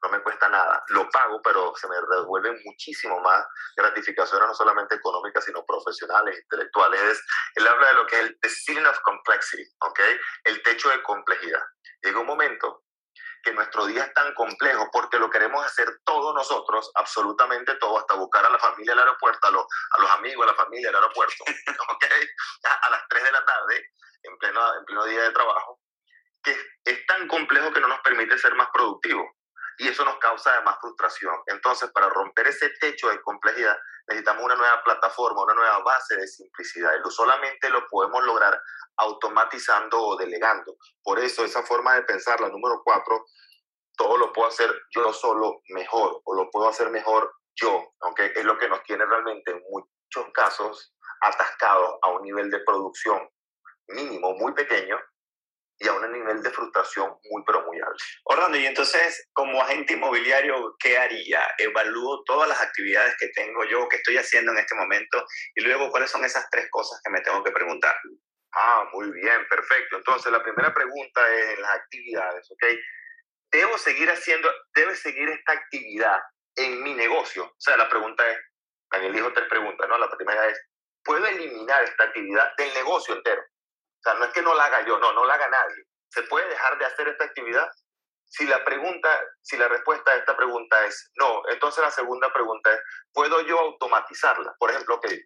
No 0.03 0.09
me 0.09 0.23
cuesta 0.23 0.49
nada, 0.49 0.83
lo 0.89 1.11
pago, 1.11 1.43
pero 1.43 1.75
se 1.77 1.87
me 1.87 1.97
devuelven 2.11 2.59
muchísimo 2.65 3.21
más 3.21 3.45
gratificaciones, 3.77 4.49
no 4.49 4.55
solamente 4.55 4.95
económicas, 4.95 5.45
sino 5.45 5.63
profesionales, 5.67 6.41
intelectuales. 6.41 7.23
Él 7.55 7.67
habla 7.67 7.89
de 7.89 7.95
lo 7.95 8.07
que 8.07 8.19
es 8.19 8.23
el 8.23 8.39
ceiling 8.65 8.87
of 8.87 8.99
complexity, 9.01 9.63
okay, 9.81 10.19
el 10.45 10.63
techo 10.63 10.89
de 10.89 11.03
complejidad. 11.03 11.63
Llega 12.01 12.19
un 12.19 12.27
momento 12.27 12.85
que 13.43 13.53
nuestro 13.53 13.87
día 13.87 14.05
es 14.05 14.15
tan 14.15 14.35
complejo 14.35 14.89
porque 14.93 15.19
lo 15.19 15.31
queremos 15.31 15.65
hacer 15.65 15.89
todos 16.05 16.35
nosotros, 16.35 16.91
absolutamente 16.95 17.75
todo, 17.77 17.99
hasta 17.99 18.15
buscar 18.15 18.45
a 18.45 18.51
la 18.51 18.59
familia 18.59 18.93
al 18.93 19.01
aeropuerto, 19.01 19.49
a 19.49 19.51
los, 19.51 19.65
a 19.93 20.01
los 20.01 20.11
amigos, 20.13 20.45
a 20.47 20.51
la 20.53 20.57
familia 20.57 20.89
al 20.91 20.97
aeropuerto, 20.97 21.45
¿okay? 21.95 22.29
a 22.83 22.91
las 22.91 23.03
3 23.09 23.25
de 23.25 23.33
la 23.33 23.45
tarde, 23.45 23.85
en 24.23 24.39
pleno, 24.39 24.77
en 24.77 24.85
pleno 24.85 25.05
día 25.05 25.23
de 25.23 25.33
trabajo, 25.33 25.81
que 26.43 26.57
es 26.85 27.07
tan 27.07 27.29
complejo 27.29 27.73
que 27.73 27.81
no 27.81 27.89
nos 27.89 28.01
permite 28.01 28.39
ser 28.39 28.55
más 28.55 28.69
productivos. 28.73 29.27
Y 29.79 29.89
eso 29.89 30.05
nos 30.05 30.19
causa 30.19 30.53
además 30.53 30.77
frustración. 30.79 31.35
Entonces, 31.47 31.91
para 31.93 32.11
romper 32.11 32.49
ese 32.49 32.69
techo 32.81 33.09
de 33.09 33.19
complejidad, 33.23 33.79
necesitamos 34.11 34.45
una 34.45 34.57
nueva 34.57 34.83
plataforma, 34.83 35.45
una 35.45 35.55
nueva 35.55 35.79
base 35.81 36.17
de 36.17 36.27
simplicidad. 36.27 36.93
Y 36.95 37.11
solamente 37.11 37.71
lo 37.71 37.87
podemos 37.89 38.23
lograr 38.25 38.61
automatizando 38.97 40.01
o 40.01 40.17
delegando. 40.17 40.77
Por 41.03 41.19
eso 41.19 41.45
esa 41.45 41.63
forma 41.63 41.95
de 41.95 42.03
pensar, 42.03 42.41
la 42.41 42.49
número 42.49 42.83
cuatro, 42.85 43.25
todo 43.97 44.17
lo 44.19 44.33
puedo 44.33 44.49
hacer 44.49 44.71
yo 44.95 45.13
solo 45.13 45.61
mejor 45.69 46.21
o 46.25 46.35
lo 46.35 46.51
puedo 46.51 46.69
hacer 46.69 46.91
mejor 46.91 47.33
yo, 47.55 47.93
aunque 48.01 48.33
es 48.35 48.45
lo 48.45 48.59
que 48.59 48.69
nos 48.69 48.83
tiene 48.83 49.05
realmente 49.05 49.51
en 49.53 49.63
muchos 49.71 50.33
casos 50.33 50.95
atascados 51.21 51.99
a 52.03 52.09
un 52.11 52.23
nivel 52.23 52.51
de 52.51 52.61
producción 52.61 53.29
mínimo, 53.89 54.35
muy 54.35 54.53
pequeño, 54.55 54.99
y 55.81 55.89
a 55.89 55.95
un 55.95 56.13
nivel 56.13 56.43
de 56.43 56.51
frustración 56.51 57.11
muy, 57.31 57.43
pero 57.47 57.63
muy 57.65 57.79
alto. 57.79 58.05
Orlando, 58.25 58.59
y 58.59 58.67
entonces, 58.67 59.29
como 59.33 59.63
agente 59.63 59.95
inmobiliario, 59.95 60.77
¿qué 60.79 60.99
haría? 60.99 61.43
Evalúo 61.57 62.23
todas 62.25 62.49
las 62.49 62.61
actividades 62.61 63.17
que 63.19 63.29
tengo 63.29 63.65
yo, 63.65 63.89
que 63.89 63.97
estoy 63.97 64.19
haciendo 64.19 64.53
en 64.53 64.59
este 64.59 64.75
momento, 64.75 65.25
y 65.55 65.63
luego, 65.63 65.91
¿cuáles 65.91 66.11
son 66.11 66.23
esas 66.25 66.49
tres 66.51 66.69
cosas 66.71 67.01
que 67.03 67.11
me 67.11 67.23
tengo 67.23 67.43
que 67.43 67.51
preguntar? 67.51 67.97
Ah, 68.53 68.89
muy 68.93 69.11
bien, 69.11 69.49
perfecto. 69.49 69.97
Entonces, 69.97 70.31
la 70.31 70.43
primera 70.43 70.75
pregunta 70.75 71.35
es 71.35 71.59
las 71.59 71.77
actividades, 71.77 72.51
¿ok? 72.51 72.65
¿Debo 73.51 73.79
seguir 73.79 74.11
haciendo, 74.11 74.51
debe 74.75 74.95
seguir 74.95 75.31
esta 75.31 75.53
actividad 75.53 76.21
en 76.57 76.83
mi 76.83 76.95
negocio? 76.95 77.45
O 77.45 77.61
sea, 77.61 77.79
la 77.79 77.89
pregunta 77.89 78.29
es, 78.31 78.39
Daniel 78.93 79.15
dijo 79.15 79.33
tres 79.33 79.49
preguntas, 79.49 79.89
¿no? 79.89 79.97
La 79.97 80.11
primera 80.11 80.47
es, 80.47 80.61
¿puedo 81.03 81.27
eliminar 81.27 81.83
esta 81.85 82.05
actividad 82.05 82.53
del 82.59 82.75
negocio 82.75 83.15
entero? 83.15 83.43
O 84.01 84.03
sea, 84.03 84.15
no 84.15 84.25
es 84.25 84.33
que 84.33 84.43
no 84.43 84.55
la 84.55 84.65
haga 84.65 84.85
yo, 84.87 84.99
no, 84.99 85.13
no 85.13 85.25
la 85.25 85.35
haga 85.35 85.49
nadie. 85.49 85.85
¿Se 86.09 86.23
puede 86.25 86.49
dejar 86.49 86.79
de 86.79 86.87
hacer 86.87 87.09
esta 87.09 87.25
actividad? 87.25 87.71
Si 88.25 88.47
la 88.47 88.65
pregunta, 88.65 89.09
si 89.43 89.57
la 89.57 89.69
respuesta 89.69 90.13
a 90.13 90.17
esta 90.17 90.37
pregunta 90.37 90.87
es 90.87 91.11
no, 91.17 91.43
entonces 91.49 91.83
la 91.83 91.91
segunda 91.91 92.33
pregunta 92.33 92.73
es, 92.73 92.81
¿puedo 93.13 93.41
yo 93.43 93.59
automatizarla? 93.59 94.55
Por 94.59 94.71
ejemplo, 94.71 95.01
que 95.01 95.25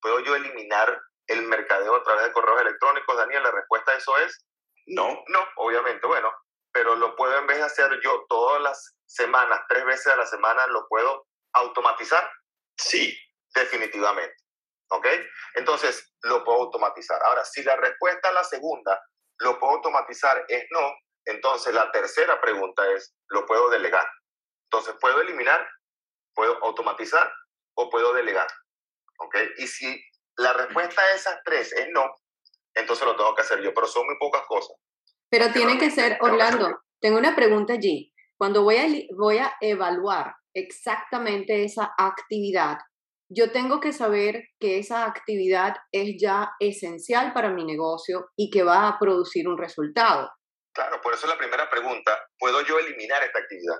¿puedo 0.00 0.20
yo 0.20 0.34
eliminar 0.34 1.00
el 1.26 1.42
mercadeo 1.42 1.96
a 1.96 2.02
través 2.02 2.24
de 2.24 2.32
correos 2.32 2.62
electrónicos, 2.62 3.16
Daniel? 3.16 3.42
La 3.42 3.50
respuesta 3.50 3.92
a 3.92 3.96
eso 3.96 4.16
es 4.18 4.46
no. 4.86 5.22
No, 5.28 5.46
obviamente, 5.56 6.06
bueno, 6.06 6.32
pero 6.72 6.94
lo 6.94 7.14
puedo 7.16 7.38
en 7.38 7.46
vez 7.46 7.58
de 7.58 7.64
hacer 7.64 8.00
yo 8.02 8.24
todas 8.28 8.60
las 8.62 8.96
semanas, 9.06 9.60
tres 9.68 9.84
veces 9.84 10.08
a 10.08 10.16
la 10.16 10.26
semana, 10.26 10.66
lo 10.68 10.86
puedo 10.88 11.26
automatizar. 11.52 12.28
Sí. 12.76 13.16
Definitivamente. 13.54 14.34
¿Ok? 14.92 15.06
Entonces, 15.54 16.14
lo 16.22 16.44
puedo 16.44 16.62
automatizar. 16.62 17.20
Ahora, 17.22 17.44
si 17.44 17.62
la 17.62 17.76
respuesta 17.76 18.28
a 18.28 18.32
la 18.32 18.44
segunda, 18.44 19.00
lo 19.38 19.58
puedo 19.58 19.74
automatizar, 19.74 20.44
es 20.48 20.66
no, 20.70 20.94
entonces 21.24 21.72
la 21.74 21.90
tercera 21.90 22.40
pregunta 22.40 22.82
es, 22.92 23.14
¿lo 23.28 23.46
puedo 23.46 23.70
delegar? 23.70 24.06
Entonces, 24.64 24.94
¿puedo 25.00 25.20
eliminar? 25.20 25.66
¿Puedo 26.34 26.62
automatizar? 26.64 27.32
¿O 27.74 27.88
puedo 27.88 28.12
delegar? 28.12 28.48
¿Ok? 29.18 29.36
Y 29.56 29.66
si 29.66 30.02
la 30.36 30.52
respuesta 30.52 31.00
a 31.00 31.12
esas 31.12 31.40
tres 31.44 31.72
es 31.72 31.88
no, 31.92 32.04
entonces 32.74 33.06
lo 33.06 33.16
tengo 33.16 33.34
que 33.34 33.42
hacer 33.42 33.62
yo, 33.62 33.72
pero 33.74 33.86
son 33.86 34.06
muy 34.06 34.16
pocas 34.18 34.42
cosas. 34.46 34.76
Pero 35.30 35.52
tiene 35.52 35.78
que 35.78 35.90
ser, 35.90 36.18
Orlando, 36.20 36.82
tengo 37.00 37.18
una 37.18 37.34
pregunta 37.34 37.74
allí. 37.74 38.12
Cuando 38.36 38.62
voy 38.62 38.76
a, 38.76 38.86
voy 39.16 39.38
a 39.38 39.54
evaluar 39.60 40.34
exactamente 40.54 41.64
esa 41.64 41.94
actividad, 41.96 42.78
yo 43.34 43.52
tengo 43.52 43.80
que 43.80 43.92
saber 43.92 44.48
que 44.58 44.78
esa 44.78 45.06
actividad 45.06 45.76
es 45.90 46.16
ya 46.20 46.52
esencial 46.60 47.32
para 47.32 47.50
mi 47.50 47.64
negocio 47.64 48.30
y 48.36 48.50
que 48.50 48.62
va 48.62 48.88
a 48.88 48.98
producir 48.98 49.48
un 49.48 49.58
resultado. 49.58 50.30
Claro, 50.74 51.00
por 51.02 51.14
eso 51.14 51.26
es 51.26 51.32
la 51.32 51.38
primera 51.38 51.68
pregunta. 51.68 52.18
¿Puedo 52.38 52.62
yo 52.62 52.78
eliminar 52.78 53.22
esta 53.22 53.38
actividad? 53.38 53.76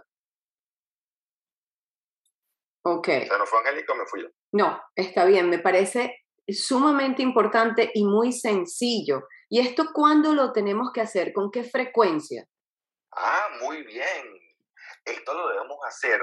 Ok. 2.85 3.09
O 3.09 3.27
sea, 3.27 3.39
no 3.39 3.47
fue 3.47 3.61
Angélica 3.61 3.95
me 3.95 4.07
fui 4.07 4.23
yo. 4.23 4.29
No, 4.53 4.83
está 4.95 5.25
bien. 5.25 5.49
Me 5.49 5.59
parece 5.59 6.25
sumamente 6.49 7.23
importante 7.23 7.91
y 7.95 8.05
muy 8.05 8.33
sencillo. 8.33 9.29
¿Y 9.49 9.61
esto 9.61 9.91
cuándo 9.93 10.35
lo 10.35 10.53
tenemos 10.53 10.91
que 10.93 11.01
hacer? 11.01 11.33
¿Con 11.33 11.51
qué 11.51 11.65
frecuencia? 11.65 12.47
Ah, 13.15 13.49
muy 13.63 13.83
bien. 13.85 14.41
Esto 15.05 15.35
lo 15.35 15.49
debemos 15.49 15.79
hacer 15.87 16.21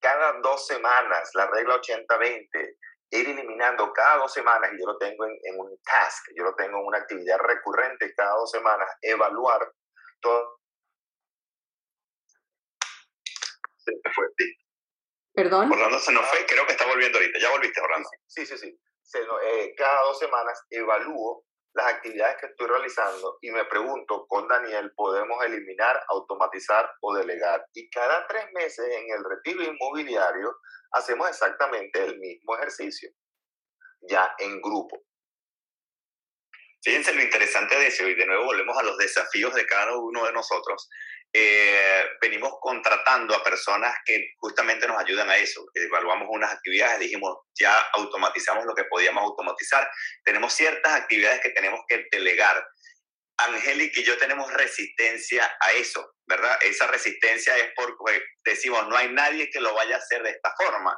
cada 0.00 0.40
dos 0.40 0.66
semanas, 0.66 1.30
la 1.34 1.46
regla 1.46 1.80
80-20, 1.80 2.76
ir 3.10 3.28
eliminando 3.28 3.92
cada 3.92 4.18
dos 4.18 4.32
semanas, 4.32 4.70
y 4.72 4.80
yo 4.80 4.86
lo 4.86 4.98
tengo 4.98 5.24
en, 5.24 5.58
un 5.58 5.78
task, 5.82 6.28
yo 6.36 6.44
lo 6.44 6.54
tengo 6.54 6.78
en 6.78 6.86
una 6.86 6.98
actividad 6.98 7.38
recurrente 7.38 8.12
cada 8.14 8.34
dos 8.34 8.50
semanas, 8.50 8.88
evaluar 9.02 9.72
todo. 10.20 10.60
Se 13.76 13.92
me 13.92 14.12
fue. 14.14 14.26
¿Perdón? 15.34 15.70
Orlando 15.70 15.98
se 15.98 16.12
nos 16.12 16.26
fue, 16.28 16.44
creo 16.46 16.66
que 16.66 16.72
está 16.72 16.86
volviendo 16.86 17.18
ahorita. 17.18 17.38
¿Ya 17.38 17.50
volviste, 17.50 17.80
Orlando? 17.80 18.08
Sí, 18.26 18.44
sí, 18.44 18.58
sí. 18.58 18.78
Se, 19.02 19.20
eh, 19.20 19.74
cada 19.76 20.02
dos 20.02 20.18
semanas 20.18 20.62
evalúo 20.68 21.47
las 21.78 21.94
actividades 21.94 22.36
que 22.40 22.46
estoy 22.46 22.66
realizando 22.66 23.38
y 23.40 23.50
me 23.52 23.64
pregunto 23.64 24.26
con 24.26 24.48
Daniel, 24.48 24.92
¿podemos 24.96 25.42
eliminar, 25.44 26.02
automatizar 26.08 26.90
o 27.00 27.14
delegar? 27.14 27.64
Y 27.72 27.88
cada 27.88 28.26
tres 28.26 28.46
meses 28.52 28.84
en 28.84 29.16
el 29.16 29.24
retiro 29.24 29.62
inmobiliario 29.62 30.56
hacemos 30.92 31.28
exactamente 31.28 32.04
el 32.04 32.18
mismo 32.18 32.56
ejercicio, 32.56 33.10
ya 34.00 34.34
en 34.38 34.60
grupo. 34.60 35.00
Fíjense 36.82 37.14
lo 37.14 37.22
interesante 37.22 37.76
de 37.76 37.86
eso, 37.86 38.08
y 38.08 38.14
de 38.14 38.26
nuevo 38.26 38.46
volvemos 38.46 38.76
a 38.76 38.82
los 38.82 38.98
desafíos 38.98 39.54
de 39.54 39.66
cada 39.66 39.96
uno 39.96 40.24
de 40.26 40.32
nosotros. 40.32 40.88
Eh, 41.32 42.04
venimos 42.22 42.54
contratando 42.60 43.34
a 43.34 43.44
personas 43.44 43.94
que 44.04 44.32
justamente 44.38 44.86
nos 44.88 44.98
ayudan 44.98 45.28
a 45.28 45.36
eso. 45.36 45.66
Evaluamos 45.74 46.28
unas 46.30 46.52
actividades, 46.52 47.00
dijimos, 47.00 47.36
ya 47.54 47.78
automatizamos 47.94 48.64
lo 48.64 48.74
que 48.74 48.84
podíamos 48.84 49.22
automatizar. 49.22 49.88
Tenemos 50.24 50.52
ciertas 50.54 50.92
actividades 50.92 51.40
que 51.40 51.50
tenemos 51.50 51.80
que 51.86 52.06
delegar. 52.10 52.66
Angélica 53.40 54.00
y 54.00 54.04
yo 54.04 54.18
tenemos 54.18 54.52
resistencia 54.52 55.48
a 55.60 55.72
eso, 55.72 56.14
¿verdad? 56.26 56.58
Esa 56.62 56.88
resistencia 56.88 57.56
es 57.56 57.70
porque 57.76 58.20
decimos, 58.44 58.88
no 58.88 58.96
hay 58.96 59.10
nadie 59.12 59.48
que 59.50 59.60
lo 59.60 59.74
vaya 59.74 59.94
a 59.94 59.98
hacer 59.98 60.22
de 60.24 60.30
esta 60.30 60.52
forma. 60.56 60.96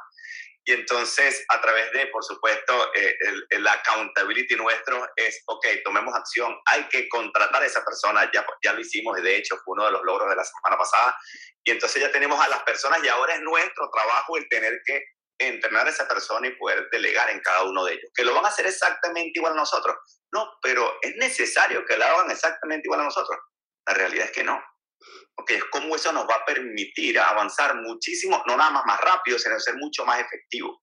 Y 0.63 0.73
entonces, 0.73 1.43
a 1.49 1.59
través 1.59 1.91
de, 1.91 2.07
por 2.07 2.23
supuesto, 2.23 2.93
eh, 2.93 3.17
el, 3.49 3.67
accountability 3.67 4.55
nuestro 4.55 5.09
es, 5.15 5.41
ok, 5.47 5.65
tomemos 5.83 6.13
acción, 6.13 6.55
hay 6.65 6.87
que 6.87 7.09
contratar 7.09 7.63
a 7.63 7.65
esa 7.65 7.83
persona, 7.83 8.29
ya, 8.31 8.45
ya 8.63 8.73
lo 8.73 8.79
hicimos, 8.79 9.19
de 9.21 9.35
hecho 9.37 9.57
fue 9.65 9.73
uno 9.73 9.85
de 9.85 9.91
los 9.91 10.03
logros 10.03 10.29
de 10.29 10.35
la 10.35 10.43
semana 10.43 10.77
pasada, 10.77 11.17
y 11.63 11.71
entonces 11.71 12.01
ya 12.01 12.11
tenemos 12.11 12.39
a 12.39 12.47
las 12.47 12.61
personas 12.63 13.03
y 13.03 13.07
ahora 13.07 13.35
es 13.35 13.41
nuestro 13.41 13.89
trabajo 13.91 14.37
el 14.37 14.47
tener 14.49 14.79
que 14.85 15.03
entrenar 15.39 15.87
a 15.87 15.89
esa 15.89 16.07
persona 16.07 16.47
y 16.47 16.55
poder 16.55 16.87
delegar 16.91 17.31
en 17.31 17.39
cada 17.39 17.63
uno 17.63 17.83
de 17.85 17.93
ellos. 17.93 18.11
¿Que 18.13 18.23
lo 18.23 18.35
van 18.35 18.45
a 18.45 18.49
hacer 18.49 18.67
exactamente 18.67 19.31
igual 19.33 19.53
a 19.53 19.55
nosotros? 19.55 19.95
No, 20.31 20.47
pero 20.61 20.99
es 21.01 21.15
necesario 21.15 21.83
que 21.85 21.97
lo 21.97 22.05
hagan 22.05 22.29
exactamente 22.29 22.83
igual 22.85 23.01
a 23.01 23.05
nosotros. 23.05 23.39
La 23.87 23.95
realidad 23.95 24.25
es 24.25 24.31
que 24.31 24.43
no 24.43 24.61
es 25.47 25.63
como 25.65 25.95
eso 25.95 26.11
nos 26.11 26.25
va 26.25 26.35
a 26.35 26.45
permitir 26.45 27.19
avanzar 27.19 27.75
muchísimo, 27.81 28.41
no 28.47 28.57
nada 28.57 28.71
más 28.71 28.85
más 28.85 28.99
rápido, 29.01 29.37
sino 29.37 29.59
ser 29.59 29.75
mucho 29.77 30.05
más 30.05 30.19
efectivo. 30.19 30.81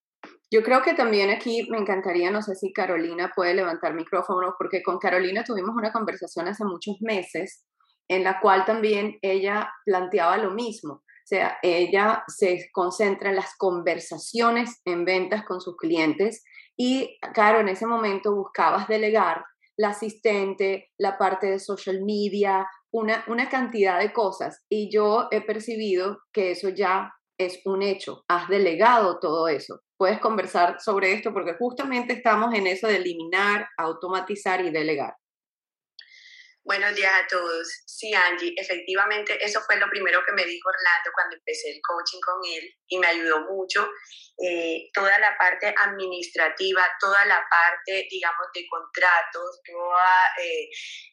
Yo 0.51 0.62
creo 0.62 0.82
que 0.82 0.94
también 0.94 1.30
aquí 1.30 1.68
me 1.70 1.78
encantaría, 1.78 2.30
no 2.30 2.42
sé 2.42 2.55
si 2.55 2.72
Carolina 2.72 3.32
puede 3.34 3.55
levantar 3.55 3.94
micrófono, 3.94 4.55
porque 4.59 4.82
con 4.82 4.99
Carolina 4.99 5.44
tuvimos 5.44 5.74
una 5.76 5.92
conversación 5.92 6.49
hace 6.49 6.64
muchos 6.64 6.96
meses 7.01 7.66
en 8.09 8.24
la 8.24 8.40
cual 8.40 8.64
también 8.64 9.18
ella 9.20 9.70
planteaba 9.84 10.38
lo 10.38 10.51
mismo. 10.51 10.94
O 10.94 11.28
sea, 11.28 11.59
ella 11.62 12.24
se 12.26 12.70
concentra 12.72 13.28
en 13.28 13.36
las 13.36 13.55
conversaciones 13.59 14.80
en 14.86 15.05
ventas 15.05 15.44
con 15.44 15.61
sus 15.61 15.76
clientes 15.76 16.42
y, 16.74 17.18
claro, 17.34 17.61
en 17.61 17.68
ese 17.68 17.86
momento 17.86 18.34
buscabas 18.34 18.88
delegar 18.88 19.44
la 19.76 19.90
asistente, 19.90 20.90
la 20.96 21.18
parte 21.18 21.49
de 21.49 21.59
social 21.59 22.03
media, 22.03 22.66
una, 22.93 23.24
una 23.28 23.49
cantidad 23.49 23.99
de 23.99 24.12
cosas 24.12 24.64
y 24.68 24.91
yo 24.91 25.28
he 25.30 25.41
percibido 25.41 26.18
que 26.32 26.53
eso 26.53 26.68
ya 26.70 27.12
es 27.39 27.61
un 27.64 27.82
hecho, 27.82 28.24
has 28.28 28.49
delegado 28.49 29.18
todo 29.20 29.49
eso. 29.49 29.80
Puedes 29.97 30.18
conversar 30.20 30.80
sobre 30.80 31.12
esto 31.12 31.32
porque 31.32 31.55
justamente 31.59 32.12
estamos 32.12 32.55
en 32.55 32.66
eso 32.66 32.89
de 32.89 32.97
eliminar, 32.97 33.66
automatizar 33.76 34.64
y 34.64 34.70
delegar. 34.70 35.14
Buenos 36.68 36.94
días 36.94 37.10
a 37.14 37.26
todos. 37.26 37.66
Sí, 37.86 38.12
Angie, 38.12 38.52
efectivamente 38.54 39.42
eso 39.42 39.58
fue 39.62 39.78
lo 39.78 39.88
primero 39.88 40.22
que 40.22 40.32
me 40.32 40.44
dijo 40.44 40.68
Orlando 40.68 41.10
cuando 41.14 41.36
empecé 41.36 41.70
el 41.70 41.80
coaching 41.80 42.20
con 42.20 42.40
él 42.44 42.74
y 42.88 42.98
me 42.98 43.06
ayudó 43.06 43.40
mucho. 43.40 43.88
Eh, 44.36 44.90
toda 44.92 45.18
la 45.18 45.34
parte 45.38 45.74
administrativa, 45.74 46.86
toda 47.00 47.24
la 47.24 47.42
parte, 47.48 48.06
digamos, 48.10 48.48
de 48.52 48.66
contratos, 48.68 49.62
toda 49.64 50.26
eh, 50.42 50.68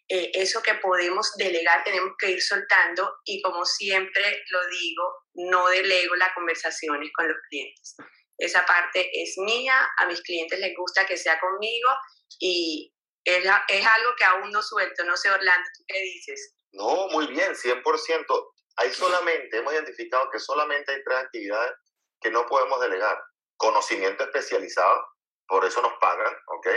eh, 0.10 0.32
eso 0.34 0.62
que 0.62 0.74
podemos 0.74 1.32
delegar, 1.38 1.86
tenemos 1.86 2.16
que 2.20 2.32
ir 2.32 2.42
soltando 2.42 3.20
y 3.24 3.42
como 3.42 3.64
siempre 3.64 4.44
lo 4.50 4.60
digo, 4.68 5.04
no 5.36 5.70
delego 5.70 6.16
las 6.18 6.34
conversaciones 6.34 7.12
con 7.16 7.30
los 7.30 7.38
clientes. 7.50 7.96
Esa 8.38 8.66
parte 8.66 9.10
es 9.14 9.38
mía, 9.38 9.88
a 10.00 10.06
mis 10.06 10.22
clientes 10.22 10.60
les 10.60 10.76
gusta 10.76 11.06
que 11.06 11.16
sea 11.16 11.40
conmigo 11.40 11.92
y 12.40 12.95
es, 13.26 13.44
es 13.70 13.86
algo 13.86 14.16
que 14.18 14.24
aún 14.24 14.52
no 14.52 14.62
suelto. 14.62 15.04
No 15.04 15.18
sé, 15.18 15.30
Orlando, 15.32 15.70
¿tú 15.76 15.84
qué 15.88 16.02
dices? 16.02 16.56
No, 16.72 17.08
muy 17.10 17.28
bien, 17.28 17.54
100%. 17.54 18.54
Hay 18.78 18.92
solamente, 18.92 19.58
hemos 19.58 19.74
identificado 19.74 20.30
que 20.32 20.40
solamente 20.40 20.92
hay 20.92 21.04
tres 21.04 21.18
actividades 21.18 21.74
que 22.22 22.30
no 22.30 22.46
podemos 22.46 22.80
delegar. 22.82 23.18
Conocimiento 23.58 24.24
especializado, 24.24 25.08
por 25.48 25.64
eso 25.66 25.82
nos 25.82 25.94
pagan, 26.00 26.34
¿ok? 26.48 26.68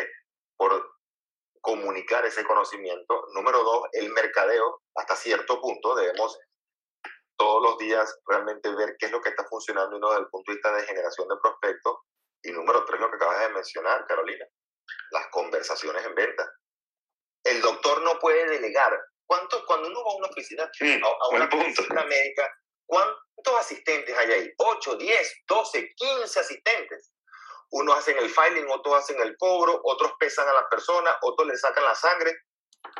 Por 0.56 0.98
comunicar 1.60 2.24
ese 2.24 2.44
conocimiento. 2.44 3.26
Número 3.34 3.62
dos, 3.64 3.82
el 3.92 4.10
mercadeo, 4.12 4.82
hasta 4.94 5.16
cierto 5.16 5.60
punto 5.60 5.94
debemos 5.96 6.38
todos 7.36 7.62
los 7.62 7.78
días 7.78 8.18
realmente 8.26 8.74
ver 8.74 8.96
qué 8.98 9.06
es 9.06 9.12
lo 9.12 9.20
que 9.20 9.30
está 9.30 9.44
funcionando 9.44 9.96
y 9.96 10.00
no 10.00 10.08
desde 10.10 10.22
el 10.22 10.28
punto 10.28 10.50
de 10.50 10.56
vista 10.56 10.72
de 10.72 10.86
generación 10.86 11.28
de 11.28 11.36
prospectos. 11.42 11.98
Y 12.42 12.52
número 12.52 12.84
tres, 12.84 13.00
lo 13.00 13.10
que 13.10 13.16
acabas 13.16 13.40
de 13.40 13.48
mencionar, 13.54 14.06
Carolina, 14.06 14.46
las 15.10 15.26
conversaciones 15.28 16.04
en 16.04 16.14
venta. 16.14 16.52
El 17.44 17.60
doctor 17.60 18.02
no 18.02 18.18
puede 18.18 18.48
delegar. 18.48 18.98
¿Cuántos, 19.26 19.64
cuando 19.64 19.88
uno 19.88 20.04
va 20.04 20.12
a 20.12 20.16
una 20.16 20.28
oficina, 20.28 20.64
a, 20.64 21.28
una 21.28 21.44
oficina 21.44 22.04
médica, 22.04 22.50
cuántos 22.86 23.54
asistentes 23.58 24.16
hay 24.16 24.32
ahí? 24.32 24.50
¿8, 24.56 24.96
10, 24.96 25.42
12, 25.46 25.94
15 25.94 26.40
asistentes? 26.40 27.12
Unos 27.70 27.98
hacen 27.98 28.16
el 28.18 28.30
filing, 28.30 28.66
otros 28.70 28.94
hacen 28.96 29.20
el 29.20 29.36
cobro, 29.36 29.78
otros 29.84 30.12
pesan 30.18 30.48
a 30.48 30.54
las 30.54 30.64
personas, 30.70 31.14
otros 31.20 31.46
le 31.46 31.56
sacan 31.56 31.84
la 31.84 31.94
sangre. 31.94 32.34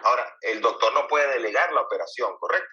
Ahora, 0.02 0.36
el 0.42 0.60
doctor 0.60 0.92
no 0.92 1.08
puede 1.08 1.26
delegar 1.28 1.72
la 1.72 1.80
operación, 1.80 2.36
¿correcto? 2.38 2.68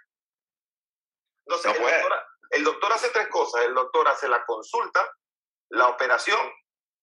Entonces, 1.47 1.76
el, 1.76 1.82
doctor, 1.82 2.26
el 2.51 2.63
doctor 2.63 2.93
hace 2.93 3.09
tres 3.09 3.28
cosas. 3.30 3.63
El 3.63 3.74
doctor 3.74 4.07
hace 4.07 4.28
la 4.28 4.43
consulta, 4.45 5.09
la 5.70 5.88
operación 5.88 6.39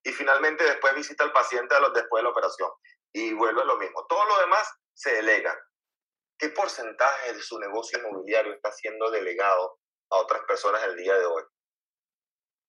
y 0.05 0.13
finalmente 0.13 0.65
después 0.65 0.95
visita 0.95 1.25
al 1.25 1.33
paciente 1.33 1.75
después 1.95 2.21
de 2.21 2.25
la 2.25 2.31
operación 2.31 2.71
y 3.13 3.33
vuelve 3.35 3.63
a 3.63 3.67
lo 3.67 3.79
mismo. 3.79 4.05
Todo 4.09 4.25
lo 4.27 4.41
demás 4.41 4.69
se 4.95 5.15
delega. 5.15 5.57
¿Qué 6.39 6.49
porcentaje 6.51 7.35
de 7.35 7.41
su 7.41 7.59
negocio 7.59 7.99
inmobiliario 7.99 8.53
está 8.55 8.73
siendo 8.73 9.11
delegado 9.11 9.79
a 10.11 10.17
otras 10.17 10.43
personas 10.47 10.83
el 10.85 10.97
día 10.97 11.15
de 11.17 11.27
hoy? 11.27 11.43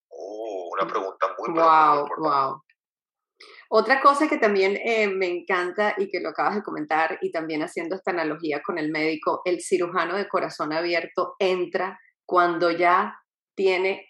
Oh, 0.09 0.69
una 0.73 0.88
pregunta 0.88 1.36
muy, 1.38 1.49
wow, 1.49 2.07
Wow. 2.17 2.63
Otra 3.69 4.01
cosa 4.01 4.27
que 4.27 4.38
también 4.38 4.77
eh, 4.84 5.07
me 5.07 5.25
encanta 5.25 5.95
y 5.97 6.07
que 6.07 6.19
lo 6.19 6.29
acabas 6.29 6.55
de 6.55 6.63
comentar 6.63 7.17
y 7.21 7.31
también 7.31 7.63
haciendo 7.63 7.95
esta 7.95 8.11
analogía 8.11 8.61
con 8.61 8.77
el 8.77 8.91
médico, 8.91 9.41
el 9.45 9.61
cirujano 9.61 10.15
de 10.15 10.27
corazón 10.27 10.71
abierto 10.71 11.36
entra 11.39 11.99
cuando 12.23 12.69
ya 12.69 13.19
tiene 13.55 14.07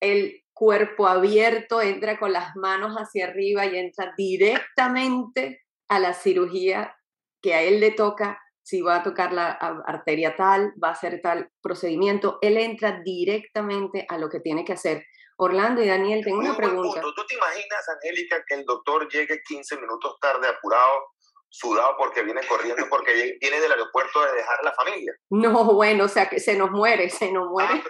el 0.00 0.41
cuerpo 0.62 1.08
abierto, 1.08 1.82
entra 1.82 2.20
con 2.20 2.32
las 2.32 2.54
manos 2.54 2.94
hacia 2.94 3.26
arriba 3.26 3.66
y 3.66 3.76
entra 3.78 4.14
directamente 4.16 5.64
a 5.88 5.98
la 5.98 6.14
cirugía 6.14 6.94
que 7.42 7.54
a 7.54 7.62
él 7.62 7.80
le 7.80 7.90
toca, 7.90 8.40
si 8.62 8.80
va 8.80 8.94
a 8.94 9.02
tocar 9.02 9.32
la 9.32 9.50
arteria 9.50 10.36
tal, 10.36 10.72
va 10.80 10.90
a 10.90 10.92
hacer 10.92 11.20
tal 11.20 11.50
procedimiento, 11.60 12.38
él 12.42 12.58
entra 12.58 13.00
directamente 13.04 14.06
a 14.08 14.18
lo 14.18 14.28
que 14.28 14.38
tiene 14.38 14.64
que 14.64 14.74
hacer. 14.74 15.04
Orlando 15.36 15.82
y 15.82 15.88
Daniel, 15.88 16.22
tengo 16.22 16.38
una 16.38 16.56
pregunta. 16.56 17.00
¿Tú 17.00 17.26
te 17.26 17.34
imaginas, 17.34 17.88
Angélica, 17.96 18.44
que 18.46 18.54
el 18.54 18.64
doctor 18.64 19.08
llegue 19.08 19.42
15 19.44 19.80
minutos 19.80 20.16
tarde 20.20 20.46
apurado 20.46 21.06
sudado 21.52 21.94
porque 21.98 22.22
viene 22.22 22.40
corriendo, 22.46 22.88
porque 22.88 23.12
viene 23.40 23.60
del 23.60 23.72
aeropuerto 23.72 24.22
de 24.22 24.32
dejar 24.32 24.64
la 24.64 24.72
familia. 24.72 25.12
No, 25.30 25.64
bueno, 25.64 26.04
o 26.04 26.08
sea, 26.08 26.28
que 26.28 26.40
se 26.40 26.56
nos 26.56 26.70
muere, 26.70 27.10
se 27.10 27.30
nos 27.30 27.46
ah, 27.46 27.50
muere. 27.50 27.84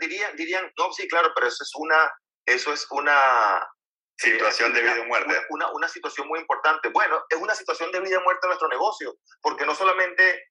dirían, 0.00 0.36
dirían, 0.36 0.70
no, 0.76 0.92
sí, 0.92 1.06
claro, 1.08 1.30
pero 1.34 1.46
eso 1.46 1.62
es 1.62 1.70
una, 1.76 2.10
eso 2.44 2.72
es 2.72 2.86
una 2.90 3.58
eh, 3.58 4.30
situación 4.30 4.74
de 4.74 4.82
vida 4.82 5.00
o 5.00 5.04
muerte. 5.06 5.34
Una, 5.50 5.72
una 5.72 5.88
situación 5.88 6.26
muy 6.26 6.40
importante. 6.40 6.88
Bueno, 6.88 7.24
es 7.28 7.38
una 7.38 7.54
situación 7.54 7.92
de 7.92 8.00
vida 8.00 8.18
o 8.18 8.24
muerte 8.24 8.40
en 8.46 8.48
nuestro 8.48 8.68
negocio, 8.68 9.14
porque 9.40 9.64
no 9.64 9.74
solamente 9.74 10.50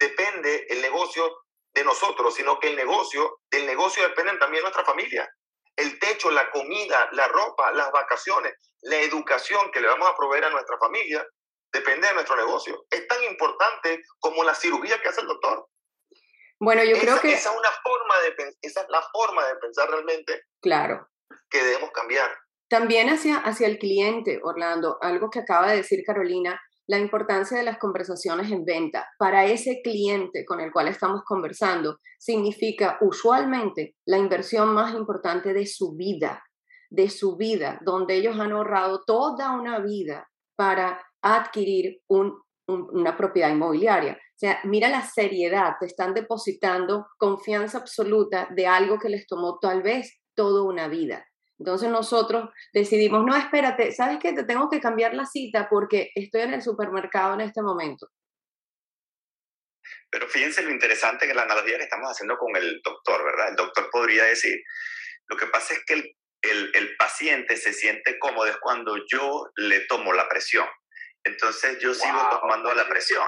depende 0.00 0.66
el 0.68 0.82
negocio 0.82 1.30
de 1.74 1.84
nosotros, 1.84 2.34
sino 2.34 2.58
que 2.58 2.68
el 2.68 2.76
negocio, 2.76 3.38
del 3.50 3.66
negocio 3.66 4.02
dependen 4.02 4.38
también 4.38 4.62
nuestra 4.62 4.84
familia. 4.84 5.28
El 5.76 5.98
techo, 6.00 6.30
la 6.30 6.50
comida, 6.50 7.08
la 7.12 7.28
ropa, 7.28 7.70
las 7.70 7.92
vacaciones, 7.92 8.54
la 8.80 8.96
educación 8.96 9.70
que 9.70 9.80
le 9.80 9.88
vamos 9.88 10.08
a 10.08 10.16
proveer 10.16 10.46
a 10.46 10.50
nuestra 10.50 10.76
familia, 10.78 11.24
depende 11.72 12.08
de 12.08 12.14
nuestro 12.14 12.36
negocio. 12.36 12.86
Es 12.90 13.06
tan 13.08 13.22
importante 13.24 14.02
como 14.18 14.44
la 14.44 14.54
cirugía 14.54 15.00
que 15.00 15.08
hace 15.08 15.20
el 15.20 15.26
doctor. 15.26 15.68
Bueno, 16.58 16.82
yo 16.84 16.98
creo 16.98 17.20
que... 17.20 17.32
Esa, 17.32 17.50
una 17.50 17.70
forma 17.82 18.14
de, 18.20 18.54
esa 18.62 18.80
es 18.80 18.86
la 18.88 19.02
forma 19.12 19.46
de 19.46 19.56
pensar 19.56 19.90
realmente 19.90 20.42
claro. 20.60 21.08
que 21.50 21.62
debemos 21.62 21.90
cambiar. 21.90 22.30
También 22.68 23.10
hacia, 23.10 23.36
hacia 23.36 23.66
el 23.66 23.78
cliente, 23.78 24.40
Orlando, 24.42 24.98
algo 25.00 25.30
que 25.30 25.40
acaba 25.40 25.70
de 25.70 25.76
decir 25.76 26.00
Carolina, 26.04 26.60
la 26.88 26.98
importancia 26.98 27.58
de 27.58 27.64
las 27.64 27.78
conversaciones 27.78 28.50
en 28.50 28.64
venta 28.64 29.08
para 29.18 29.44
ese 29.44 29.80
cliente 29.82 30.44
con 30.44 30.60
el 30.60 30.72
cual 30.72 30.88
estamos 30.88 31.22
conversando 31.24 31.98
significa 32.18 32.96
usualmente 33.00 33.96
la 34.06 34.18
inversión 34.18 34.72
más 34.72 34.94
importante 34.94 35.52
de 35.52 35.66
su 35.66 35.96
vida, 35.96 36.44
de 36.90 37.10
su 37.10 37.36
vida, 37.36 37.80
donde 37.82 38.14
ellos 38.14 38.38
han 38.38 38.52
ahorrado 38.52 39.02
toda 39.04 39.52
una 39.52 39.80
vida 39.80 40.28
para 40.56 41.04
adquirir 41.34 42.00
una 42.06 43.16
propiedad 43.16 43.50
inmobiliaria. 43.50 44.12
O 44.14 44.38
sea, 44.38 44.60
mira 44.64 44.88
la 44.88 45.02
seriedad, 45.02 45.74
te 45.80 45.86
están 45.86 46.14
depositando 46.14 47.06
confianza 47.18 47.78
absoluta 47.78 48.48
de 48.50 48.66
algo 48.66 48.98
que 48.98 49.08
les 49.08 49.26
tomó 49.26 49.58
tal 49.58 49.82
vez 49.82 50.20
toda 50.34 50.62
una 50.62 50.88
vida. 50.88 51.26
Entonces 51.58 51.88
nosotros 51.88 52.50
decidimos, 52.72 53.24
no, 53.24 53.34
espérate, 53.34 53.92
¿sabes 53.92 54.18
qué? 54.20 54.32
Te 54.32 54.44
tengo 54.44 54.68
que 54.68 54.80
cambiar 54.80 55.14
la 55.14 55.24
cita 55.24 55.68
porque 55.70 56.10
estoy 56.14 56.42
en 56.42 56.54
el 56.54 56.62
supermercado 56.62 57.34
en 57.34 57.40
este 57.40 57.62
momento. 57.62 58.08
Pero 60.10 60.28
fíjense 60.28 60.62
lo 60.62 60.70
interesante 60.70 61.26
que 61.26 61.34
la 61.34 61.42
analogía 61.42 61.78
que 61.78 61.84
estamos 61.84 62.10
haciendo 62.10 62.36
con 62.36 62.54
el 62.56 62.80
doctor, 62.82 63.24
¿verdad? 63.24 63.50
El 63.50 63.56
doctor 63.56 63.88
podría 63.90 64.24
decir, 64.24 64.56
lo 65.28 65.36
que 65.36 65.46
pasa 65.46 65.74
es 65.74 65.82
que 65.86 65.94
el, 65.94 66.70
el, 66.74 66.96
paciente 66.96 67.56
se 67.56 67.72
siente 67.72 68.18
cómodo 68.18 68.46
es 68.46 68.56
cuando 68.58 68.96
yo 69.10 69.46
le 69.56 69.80
tomo 69.80 70.12
la 70.12 70.28
presión. 70.28 70.66
Entonces 71.26 71.78
yo 71.80 71.92
sigo 71.92 72.18
tomando 72.40 72.72
la 72.74 72.88
presión. 72.88 73.26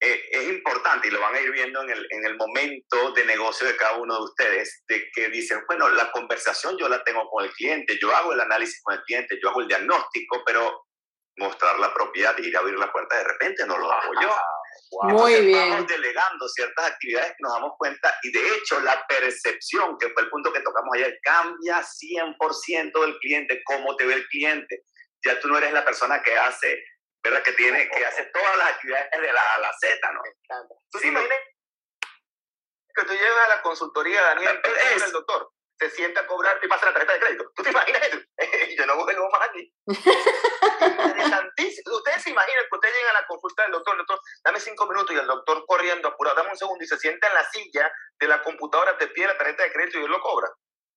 Eh, 0.00 0.28
es 0.30 0.48
importante 0.48 1.08
y 1.08 1.10
lo 1.10 1.20
van 1.20 1.34
a 1.34 1.40
ir 1.40 1.50
viendo 1.50 1.82
en 1.82 1.90
el, 1.90 2.06
en 2.10 2.24
el 2.24 2.36
momento 2.36 3.10
de 3.12 3.24
negocio 3.24 3.66
de 3.66 3.76
cada 3.76 3.96
uno 3.96 4.14
de 4.14 4.24
ustedes, 4.24 4.84
de 4.86 5.10
que 5.12 5.28
dicen, 5.28 5.60
bueno, 5.66 5.88
la 5.88 6.10
conversación 6.12 6.76
yo 6.78 6.88
la 6.88 7.02
tengo 7.02 7.28
con 7.28 7.44
el 7.44 7.52
cliente, 7.52 7.98
yo 8.00 8.14
hago 8.14 8.32
el 8.32 8.40
análisis 8.40 8.80
con 8.82 8.94
el 8.94 9.02
cliente, 9.02 9.38
yo 9.42 9.50
hago 9.50 9.60
el 9.60 9.68
diagnóstico, 9.68 10.42
pero 10.46 10.84
mostrar 11.36 11.78
la 11.78 11.92
propiedad 11.92 12.36
y 12.38 12.46
ir 12.46 12.56
a 12.56 12.60
abrir 12.60 12.78
la 12.78 12.92
puerta 12.92 13.16
de 13.16 13.24
repente 13.24 13.66
no 13.66 13.76
lo 13.78 13.90
hago 13.90 14.12
yo. 14.20 14.36
Muy 15.02 15.40
bien. 15.40 15.62
Estamos 15.62 15.86
delegando 15.88 16.48
ciertas 16.48 16.92
actividades 16.92 17.30
que 17.30 17.42
nos 17.42 17.52
damos 17.54 17.72
cuenta 17.76 18.14
y 18.22 18.30
de 18.30 18.54
hecho 18.54 18.80
la 18.80 19.04
percepción, 19.06 19.96
que 19.98 20.10
fue 20.10 20.22
el 20.22 20.30
punto 20.30 20.52
que 20.52 20.60
tocamos 20.60 20.94
ayer, 20.94 21.18
cambia 21.22 21.82
100% 21.82 23.00
del 23.00 23.18
cliente, 23.18 23.62
cómo 23.64 23.96
te 23.96 24.06
ve 24.06 24.14
el 24.14 24.26
cliente. 24.28 24.84
Ya 25.24 25.38
tú 25.40 25.48
no 25.48 25.58
eres 25.58 25.72
la 25.72 25.84
persona 25.84 26.22
que 26.22 26.36
hace 26.36 26.82
¿verdad? 27.28 27.44
Que 27.44 27.52
tiene, 27.52 27.90
que 27.90 28.06
hace 28.06 28.24
todas 28.26 28.56
las 28.56 28.70
actividades 28.70 29.10
de 29.10 29.32
la 29.32 29.54
A 29.54 29.58
la 29.58 29.72
Z, 29.78 30.12
¿no? 30.12 30.20
¿Tú 30.90 30.98
te 30.98 31.08
imaginas 31.08 31.38
que 32.94 33.04
tú 33.04 33.12
llegas 33.12 33.46
a 33.46 33.48
la 33.48 33.62
consultoría, 33.62 34.22
Daniel, 34.22 34.60
es 34.94 35.02
el 35.04 35.12
doctor, 35.12 35.52
se 35.78 35.90
sienta 35.90 36.22
a 36.22 36.26
cobrar 36.26 36.58
y 36.62 36.68
pasa 36.68 36.86
la 36.86 36.92
tarjeta 36.92 37.12
de 37.12 37.20
crédito? 37.20 37.52
¿Tú 37.54 37.62
te 37.62 37.70
imaginas 37.70 38.02
eso? 38.08 38.18
Yo 38.78 38.86
no 38.86 38.96
vuelvo 38.96 39.28
más 39.30 39.48
aquí. 39.48 39.72
Interesantísimo. 39.86 41.96
Ustedes 41.96 42.22
se 42.22 42.30
imaginan 42.30 42.64
que 42.68 42.76
ustedes 42.76 42.94
llegan 42.94 43.16
a 43.16 43.20
la 43.20 43.26
consulta 43.26 43.62
del 43.62 43.72
doctor, 43.72 43.94
el 43.94 43.98
doctor, 43.98 44.20
dame 44.44 44.60
cinco 44.60 44.86
minutos 44.86 45.14
y 45.14 45.18
el 45.18 45.26
doctor 45.26 45.64
corriendo 45.66 46.08
apurado, 46.08 46.36
dame 46.36 46.50
un 46.50 46.56
segundo 46.56 46.82
y 46.82 46.86
se 46.86 46.98
sienta 46.98 47.28
en 47.28 47.34
la 47.34 47.44
silla 47.44 47.92
de 48.18 48.28
la 48.28 48.42
computadora, 48.42 48.96
te 48.96 49.08
pide 49.08 49.26
la 49.26 49.38
tarjeta 49.38 49.64
de 49.64 49.72
crédito 49.72 49.98
y 49.98 50.04
él 50.04 50.10
lo 50.10 50.20
cobra. 50.20 50.48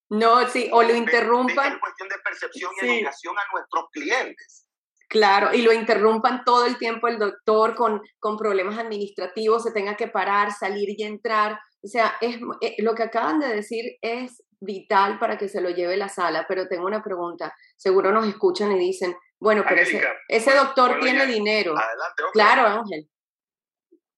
No, 0.10 0.48
sí, 0.50 0.70
o 0.74 0.84
lo 0.84 0.94
interrumpan. 0.94 1.74
Es 1.74 1.80
cuestión 1.80 2.10
de 2.10 2.20
percepción 2.20 2.72
y 2.82 2.98
educación 2.98 3.40
a 3.40 3.46
nuestros 3.54 3.86
clientes. 3.92 4.71
Claro, 5.12 5.54
y 5.54 5.62
lo 5.62 5.74
interrumpan 5.74 6.46
todo 6.46 6.66
el 6.66 6.78
tiempo 6.78 7.10
el 7.10 7.20
doctor 7.20 7.76
con, 7.76 8.02
con 8.18 8.38
problemas 8.38 8.80
administrativos, 8.80 9.62
se 9.62 9.74
tenga 9.74 9.98
que 9.98 10.08
parar, 10.08 10.54
salir 10.54 10.88
y 10.98 11.04
entrar. 11.04 11.60
O 11.84 11.88
sea, 11.88 12.16
es, 12.22 12.38
eh, 12.62 12.76
lo 12.78 12.96
que 12.96 13.04
acaban 13.04 13.38
de 13.38 13.50
decir 13.50 13.98
es 14.02 14.42
vital 14.62 15.20
para 15.20 15.38
que 15.38 15.50
se 15.50 15.60
lo 15.60 15.70
lleve 15.70 15.98
la 15.98 16.08
sala, 16.08 16.46
pero 16.48 16.70
tengo 16.70 16.86
una 16.86 17.04
pregunta. 17.04 17.54
Seguro 17.76 18.14
nos 18.14 18.26
escuchan 18.26 18.72
y 18.72 18.80
dicen, 18.80 19.14
bueno, 19.38 19.66
pero 19.68 19.82
ese, 19.82 20.02
ese 20.30 20.56
doctor 20.56 20.98
tiene 21.02 21.26
dinero. 21.26 21.78
Adelante, 21.78 22.24
okay. 22.24 22.32
Claro, 22.32 22.68
Ángel. 22.68 23.10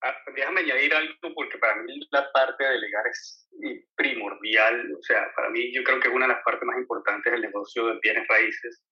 Ah, 0.04 0.16
déjame 0.36 0.62
añadir 0.62 0.94
algo 0.94 1.16
porque 1.34 1.58
para 1.58 1.76
mí 1.78 2.08
la 2.12 2.32
parte 2.32 2.66
de 2.66 2.70
delegar 2.70 3.08
es 3.08 3.50
primordial. 3.96 4.94
O 4.94 5.02
sea, 5.02 5.26
para 5.36 5.50
mí 5.50 5.74
yo 5.74 5.84
creo 5.84 6.00
que 6.00 6.10
es 6.10 6.14
una 6.14 6.28
de 6.28 6.34
las 6.34 6.44
partes 6.44 6.68
más 6.68 6.78
importantes 6.78 7.32
del 7.32 7.42
negocio 7.42 7.88
de 7.88 8.00
bienes 8.04 8.28
raíces. 8.28 8.84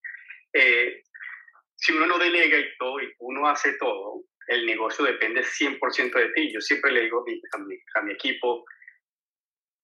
Eh, 0.53 1.03
si 1.81 1.93
uno 1.93 2.05
no 2.05 2.19
delega 2.19 2.57
y 2.59 2.77
todo, 2.77 3.01
y 3.01 3.11
uno 3.19 3.49
hace 3.49 3.73
todo, 3.79 4.23
el 4.47 4.65
negocio 4.67 5.03
depende 5.03 5.41
100% 5.41 6.13
de 6.13 6.29
ti. 6.33 6.53
Yo 6.53 6.61
siempre 6.61 6.91
le 6.91 7.01
digo 7.01 7.23
a 7.53 7.57
mi, 7.59 7.75
a 7.95 8.11
equipo, 8.11 8.63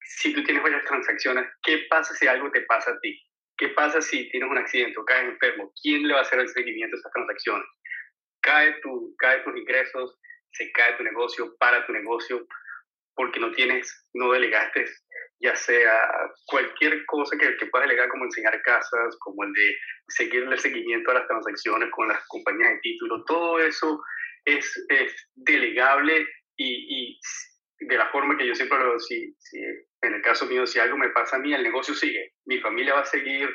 si 0.01 0.31
tú 0.33 0.43
tienes 0.43 0.61
varias 0.61 0.85
transacciones, 0.85 1.47
¿qué 1.63 1.87
pasa 1.89 2.13
si 2.13 2.27
algo 2.27 2.51
te 2.51 2.61
pasa 2.61 2.91
a 2.91 2.99
ti? 2.99 3.19
¿Qué 3.57 3.69
pasa 3.69 3.99
si 3.99 4.29
tienes 4.29 4.49
un 4.49 4.59
accidente 4.59 4.99
o 4.99 5.05
caes 5.05 5.27
enfermo? 5.27 5.73
¿Quién 5.81 6.07
le 6.07 6.13
va 6.13 6.19
a 6.19 6.21
hacer 6.21 6.39
el 6.39 6.49
seguimiento 6.49 6.95
de 6.95 6.99
esas 6.99 7.11
transacciones? 7.11 7.67
Cae, 8.41 8.79
tu, 8.81 9.15
cae 9.17 9.39
tus 9.39 9.57
ingresos, 9.57 10.19
se 10.51 10.71
cae 10.73 10.93
tu 10.97 11.03
negocio, 11.03 11.55
para 11.57 11.83
tu 11.87 11.93
negocio, 11.93 12.45
porque 13.15 13.39
no 13.39 13.51
tienes, 13.51 14.07
no 14.13 14.31
delegaste 14.31 14.85
ya 15.39 15.55
sea 15.55 15.93
cualquier 16.45 17.05
cosa 17.05 17.37
que, 17.37 17.55
que 17.57 17.65
puedas 17.67 17.87
delegar, 17.87 18.09
como 18.09 18.25
enseñar 18.25 18.61
casas, 18.63 19.15
como 19.19 19.43
el 19.43 19.53
de 19.53 19.75
seguir 20.07 20.43
el 20.43 20.59
seguimiento 20.59 21.11
a 21.11 21.15
las 21.15 21.27
transacciones 21.27 21.89
con 21.91 22.07
las 22.07 22.25
compañías 22.27 22.71
de 22.71 22.79
título, 22.79 23.23
todo 23.25 23.59
eso 23.59 24.01
es, 24.45 24.85
es 24.89 25.29
delegable 25.35 26.27
y, 26.55 27.11
y, 27.11 27.19
de 27.79 27.97
la 27.97 28.09
forma 28.09 28.35
que 28.37 28.47
yo 28.47 28.55
siempre 28.55 28.79
lo 28.79 28.99
si, 28.99 29.35
si, 29.37 29.59
en 29.59 30.13
el 30.13 30.21
caso 30.23 30.47
mío, 30.47 30.65
si 30.65 30.79
algo 30.79 30.97
me 30.97 31.09
pasa 31.09 31.35
a 31.35 31.39
mí, 31.39 31.53
el 31.53 31.61
negocio 31.61 31.93
sigue, 31.93 32.33
mi 32.45 32.59
familia 32.59 32.95
va 32.95 33.01
a 33.01 33.05
seguir 33.05 33.47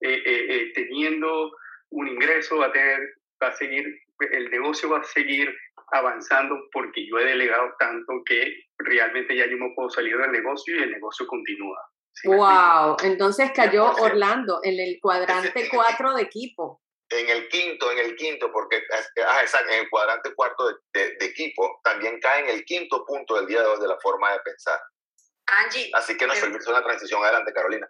eh, 0.00 0.22
eh, 0.24 0.46
eh, 0.48 0.72
teniendo 0.74 1.50
un 1.90 2.08
ingreso, 2.08 2.58
va 2.58 2.66
a, 2.66 2.72
tener, 2.72 3.00
va 3.42 3.48
a 3.48 3.56
seguir, 3.56 3.84
el 4.30 4.50
negocio 4.50 4.90
va 4.90 4.98
a 4.98 5.04
seguir 5.04 5.52
avanzando 5.92 6.56
porque 6.72 7.06
yo 7.06 7.18
he 7.18 7.24
delegado 7.24 7.74
tanto 7.78 8.12
que 8.26 8.54
realmente 8.78 9.36
ya 9.36 9.46
yo 9.46 9.56
me 9.56 9.72
puedo 9.74 9.90
salir 9.90 10.16
del 10.16 10.32
negocio 10.32 10.76
y 10.76 10.82
el 10.82 10.90
negocio 10.92 11.26
continúa. 11.26 11.78
wow, 12.24 12.96
entonces 13.02 13.50
cayó 13.54 13.92
Orlando 13.96 14.60
en 14.62 14.80
el 14.80 14.98
cuadrante 15.00 15.68
4 15.70 16.14
de 16.14 16.22
equipo. 16.22 16.80
En 17.10 17.28
el 17.28 17.48
quinto, 17.48 17.92
en 17.92 17.98
el 17.98 18.16
quinto, 18.16 18.50
porque 18.50 18.82
ah, 19.26 19.42
exacto, 19.42 19.70
en 19.70 19.80
el 19.80 19.90
cuadrante 19.90 20.34
cuarto 20.34 20.68
de, 20.68 20.74
de, 20.94 21.16
de, 21.16 21.26
equipo, 21.26 21.80
también 21.84 22.18
cae 22.18 22.40
en 22.40 22.48
el 22.48 22.64
quinto 22.64 23.04
punto 23.04 23.36
del 23.36 23.46
día 23.46 23.60
de 23.60 23.66
hoy 23.66 23.80
de 23.80 23.88
la 23.88 23.98
forma 24.00 24.32
de 24.32 24.40
pensar. 24.40 24.80
Angie. 25.46 25.90
Así 25.94 26.16
que 26.16 26.26
nos 26.26 26.38
permite 26.38 26.68
una 26.70 26.82
transición 26.82 27.22
adelante, 27.22 27.52
Carolina. 27.52 27.88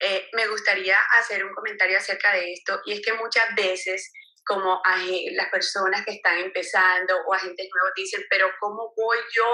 Eh, 0.00 0.28
me 0.32 0.46
gustaría 0.48 0.98
hacer 1.18 1.44
un 1.44 1.54
comentario 1.54 1.98
acerca 1.98 2.32
de 2.32 2.52
esto, 2.52 2.80
y 2.86 2.92
es 2.92 3.00
que 3.04 3.12
muchas 3.14 3.54
veces 3.54 4.10
como 4.50 4.82
a 4.84 4.96
las 4.96 5.48
personas 5.48 6.04
que 6.04 6.14
están 6.14 6.36
empezando 6.38 7.14
o 7.24 7.32
agentes 7.32 7.68
nuevos 7.72 7.92
dicen, 7.94 8.26
pero 8.28 8.50
¿cómo 8.58 8.92
voy 8.96 9.18
yo 9.32 9.46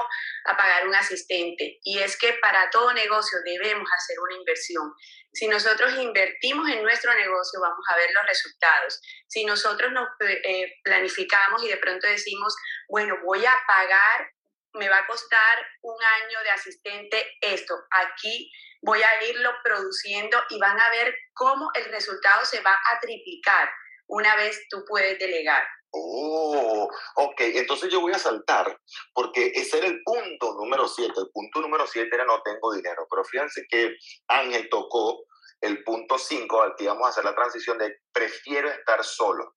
a 0.46 0.56
pagar 0.56 0.88
un 0.88 0.94
asistente? 0.94 1.80
Y 1.82 1.98
es 1.98 2.16
que 2.16 2.32
para 2.40 2.70
todo 2.70 2.94
negocio 2.94 3.36
debemos 3.44 3.86
hacer 3.94 4.18
una 4.20 4.36
inversión. 4.36 4.90
Si 5.34 5.48
nosotros 5.48 5.92
invertimos 5.98 6.70
en 6.70 6.82
nuestro 6.82 7.12
negocio, 7.12 7.60
vamos 7.60 7.84
a 7.92 7.96
ver 7.98 8.08
los 8.10 8.26
resultados. 8.26 9.02
Si 9.26 9.44
nosotros 9.44 9.92
nos 9.92 10.08
eh, 10.20 10.72
planificamos 10.82 11.62
y 11.62 11.68
de 11.68 11.76
pronto 11.76 12.06
decimos, 12.06 12.56
bueno, 12.88 13.18
voy 13.22 13.44
a 13.44 13.62
pagar, 13.68 14.32
me 14.72 14.88
va 14.88 15.00
a 15.00 15.06
costar 15.06 15.58
un 15.82 15.96
año 16.22 16.40
de 16.42 16.50
asistente 16.52 17.36
esto, 17.42 17.74
aquí 17.90 18.50
voy 18.80 19.02
a 19.02 19.24
irlo 19.24 19.52
produciendo 19.62 20.42
y 20.48 20.58
van 20.58 20.80
a 20.80 20.88
ver 20.88 21.14
cómo 21.34 21.70
el 21.74 21.84
resultado 21.84 22.46
se 22.46 22.60
va 22.60 22.72
a 22.72 22.98
triplicar 23.00 23.68
una 24.08 24.36
vez 24.36 24.66
tú 24.70 24.84
puedes 24.86 25.18
delegar. 25.18 25.62
Oh, 25.90 26.88
ok, 27.16 27.40
entonces 27.40 27.90
yo 27.90 28.00
voy 28.00 28.12
a 28.12 28.18
saltar 28.18 28.78
porque 29.14 29.52
ese 29.54 29.78
era 29.78 29.86
el 29.86 30.02
punto 30.02 30.54
número 30.54 30.86
7. 30.86 31.12
El 31.16 31.30
punto 31.32 31.60
número 31.60 31.86
7 31.86 32.08
era 32.12 32.24
no 32.24 32.42
tengo 32.42 32.72
dinero, 32.74 33.06
pero 33.10 33.24
fíjense 33.24 33.66
que 33.68 33.96
Ángel 34.28 34.68
tocó 34.68 35.24
el 35.60 35.82
punto 35.84 36.18
5 36.18 36.62
al 36.62 36.74
que 36.76 36.84
íbamos 36.84 37.06
a 37.06 37.10
hacer 37.10 37.24
la 37.24 37.34
transición 37.34 37.78
de 37.78 37.96
prefiero 38.12 38.68
estar 38.68 39.02
solo. 39.04 39.56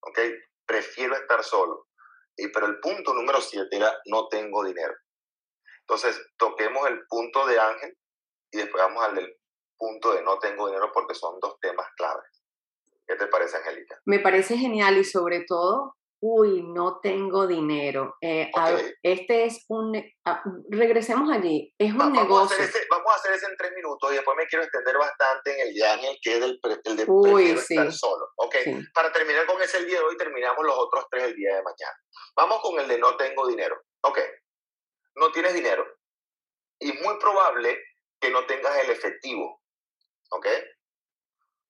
Ok, 0.00 0.18
prefiero 0.66 1.14
estar 1.14 1.44
solo. 1.44 1.88
Y, 2.36 2.48
pero 2.48 2.66
el 2.66 2.80
punto 2.80 3.12
número 3.12 3.40
7 3.40 3.68
era 3.70 3.94
no 4.06 4.28
tengo 4.28 4.64
dinero. 4.64 4.94
Entonces, 5.80 6.18
toquemos 6.38 6.88
el 6.88 7.06
punto 7.06 7.46
de 7.46 7.58
Ángel 7.58 7.96
y 8.50 8.58
después 8.58 8.82
vamos 8.82 9.04
al 9.04 9.14
del 9.14 9.36
punto 9.76 10.14
de 10.14 10.22
no 10.22 10.38
tengo 10.38 10.66
dinero 10.66 10.90
porque 10.92 11.14
son 11.14 11.38
dos 11.40 11.58
temas 11.60 11.86
claves. 11.96 12.33
¿Qué 13.06 13.16
te 13.16 13.26
parece, 13.26 13.56
Angélica? 13.58 14.00
Me 14.06 14.18
parece 14.20 14.56
genial 14.56 14.96
y 14.98 15.04
sobre 15.04 15.44
todo, 15.46 15.94
uy, 16.22 16.62
no 16.62 17.00
tengo 17.02 17.46
dinero. 17.46 18.16
Eh, 18.22 18.50
okay. 18.54 18.86
a, 18.86 18.92
este 19.02 19.44
es 19.44 19.64
un, 19.68 19.94
a, 20.24 20.42
regresemos 20.70 21.30
allí, 21.30 21.74
es 21.78 21.92
un 21.92 21.98
vamos 21.98 22.22
negocio. 22.22 22.56
A 22.58 22.64
ese, 22.64 22.78
vamos 22.90 23.12
a 23.12 23.16
hacer 23.16 23.32
ese 23.32 23.46
en 23.46 23.56
tres 23.58 23.72
minutos 23.76 24.10
y 24.10 24.14
después 24.14 24.36
me 24.36 24.46
quiero 24.46 24.64
extender 24.64 24.96
bastante 24.96 25.52
en 25.60 25.68
el 25.68 25.74
de 25.74 25.86
Ángel, 25.86 26.18
que 26.22 26.36
es 26.38 26.42
el, 26.42 26.60
el 26.84 26.96
de 26.96 27.04
uy, 27.08 27.56
sí. 27.58 27.74
estar 27.74 27.92
solo. 27.92 28.26
Ok, 28.36 28.54
Sí. 28.64 28.74
para 28.94 29.12
terminar 29.12 29.44
con 29.46 29.60
ese 29.60 29.78
el 29.78 29.86
día 29.86 29.98
de 29.98 30.04
hoy, 30.04 30.16
terminamos 30.16 30.64
los 30.64 30.76
otros 30.78 31.04
tres 31.10 31.24
el 31.24 31.34
día 31.36 31.56
de 31.56 31.62
mañana. 31.62 31.98
Vamos 32.36 32.60
con 32.62 32.80
el 32.80 32.88
de 32.88 32.98
no 32.98 33.16
tengo 33.16 33.46
dinero. 33.46 33.76
Ok, 34.02 34.18
no 35.16 35.30
tienes 35.30 35.52
dinero. 35.52 35.84
Y 36.80 36.92
muy 36.92 37.18
probable 37.18 37.78
que 38.18 38.30
no 38.30 38.46
tengas 38.46 38.76
el 38.78 38.90
efectivo. 38.90 39.60
¿Ok? 40.30 40.46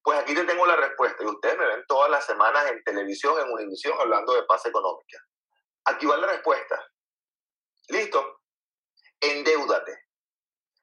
Pues 0.05 0.19
aquí 0.19 0.35
te 0.35 0.45
tengo 0.45 0.67
la 0.67 0.77
respuesta 0.77 1.25
y 1.25 1.27
ustedes 1.27 1.57
me 1.59 1.67
ven 1.67 1.83
todas 1.89 2.11
las 2.11 2.27
semanas 2.27 2.71
en 2.71 2.85
televisión, 2.85 3.41
en 3.41 3.51
Univisión, 3.51 3.99
hablando 3.99 4.35
de 4.35 4.43
paz 4.43 4.67
económica. 4.67 5.19
Aquí 5.87 6.05
va 6.05 6.19
la 6.19 6.27
respuesta. 6.27 6.87
¿Listo? 7.89 8.43
Endeúdate. 9.19 9.99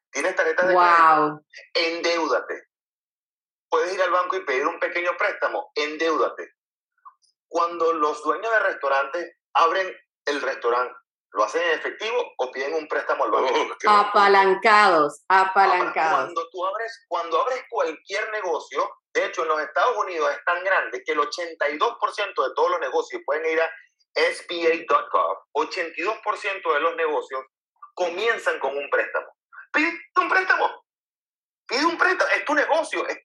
¿Tienes 0.10 0.36
tarjeta 0.36 0.66
de 0.66 0.74
wow. 0.74 0.84
crédito? 0.84 1.44
Endeúdate. 1.76 2.64
Puedes 3.70 3.94
ir 3.94 4.02
al 4.02 4.10
banco 4.10 4.38
y 4.38 4.44
pedir 4.44 4.66
un 4.66 4.80
pequeño 4.80 5.16
préstamo. 5.16 5.72
Endeúdate. 5.76 6.56
Cuando 7.48 7.94
los 7.94 8.24
dueños 8.24 8.52
de 8.52 8.60
restaurantes 8.60 9.38
abren 9.54 9.96
el 10.26 10.42
restaurante, 10.42 10.96
lo 11.34 11.44
hacen 11.44 11.62
en 11.62 11.80
efectivo 11.80 12.34
o 12.38 12.52
piden 12.52 12.74
un 12.74 12.88
préstamo 12.88 13.24
al 13.24 13.32
banco. 13.32 13.54
Oh, 13.54 13.90
Apalancados, 13.90 15.24
apalancados. 15.30 16.20
Cuando 16.20 16.50
tú 16.50 16.66
abres, 16.66 17.06
cuando 17.08 17.42
abres 17.42 17.64
cualquier 17.70 18.30
negocio, 18.32 18.90
de 19.14 19.26
hecho 19.26 19.44
en 19.44 19.50
los 19.50 19.62
Estados 19.62 19.98
Unidos 19.98 20.32
es 20.32 20.44
tan 20.46 20.64
grande 20.64 21.02
que 21.06 21.14
el 21.14 21.20
82% 21.20 21.68
de 21.68 22.54
todos 22.56 22.72
los 22.72 22.80
negocios 22.80 23.22
pueden 23.26 23.46
ir 23.46 23.62
a 23.62 23.72
SBA.gov, 24.14 25.38
82% 25.54 26.74
de 26.74 26.80
los 26.82 26.96
negocios 26.96 27.46
comienzan 27.94 28.60
con 28.60 28.76
un 28.76 28.90
préstamo. 28.90 29.28
Pide 29.72 29.98
un 30.18 30.30
préstamo. 30.30 30.84
Pide 31.66 31.86
un 31.86 31.98
préstamo. 31.98 32.30
Es 32.32 32.46
tu 32.46 32.54
negocio, 32.54 33.08
es 33.08 33.18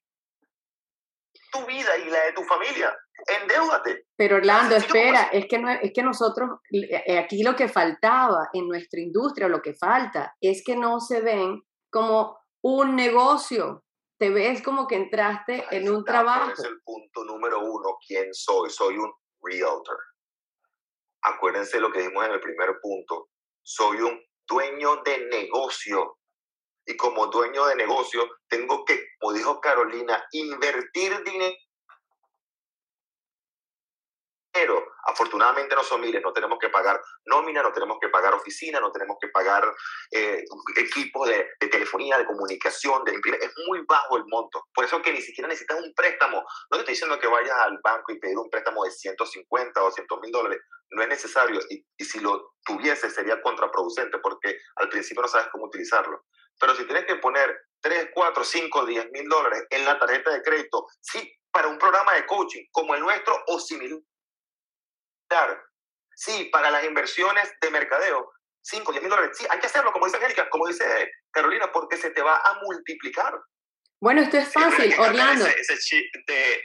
tu 1.50 1.66
vida 1.66 1.96
y 1.98 2.04
la 2.04 2.24
de 2.26 2.32
tu 2.32 2.44
familia. 2.44 2.96
Endeúdate. 3.42 4.06
Pero 4.16 4.36
Orlando, 4.36 4.76
espera, 4.76 5.24
es 5.32 5.46
que, 5.48 5.58
no, 5.58 5.70
es 5.70 5.92
que 5.92 6.02
nosotros, 6.02 6.60
eh, 6.70 7.18
aquí 7.18 7.42
lo 7.42 7.56
que 7.56 7.68
faltaba 7.68 8.48
en 8.52 8.68
nuestra 8.68 9.00
industria, 9.00 9.48
lo 9.48 9.62
que 9.62 9.74
falta, 9.74 10.34
es 10.40 10.62
que 10.64 10.76
no 10.76 11.00
se 11.00 11.20
ven 11.20 11.62
como 11.90 12.38
un 12.62 12.94
negocio. 12.96 13.84
Te 14.18 14.30
ves 14.30 14.62
como 14.62 14.86
que 14.86 14.96
entraste 14.96 15.64
Ahí 15.68 15.78
en 15.78 15.90
un 15.90 15.98
está, 15.98 16.12
trabajo. 16.12 16.52
Es 16.52 16.64
el 16.64 16.80
punto 16.82 17.24
número 17.24 17.60
uno. 17.60 17.98
¿Quién 18.06 18.32
soy? 18.32 18.70
Soy 18.70 18.96
un 18.96 19.12
realtor. 19.42 19.98
Acuérdense 21.22 21.80
lo 21.80 21.90
que 21.90 22.00
dijimos 22.00 22.24
en 22.26 22.32
el 22.32 22.40
primer 22.40 22.78
punto. 22.80 23.28
Soy 23.62 24.00
un 24.00 24.20
dueño 24.48 25.02
de 25.04 25.26
negocio. 25.26 26.18
Y 26.86 26.96
como 26.96 27.26
dueño 27.26 27.66
de 27.66 27.76
negocio, 27.76 28.22
tengo 28.48 28.84
que, 28.84 28.98
como 29.18 29.32
dijo 29.32 29.60
Carolina, 29.60 30.24
invertir 30.30 31.22
dinero. 31.24 31.54
Afortunadamente 35.04 35.74
no 35.74 35.84
son 35.84 36.00
miles, 36.00 36.22
no 36.22 36.32
tenemos 36.32 36.58
que 36.58 36.68
pagar 36.68 37.00
nómina, 37.26 37.62
no 37.62 37.72
tenemos 37.72 37.98
que 38.00 38.08
pagar 38.08 38.34
oficina, 38.34 38.80
no 38.80 38.90
tenemos 38.90 39.16
que 39.20 39.28
pagar 39.28 39.64
eh, 40.10 40.42
equipos 40.76 41.28
de, 41.28 41.48
telefonía, 41.70 42.18
de 42.18 42.26
comunicación, 42.26 43.04
de. 43.04 43.12
Es 43.12 43.52
muy 43.66 43.84
bajo 43.86 44.16
el 44.16 44.24
monto. 44.26 44.64
Por 44.74 44.84
eso 44.84 45.02
que 45.02 45.12
ni 45.12 45.20
siquiera 45.20 45.48
necesitas 45.48 45.80
un 45.80 45.92
préstamo. 45.94 46.38
No 46.70 46.76
te 46.76 46.78
estoy 46.78 46.94
diciendo 46.94 47.18
que 47.18 47.28
vayas 47.28 47.56
al 47.58 47.78
banco 47.82 48.12
y 48.12 48.18
pedir 48.18 48.36
un 48.38 48.50
préstamo 48.50 48.84
de 48.84 48.90
150 48.90 49.80
o 49.80 49.84
200 49.84 50.20
mil 50.20 50.32
dólares. 50.32 50.60
No 50.90 51.02
es 51.02 51.08
necesario. 51.08 51.60
Y, 51.70 51.84
y 51.96 52.04
si 52.04 52.20
lo 52.20 52.54
tuviese 52.64 53.10
sería 53.10 53.40
contraproducente 53.42 54.18
porque 54.18 54.58
al 54.76 54.88
principio 54.88 55.22
no 55.22 55.28
sabes 55.28 55.48
cómo 55.52 55.66
utilizarlo. 55.66 56.24
Pero 56.58 56.74
si 56.74 56.84
tienes 56.84 57.04
que 57.04 57.16
poner 57.16 57.54
3, 57.82 58.10
4, 58.14 58.44
5, 58.44 58.86
10 58.86 59.10
mil 59.12 59.28
dólares 59.28 59.64
en 59.70 59.84
la 59.84 59.98
tarjeta 59.98 60.30
de 60.32 60.42
crédito, 60.42 60.86
sí, 61.00 61.32
para 61.56 61.68
un 61.68 61.78
programa 61.78 62.12
de 62.14 62.26
coaching 62.26 62.64
como 62.70 62.94
el 62.94 63.00
nuestro 63.00 63.34
o 63.46 63.58
similar. 63.58 63.98
Sí, 66.14 66.48
para 66.50 66.70
las 66.70 66.84
inversiones 66.84 67.52
de 67.60 67.70
mercadeo, 67.70 68.32
5, 68.62 68.90
10 68.90 69.02
mil 69.02 69.10
dólares. 69.10 69.36
Sí, 69.38 69.46
hay 69.50 69.58
que 69.60 69.66
hacerlo, 69.66 69.92
como 69.92 70.06
dice 70.06 70.16
Angélica, 70.16 70.48
como 70.50 70.66
dice 70.66 70.84
Carolina, 71.30 71.70
porque 71.72 71.96
se 71.96 72.10
te 72.10 72.22
va 72.22 72.36
a 72.38 72.58
multiplicar. 72.62 73.34
Bueno, 74.00 74.22
esto 74.22 74.38
es 74.38 74.48
Sí, 74.48 74.58
fácil, 74.58 74.94
cambiar 74.94 75.10
Orlando. 75.10 75.46
Ese, 75.46 75.60
ese 75.60 75.78
chip 75.78 76.04
de, 76.26 76.64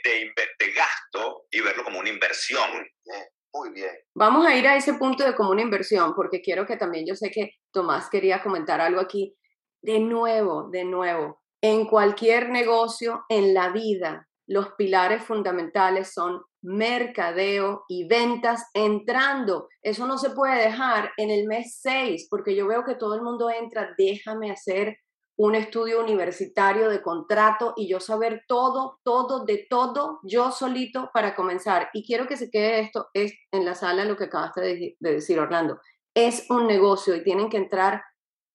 de, 0.58 0.72
gasto 0.72 1.44
y 1.50 1.60
verlo 1.60 1.84
como 1.84 1.98
una 1.98 2.08
inversión. 2.08 2.70
Bien, 3.04 3.24
muy 3.52 3.70
bien. 3.72 3.94
Vamos 4.14 4.46
a 4.46 4.54
ir 4.54 4.66
a 4.66 4.76
ese 4.76 4.94
punto 4.94 5.24
de 5.24 5.34
como 5.34 5.50
una 5.50 5.62
inversión, 5.62 6.14
porque 6.14 6.40
quiero 6.40 6.66
que 6.66 6.76
también, 6.76 7.06
yo 7.06 7.14
sé 7.14 7.30
que 7.30 7.52
Tomás 7.72 8.08
quería 8.10 8.42
comentar 8.42 8.80
algo 8.80 9.00
aquí. 9.00 9.36
De 9.82 9.98
nuevo, 9.98 10.70
de 10.70 10.84
nuevo, 10.84 11.42
en 11.60 11.86
cualquier 11.86 12.48
negocio, 12.50 13.24
en 13.28 13.52
la 13.54 13.70
vida, 13.70 14.28
los 14.46 14.72
pilares 14.72 15.22
fundamentales 15.22 16.12
son 16.12 16.42
mercadeo 16.62 17.84
y 17.88 18.06
ventas 18.06 18.64
entrando. 18.74 19.68
Eso 19.82 20.06
no 20.06 20.18
se 20.18 20.30
puede 20.30 20.64
dejar 20.64 21.10
en 21.16 21.30
el 21.30 21.46
mes 21.46 21.78
6, 21.80 22.28
porque 22.30 22.54
yo 22.54 22.66
veo 22.66 22.84
que 22.84 22.94
todo 22.94 23.14
el 23.14 23.22
mundo 23.22 23.50
entra, 23.50 23.94
déjame 23.96 24.50
hacer 24.50 24.96
un 25.36 25.54
estudio 25.54 26.00
universitario 26.00 26.88
de 26.88 27.02
contrato 27.02 27.72
y 27.76 27.88
yo 27.88 28.00
saber 28.00 28.44
todo, 28.46 28.98
todo, 29.02 29.44
de 29.44 29.66
todo, 29.68 30.20
yo 30.22 30.52
solito 30.52 31.10
para 31.12 31.34
comenzar. 31.34 31.88
Y 31.94 32.06
quiero 32.06 32.26
que 32.26 32.36
se 32.36 32.50
quede 32.50 32.80
esto 32.80 33.08
es 33.14 33.32
en 33.50 33.64
la 33.64 33.74
sala 33.74 34.04
lo 34.04 34.16
que 34.16 34.24
acabaste 34.24 34.60
de, 34.60 34.96
de 35.00 35.12
decir, 35.12 35.38
Orlando. 35.38 35.80
Es 36.14 36.48
un 36.50 36.66
negocio 36.66 37.16
y 37.16 37.24
tienen 37.24 37.48
que 37.48 37.56
entrar 37.56 38.02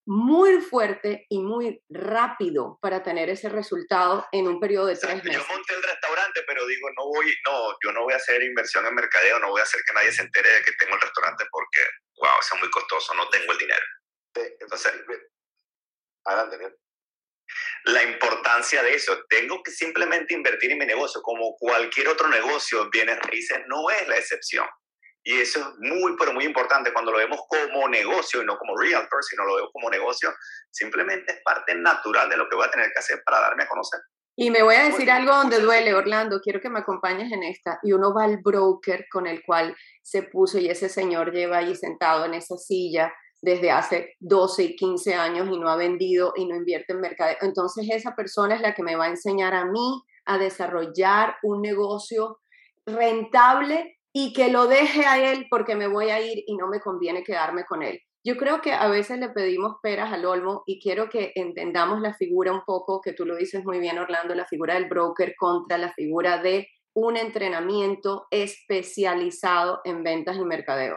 muy 0.08 0.62
fuerte 0.62 1.26
y 1.30 1.40
muy 1.42 1.84
rápido 1.90 2.80
para 2.82 3.04
tener 3.04 3.30
ese 3.30 3.50
resultado 3.50 4.26
en 4.32 4.48
un 4.48 4.58
periodo 4.60 4.86
de 4.88 4.94
tres 4.96 5.04
Exacto, 5.12 5.32
Yo 5.32 5.40
meses. 5.40 5.54
monté 5.54 5.74
el 5.76 5.84
restaurante, 5.84 6.42
pero 6.48 6.66
digo, 6.66 6.88
no 6.98 7.06
voy, 7.08 7.36
no, 7.46 7.72
yo 7.84 7.92
no 7.92 8.04
voy 8.04 8.14
a 8.14 8.16
hacer 8.16 8.42
inversión 8.42 8.86
en 8.86 8.96
mercadeo, 8.96 9.38
no 9.40 9.50
voy 9.50 9.60
a 9.60 9.64
hacer 9.64 9.82
que 9.86 9.94
nadie 9.94 10.12
se 10.14 10.22
entere 10.22 10.50
de 10.50 10.64
que 10.64 10.72
tengo 10.80 10.96
el 10.96 11.02
restaurante 11.02 11.44
porque, 11.52 11.82
wow, 12.20 12.40
eso 12.40 12.56
es 12.56 12.62
muy 12.62 12.70
costoso, 12.72 13.14
no 13.16 13.28
tengo 13.30 13.52
el 13.52 13.58
dinero. 13.58 13.84
Entonces- 14.62 14.94
Adelante, 16.26 16.56
Daniel. 16.58 16.78
La 17.86 18.04
importancia 18.04 18.84
de 18.84 18.94
eso, 18.96 19.18
tengo 19.30 19.62
que 19.64 19.72
simplemente 19.72 20.34
invertir 20.34 20.72
en 20.72 20.78
mi 20.78 20.86
negocio, 20.86 21.22
como 21.22 21.56
cualquier 21.58 22.08
otro 22.08 22.28
negocio, 22.30 22.90
bienes 22.92 23.20
raíces 23.20 23.60
no 23.68 23.90
es 23.90 24.08
la 24.08 24.18
excepción. 24.18 24.68
Y 25.28 25.42
eso 25.42 25.60
es 25.60 25.66
muy, 25.80 26.16
pero 26.18 26.32
muy 26.32 26.46
importante 26.46 26.94
cuando 26.94 27.12
lo 27.12 27.18
vemos 27.18 27.42
como 27.50 27.90
negocio 27.90 28.42
y 28.42 28.46
no 28.46 28.58
como 28.58 28.78
realtor, 28.78 29.22
sino 29.22 29.44
lo 29.44 29.58
veo 29.58 29.70
como 29.74 29.90
negocio, 29.90 30.34
simplemente 30.72 31.34
es 31.34 31.42
parte 31.44 31.76
natural 31.76 32.30
de 32.30 32.38
lo 32.38 32.48
que 32.48 32.56
voy 32.56 32.66
a 32.66 32.72
tener 32.72 32.90
que 32.94 33.00
hacer 33.00 33.22
para 33.26 33.42
darme 33.42 33.64
a 33.64 33.68
conocer. 33.68 34.00
Y 34.38 34.52
me 34.52 34.64
voy 34.64 34.76
a 34.76 34.86
decir 34.86 35.12
algo 35.12 35.36
donde 35.36 35.60
duele, 35.60 35.94
Orlando, 35.94 36.40
quiero 36.40 36.62
que 36.62 36.70
me 36.70 36.80
acompañes 36.80 37.30
en 37.34 37.44
esta. 37.44 37.78
Y 37.84 37.92
uno 37.92 38.14
va 38.14 38.24
al 38.24 38.38
broker 38.38 39.08
con 39.12 39.28
el 39.28 39.44
cual 39.44 39.76
se 40.02 40.24
puso 40.24 40.60
y 40.60 40.70
ese 40.70 40.88
señor 40.88 41.34
lleva 41.34 41.58
ahí 41.58 41.76
sentado 41.76 42.24
en 42.24 42.34
esa 42.34 42.56
silla 42.56 43.14
desde 43.42 43.70
hace 43.70 44.16
12 44.22 44.64
y 44.64 44.76
15 44.78 45.14
años 45.14 45.50
y 45.52 45.60
no 45.60 45.68
ha 45.68 45.76
vendido 45.76 46.32
y 46.38 46.46
no 46.46 46.56
invierte 46.56 46.94
en 46.94 47.02
mercado. 47.02 47.36
Entonces 47.42 47.86
esa 47.92 48.16
persona 48.16 48.56
es 48.56 48.62
la 48.62 48.74
que 48.74 48.84
me 48.84 48.96
va 48.96 49.06
a 49.06 49.10
enseñar 49.10 49.54
a 49.54 49.66
mí 49.66 50.04
a 50.24 50.38
desarrollar 50.38 51.36
un 51.44 51.62
negocio 51.62 52.40
rentable 52.86 53.97
y 54.20 54.34
que 54.34 54.50
lo 54.50 54.66
deje 54.66 55.06
a 55.06 55.32
él 55.32 55.46
porque 55.48 55.76
me 55.76 55.86
voy 55.86 56.10
a 56.10 56.20
ir 56.20 56.44
y 56.48 56.58
no 56.58 56.66
me 56.68 56.80
conviene 56.80 57.24
quedarme 57.24 57.66
con 57.66 57.84
él. 57.84 58.02
Yo 58.24 58.36
creo 58.36 58.62
que 58.62 58.74
a 58.74 58.88
veces 58.88 59.20
le 59.20 59.30
pedimos 59.30 59.76
peras 59.84 60.12
al 60.12 60.26
olmo 60.26 60.64
y 60.66 60.82
quiero 60.82 61.08
que 61.08 61.34
entendamos 61.36 62.02
la 62.02 62.16
figura 62.16 62.52
un 62.52 62.64
poco, 62.66 63.00
que 63.00 63.14
tú 63.14 63.28
lo 63.28 63.36
dices 63.36 63.64
muy 63.64 63.78
bien, 63.78 64.00
Orlando, 64.00 64.34
la 64.34 64.48
figura 64.48 64.74
del 64.74 64.90
broker 64.90 65.36
contra 65.38 65.78
la 65.78 65.94
figura 65.94 66.40
de 66.40 66.68
un 66.96 67.16
entrenamiento 67.16 68.26
especializado 68.32 69.82
en 69.84 70.02
ventas 70.02 70.36
y 70.36 70.44
mercadeo. 70.44 70.96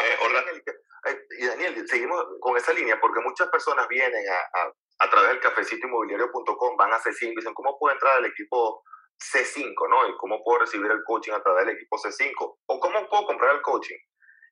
Eh, 0.00 0.16
Orla- 0.24 0.40
Daniel, 0.46 0.62
que- 0.64 1.10
eh, 1.10 1.18
y 1.40 1.44
Daniel, 1.46 1.86
seguimos 1.86 2.24
con 2.40 2.56
esa 2.56 2.72
línea 2.72 2.98
porque 2.98 3.20
muchas 3.20 3.48
personas 3.48 3.86
vienen 3.86 4.24
a, 4.30 4.60
a, 4.60 4.72
a 5.06 5.10
través 5.10 5.28
del 5.28 5.40
cafecitoinmobiliario.com, 5.40 6.74
van 6.78 6.94
a 6.94 6.98
C5 7.00 7.32
y 7.32 7.36
dicen, 7.36 7.52
¿cómo 7.52 7.78
puedo 7.78 7.92
entrar 7.92 8.16
al 8.16 8.24
equipo 8.24 8.82
C5? 9.18 9.88
¿no? 9.88 10.08
¿Y 10.08 10.16
cómo 10.16 10.42
puedo 10.44 10.60
recibir 10.60 10.90
el 10.90 11.02
coaching 11.04 11.32
a 11.32 11.42
través 11.42 11.66
del 11.66 11.76
equipo 11.76 11.96
C5? 11.98 12.58
¿O 12.66 12.80
cómo 12.80 13.08
puedo 13.08 13.26
comprar 13.26 13.54
el 13.56 13.62
coaching? 13.62 13.96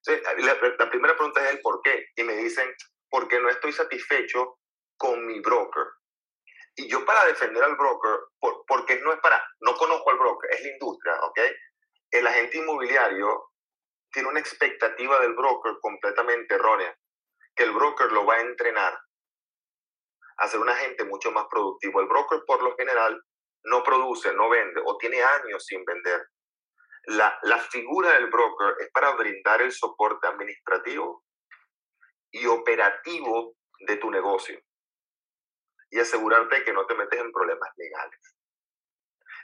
Entonces, 0.04 0.44
la, 0.44 0.54
la 0.78 0.90
primera 0.90 1.14
pregunta 1.16 1.44
es 1.44 1.54
el 1.54 1.60
por 1.60 1.80
qué. 1.82 2.06
Y 2.16 2.22
me 2.24 2.34
dicen, 2.36 2.72
porque 3.10 3.40
no 3.40 3.48
estoy 3.48 3.72
satisfecho 3.72 4.58
con 4.96 5.26
mi 5.26 5.40
broker. 5.40 5.84
Y 6.76 6.88
yo 6.88 7.04
para 7.04 7.24
defender 7.24 7.62
al 7.64 7.76
broker, 7.76 8.20
por- 8.38 8.64
porque 8.66 9.00
no 9.00 9.12
es 9.12 9.20
para, 9.20 9.42
no 9.60 9.74
conozco 9.76 10.10
al 10.10 10.18
broker, 10.18 10.50
es 10.52 10.62
la 10.62 10.68
industria, 10.72 11.14
¿ok? 11.22 11.40
El 12.10 12.26
agente 12.26 12.58
inmobiliario 12.58 13.50
tiene 14.12 14.28
una 14.28 14.40
expectativa 14.40 15.18
del 15.20 15.34
broker 15.34 15.76
completamente 15.80 16.54
errónea, 16.54 16.96
que 17.54 17.64
el 17.64 17.72
broker 17.72 18.12
lo 18.12 18.26
va 18.26 18.34
a 18.34 18.40
entrenar 18.40 18.98
a 20.38 20.48
ser 20.48 20.60
un 20.60 20.68
agente 20.68 21.04
mucho 21.04 21.32
más 21.32 21.46
productivo. 21.50 22.00
El 22.00 22.08
broker 22.08 22.42
por 22.46 22.62
lo 22.62 22.76
general 22.76 23.22
no 23.66 23.82
produce, 23.82 24.32
no 24.34 24.48
vende 24.48 24.80
o 24.84 24.96
tiene 24.96 25.22
años 25.22 25.64
sin 25.64 25.84
vender. 25.84 26.28
La, 27.04 27.38
la 27.42 27.58
figura 27.58 28.12
del 28.12 28.28
broker 28.28 28.74
es 28.80 28.90
para 28.90 29.12
brindar 29.12 29.62
el 29.62 29.72
soporte 29.72 30.26
administrativo 30.26 31.24
y 32.32 32.46
operativo 32.46 33.56
de 33.86 33.96
tu 33.96 34.10
negocio 34.10 34.60
y 35.90 36.00
asegurarte 36.00 36.64
que 36.64 36.72
no 36.72 36.86
te 36.86 36.94
metes 36.94 37.20
en 37.20 37.32
problemas 37.32 37.70
legales. 37.76 38.36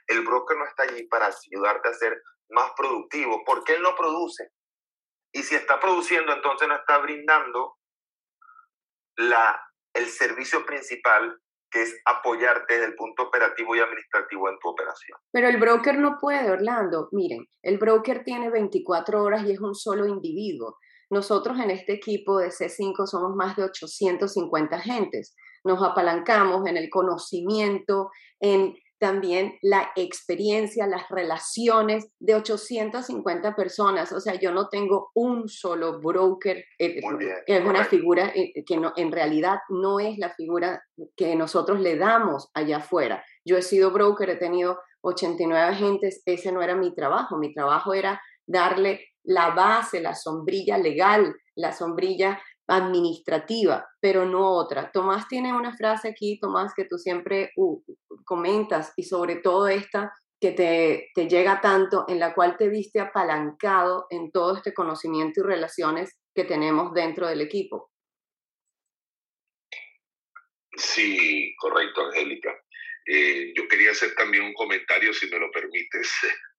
El 0.07 0.23
broker 0.23 0.57
no 0.57 0.66
está 0.66 0.85
allí 0.85 1.07
para 1.07 1.27
ayudarte 1.27 1.89
a 1.89 1.95
ser 1.95 2.23
más 2.51 2.73
productivo 2.77 3.43
porque 3.45 3.75
él 3.75 3.83
no 3.83 3.95
produce. 3.95 4.51
Y 5.33 5.43
si 5.43 5.55
está 5.55 5.81
produciendo, 5.81 6.33
entonces 6.33 6.68
no 6.68 6.77
está 6.77 6.99
brindando 6.99 7.79
la, 9.16 9.61
el 9.95 10.07
servicio 10.09 10.66
principal, 10.66 11.41
que 11.73 11.83
es 11.83 12.01
apoyarte 12.05 12.75
desde 12.75 12.87
el 12.87 12.95
punto 12.95 13.25
operativo 13.25 13.75
y 13.75 13.81
administrativo 13.81 14.49
en 14.51 14.59
tu 14.61 14.68
operación. 14.68 15.18
Pero 15.33 15.49
el 15.49 15.57
broker 15.57 15.99
no 15.99 16.18
puede, 16.20 16.51
Orlando. 16.51 17.09
Miren, 17.12 17.47
el 17.62 17.79
broker 17.79 18.23
tiene 18.25 18.51
24 18.51 19.23
horas 19.23 19.45
y 19.45 19.53
es 19.53 19.61
un 19.61 19.75
solo 19.75 20.07
individuo. 20.07 20.77
Nosotros 21.11 21.59
en 21.59 21.70
este 21.70 21.95
equipo 21.95 22.39
de 22.39 22.49
C5 22.49 23.07
somos 23.07 23.35
más 23.35 23.57
de 23.57 23.64
850 23.64 24.77
agentes. 24.77 25.35
Nos 25.64 25.83
apalancamos 25.83 26.66
en 26.66 26.77
el 26.77 26.89
conocimiento, 26.91 28.11
en 28.41 28.75
también 29.03 29.59
la 29.63 29.91
experiencia, 29.97 30.87
las 30.87 31.09
relaciones 31.09 32.07
de 32.21 32.37
850 32.37 33.57
personas. 33.57 34.13
O 34.13 34.21
sea, 34.21 34.35
yo 34.35 34.53
no 34.53 34.69
tengo 34.69 35.11
un 35.15 35.49
solo 35.49 35.99
broker, 35.99 36.65
eh, 36.79 37.01
que 37.45 37.57
es 37.57 37.65
una 37.65 37.85
figura 37.85 38.31
eh, 38.33 38.63
que 38.65 38.77
no, 38.77 38.93
en 38.95 39.11
realidad 39.11 39.59
no 39.71 39.99
es 39.99 40.19
la 40.19 40.31
figura 40.31 40.85
que 41.17 41.35
nosotros 41.35 41.81
le 41.81 41.97
damos 41.97 42.49
allá 42.55 42.77
afuera. 42.77 43.25
Yo 43.45 43.57
he 43.57 43.63
sido 43.63 43.91
broker, 43.91 44.31
he 44.31 44.37
tenido 44.37 44.79
89 45.01 45.65
agentes, 45.65 46.23
ese 46.25 46.53
no 46.53 46.63
era 46.63 46.77
mi 46.77 46.95
trabajo, 46.95 47.37
mi 47.39 47.53
trabajo 47.53 47.95
era 47.95 48.23
darle 48.47 49.01
la 49.25 49.51
base, 49.51 50.01
la 50.01 50.15
sombrilla 50.15 50.79
legal, 50.79 51.35
la 51.57 51.73
sombrilla 51.73 52.41
administrativa, 52.69 53.87
pero 54.01 54.25
no 54.25 54.51
otra. 54.51 54.91
Tomás 54.91 55.29
tiene 55.29 55.53
una 55.53 55.77
frase 55.77 56.09
aquí, 56.09 56.39
Tomás, 56.41 56.73
que 56.75 56.85
tú 56.85 56.99
siempre 56.99 57.51
uh, 57.57 57.83
comentas 58.25 58.93
y 58.97 59.05
sobre 59.05 59.37
todo 59.37 59.69
esta 59.69 60.13
que 60.41 60.53
te, 60.53 61.11
te, 61.15 61.29
llega 61.29 61.61
tanto, 61.61 62.05
en 62.09 62.19
la 62.19 62.35
cual 62.35 62.57
te 62.57 62.69
viste 62.69 62.99
apalancado 62.99 64.07
en 64.11 64.33
todo 64.33 64.57
este 64.57 64.75
conocimiento 64.75 65.41
y 65.41 65.45
relaciones 65.45 66.19
que 66.35 66.45
tenemos 66.45 66.93
dentro 66.95 67.29
del 67.29 67.41
equipo. 67.41 67.93
Sí, 70.77 71.55
correcto, 71.59 72.07
Angélica. 72.07 72.51
Eh, 73.07 73.53
yo 73.55 73.69
quería 73.69 73.91
hacer 73.91 74.15
también 74.15 74.45
un 74.45 74.55
comentario, 74.55 75.13
si 75.13 75.29
me 75.29 75.39
lo 75.39 75.51
permites, 75.51 76.11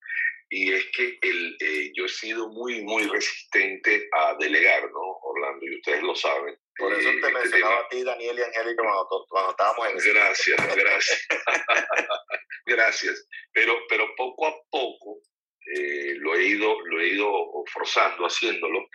y 0.56 0.72
es 0.72 0.86
que 0.96 1.18
el, 1.24 1.58
eh, 1.60 1.92
yo 1.96 2.06
he 2.06 2.10
sido 2.10 2.48
muy, 2.50 2.84
muy 2.84 3.08
resistente 3.08 4.08
a 4.12 4.36
delegar, 4.40 4.84
¿no, 4.92 5.00
Orlando? 5.24 5.66
Y 5.66 5.78
ustedes 5.78 6.04
lo 6.04 6.16
saben. 6.16 6.56
Por 6.78 6.94
eso 6.94 7.10
te 7.10 7.16
este 7.16 7.32
mencionaba 7.32 7.80
a 7.80 7.88
ti, 7.88 8.04
Daniel 8.04 8.38
y 8.38 8.42
Angélica, 8.44 8.84
cuando, 8.84 9.26
cuando 9.30 9.50
estábamos 9.50 9.88
en... 9.88 10.14
Gracias, 10.14 10.58
gracias. 10.78 11.28
gracias. 12.68 13.28
Pero, 13.52 13.80
pero 13.90 14.14
poco 14.16 14.46
a 14.46 14.54
poco 14.70 15.22
eh, 15.76 16.14
lo, 16.20 16.36
he 16.36 16.44
ido, 16.44 16.80
lo 16.86 17.02
he 17.02 17.08
ido 17.08 17.32
forzando, 17.74 18.28
haciéndolo. 18.28 18.88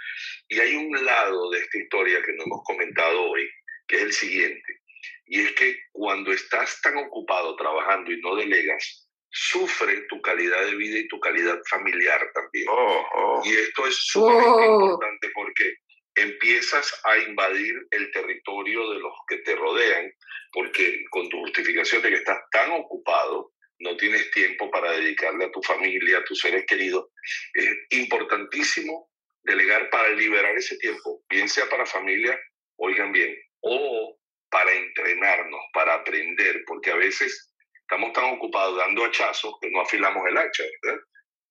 Y 0.48 0.60
hay 0.60 0.76
un 0.76 1.04
lado 1.04 1.50
de 1.50 1.58
esta 1.58 1.76
historia 1.76 2.22
que 2.22 2.34
no 2.34 2.44
hemos 2.44 2.62
comentado 2.64 3.30
hoy, 3.30 3.50
que 3.88 3.96
es 3.96 4.02
el 4.02 4.12
siguiente. 4.12 4.80
Y 5.26 5.40
es 5.40 5.52
que 5.56 5.76
cuando 5.90 6.32
estás 6.32 6.80
tan 6.82 6.96
ocupado 6.98 7.56
trabajando 7.56 8.12
y 8.12 8.20
no 8.20 8.36
delegas, 8.36 9.07
sufre 9.38 10.02
tu 10.08 10.20
calidad 10.20 10.64
de 10.64 10.74
vida 10.74 10.98
y 10.98 11.08
tu 11.08 11.20
calidad 11.20 11.60
familiar 11.70 12.20
también. 12.34 12.66
Oh, 12.68 13.06
oh. 13.14 13.42
Y 13.44 13.52
esto 13.52 13.86
es 13.86 13.96
sumamente 13.96 14.66
oh. 14.66 14.82
importante 14.82 15.30
porque 15.32 15.74
empiezas 16.16 17.00
a 17.04 17.18
invadir 17.18 17.74
el 17.92 18.10
territorio 18.10 18.90
de 18.90 18.98
los 18.98 19.12
que 19.28 19.38
te 19.38 19.54
rodean, 19.54 20.12
porque 20.52 21.04
con 21.10 21.28
tu 21.28 21.38
justificación 21.38 22.02
de 22.02 22.10
que 22.10 22.16
estás 22.16 22.40
tan 22.50 22.72
ocupado, 22.72 23.52
no 23.80 23.96
tienes 23.96 24.28
tiempo 24.32 24.68
para 24.72 24.90
dedicarle 24.92 25.44
a 25.44 25.52
tu 25.52 25.62
familia, 25.62 26.18
a 26.18 26.24
tus 26.24 26.40
seres 26.40 26.64
queridos. 26.66 27.06
Es 27.54 27.68
importantísimo 27.90 29.08
delegar 29.44 29.88
para 29.90 30.08
liberar 30.10 30.56
ese 30.56 30.76
tiempo, 30.78 31.22
bien 31.28 31.48
sea 31.48 31.68
para 31.68 31.86
familia, 31.86 32.36
oigan 32.76 33.12
bien, 33.12 33.36
o 33.60 34.18
para 34.50 34.72
entrenarnos, 34.72 35.60
para 35.72 35.94
aprender, 35.94 36.64
porque 36.66 36.90
a 36.90 36.96
veces 36.96 37.47
estamos 37.90 38.12
tan 38.12 38.34
ocupados 38.34 38.76
dando 38.76 39.04
hachazos 39.04 39.54
que 39.62 39.70
no 39.70 39.80
afilamos 39.80 40.22
el 40.28 40.36
hacha, 40.36 40.62
¿verdad? 40.82 41.00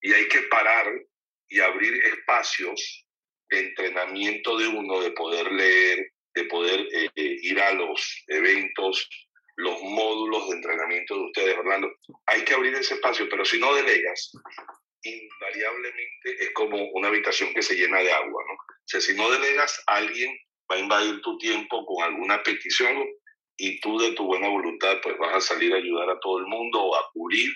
Y 0.02 0.14
hay 0.14 0.28
que 0.28 0.42
parar 0.44 0.88
y 1.50 1.60
abrir 1.60 1.94
espacios 2.06 3.06
de 3.50 3.60
entrenamiento 3.60 4.56
de 4.58 4.68
uno, 4.68 5.02
de 5.02 5.12
poder 5.12 5.52
leer, 5.52 6.12
de 6.36 6.44
poder 6.44 6.88
eh, 6.94 7.10
ir 7.16 7.60
a 7.60 7.74
los 7.74 8.24
eventos, 8.28 9.10
los 9.56 9.82
módulos 9.82 10.50
de 10.50 10.58
entrenamiento 10.58 11.16
de 11.16 11.22
ustedes, 11.22 11.58
Orlando. 11.58 11.92
Hay 12.28 12.44
que 12.44 12.54
abrir 12.54 12.76
ese 12.76 12.94
espacio, 12.96 13.28
pero 13.30 13.44
si 13.44 13.60
no 13.60 13.74
delegas, 13.74 14.32
invariablemente 15.02 16.44
es 16.44 16.52
como 16.52 16.78
una 16.92 17.08
habitación 17.08 17.52
que 17.56 17.64
se 17.64 17.76
llena 17.76 18.00
de 18.00 18.12
agua, 18.12 18.44
¿no? 18.48 18.54
O 18.54 18.88
sea, 18.88 19.02
si 19.02 19.16
no 19.16 19.32
delegas, 19.32 19.82
alguien 19.88 20.38
va 20.72 20.76
a 20.76 20.80
invadir 20.80 21.20
tu 21.22 21.36
tiempo 21.40 21.84
con 21.86 22.04
alguna 22.04 22.44
petición 22.44 23.08
y 23.58 23.80
tú 23.80 23.98
de 24.00 24.12
tu 24.12 24.26
buena 24.26 24.48
voluntad 24.50 24.98
pues 25.02 25.18
vas 25.18 25.36
a 25.36 25.42
salir 25.42 25.74
a 25.74 25.78
ayudar 25.78 26.10
a 26.10 26.20
todo 26.20 26.40
el 26.40 26.46
mundo 26.46 26.82
o 26.82 26.96
a 26.96 27.10
cubrir 27.12 27.50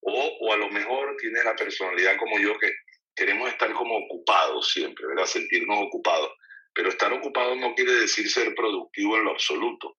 o, 0.00 0.12
o 0.40 0.52
a 0.52 0.56
lo 0.56 0.70
mejor 0.70 1.16
tienes 1.18 1.44
la 1.44 1.56
personalidad 1.56 2.16
como 2.16 2.38
yo 2.38 2.56
que 2.58 2.70
queremos 3.18 3.48
estar 3.48 3.72
como 3.72 3.96
ocupados 3.98 4.72
siempre, 4.72 5.06
¿verdad? 5.08 5.26
Sentirnos 5.26 5.78
ocupados. 5.82 6.30
Pero 6.72 6.88
estar 6.88 7.12
ocupado 7.12 7.56
no 7.56 7.74
quiere 7.74 7.92
decir 7.92 8.30
ser 8.30 8.54
productivo 8.54 9.16
en 9.16 9.24
lo 9.24 9.32
absoluto. 9.32 9.96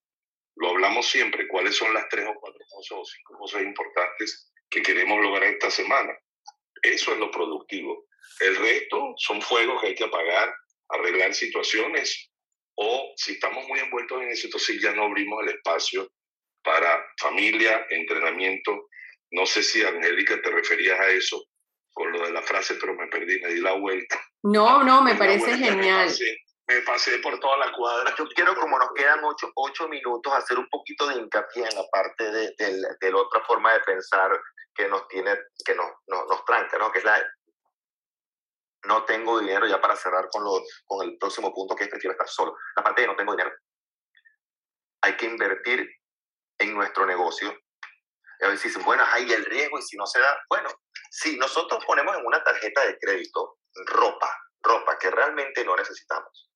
Lo 0.55 0.70
hablamos 0.70 1.05
siempre, 1.07 1.47
cuáles 1.47 1.76
son 1.76 1.93
las 1.93 2.07
tres 2.10 2.26
o 2.28 2.39
cuatro 2.39 2.62
cosas 2.70 2.97
o 2.97 3.03
cinco 3.03 3.38
cosas 3.38 3.62
importantes 3.64 4.51
que 4.70 4.82
queremos 4.82 5.22
lograr 5.22 5.43
esta 5.43 5.70
semana. 5.70 6.18
Eso 6.82 7.12
es 7.12 7.20
lo 7.20 7.30
productivo. 7.30 8.05
El 8.39 8.55
resto 8.55 9.14
son 9.18 9.41
fuegos 9.41 9.82
que 9.82 9.88
hay 9.88 9.95
que 9.95 10.05
apagar, 10.05 10.53
arreglar 10.88 11.34
situaciones, 11.34 12.28
o 12.82 13.13
si 13.17 13.34
estamos 13.34 13.67
muy 13.67 13.80
envueltos 13.80 14.21
en 14.21 14.30
eso, 14.30 14.47
entonces 14.47 14.82
ya 14.82 14.93
no 14.93 15.03
abrimos 15.03 15.43
el 15.43 15.49
espacio 15.49 16.09
para 16.63 17.05
familia, 17.19 17.86
entrenamiento. 17.89 18.88
No 19.32 19.45
sé 19.45 19.63
si, 19.63 19.84
Angélica, 19.84 20.41
te 20.41 20.49
referías 20.49 20.97
a 20.97 21.09
eso 21.09 21.43
con 21.91 22.09
lo 22.13 22.25
de 22.25 22.32
la 22.32 22.41
frase, 22.41 22.75
pero 22.75 22.93
me 22.95 23.07
perdí, 23.07 23.41
me 23.41 23.49
di 23.49 23.59
la 23.59 23.73
vuelta. 23.73 24.17
No, 24.43 24.82
no, 24.84 25.01
me 25.01 25.15
parece 25.15 25.57
genial. 25.57 26.09
Me 26.67 26.82
pasé, 26.84 27.17
por 27.17 27.38
toda 27.39 27.57
la 27.57 27.73
cuadra. 27.73 28.15
Yo 28.17 28.25
quiero, 28.27 28.55
como 28.55 28.80
nos 28.80 28.93
quedan 28.95 29.23
ocho, 29.25 29.51
ocho 29.55 29.89
minutos, 29.89 30.32
hacer 30.34 30.57
un 30.57 30.69
poquito 30.69 31.07
de 31.07 31.15
hincapié 31.15 31.63
en 31.63 31.75
la 31.75 31.84
parte 31.91 32.32
de, 32.32 32.53
de, 32.57 33.11
la 33.11 33.17
otra 33.17 33.41
forma 33.41 33.73
de 33.73 33.80
pensar 33.82 34.32
que 34.73 34.88
nos 34.88 35.05
tiene, 35.09 35.36
que 35.65 35.75
nos, 35.75 35.88
nos, 36.07 36.27
nos 36.30 36.45
tranca, 36.45 36.77
¿no? 36.77 36.91
Que 36.91 36.99
es 36.99 37.05
la 37.05 37.25
no 38.84 39.03
tengo 39.05 39.39
dinero 39.39 39.67
ya 39.67 39.82
para 39.82 39.95
cerrar 39.95 40.30
con, 40.30 40.43
lo, 40.43 40.63
con 40.86 41.07
el 41.07 41.17
próximo 41.17 41.53
punto 41.53 41.75
que 41.75 41.84
es 41.84 41.89
prefiero 41.89 42.13
estar 42.13 42.27
solo. 42.27 42.55
La 42.75 42.84
parte 42.84 43.01
de 43.01 43.07
no 43.07 43.15
tengo 43.15 43.34
dinero. 43.34 43.51
Hay 45.01 45.15
que 45.17 45.25
invertir 45.25 45.89
en 46.59 46.73
nuestro 46.73 47.05
negocio. 47.05 47.53
Y 48.39 48.45
a 48.45 48.49
veces 48.49 48.65
dicen, 48.65 48.84
bueno, 48.86 49.03
hay 49.11 49.32
el 49.32 49.45
riesgo 49.45 49.80
y 49.80 49.82
si 49.82 49.97
no 49.97 50.05
se 50.05 50.19
da, 50.19 50.38
bueno, 50.49 50.69
si 51.11 51.38
nosotros 51.38 51.84
ponemos 51.86 52.15
en 52.15 52.25
una 52.25 52.43
tarjeta 52.43 52.86
de 52.86 52.97
crédito 52.97 53.57
ropa, 53.88 54.34
ropa 54.61 54.97
que 54.97 55.11
realmente 55.11 55.65
no 55.65 55.75
necesitamos, 55.75 56.49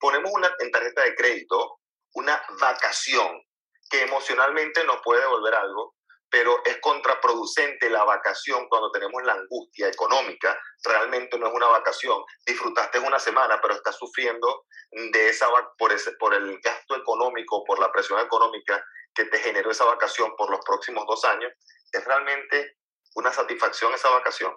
ponemos 0.00 0.30
una, 0.32 0.54
en 0.58 0.70
tarjeta 0.70 1.02
de 1.02 1.14
crédito 1.14 1.80
una 2.14 2.42
vacación 2.60 3.42
que 3.90 4.02
emocionalmente 4.02 4.84
nos 4.84 5.00
puede 5.02 5.20
devolver 5.20 5.54
algo, 5.54 5.96
pero 6.30 6.60
es 6.64 6.78
contraproducente 6.80 7.88
la 7.88 8.04
vacación 8.04 8.68
cuando 8.68 8.90
tenemos 8.90 9.22
la 9.22 9.34
angustia 9.34 9.88
económica. 9.88 10.58
Realmente 10.84 11.38
no 11.38 11.46
es 11.48 11.54
una 11.54 11.68
vacación. 11.68 12.22
Disfrutaste 12.44 12.98
una 12.98 13.18
semana, 13.18 13.60
pero 13.60 13.74
estás 13.74 13.96
sufriendo 13.96 14.64
de 15.12 15.28
esa, 15.28 15.48
por, 15.78 15.92
ese, 15.92 16.12
por 16.12 16.34
el 16.34 16.58
gasto 16.60 16.96
económico, 16.96 17.64
por 17.64 17.78
la 17.78 17.92
presión 17.92 18.20
económica 18.20 18.84
que 19.14 19.24
te 19.24 19.38
generó 19.38 19.70
esa 19.70 19.84
vacación 19.84 20.34
por 20.36 20.50
los 20.50 20.60
próximos 20.64 21.04
dos 21.06 21.24
años. 21.24 21.52
Es 21.92 22.04
realmente 22.04 22.76
una 23.14 23.32
satisfacción 23.32 23.94
esa 23.94 24.10
vacación. 24.10 24.54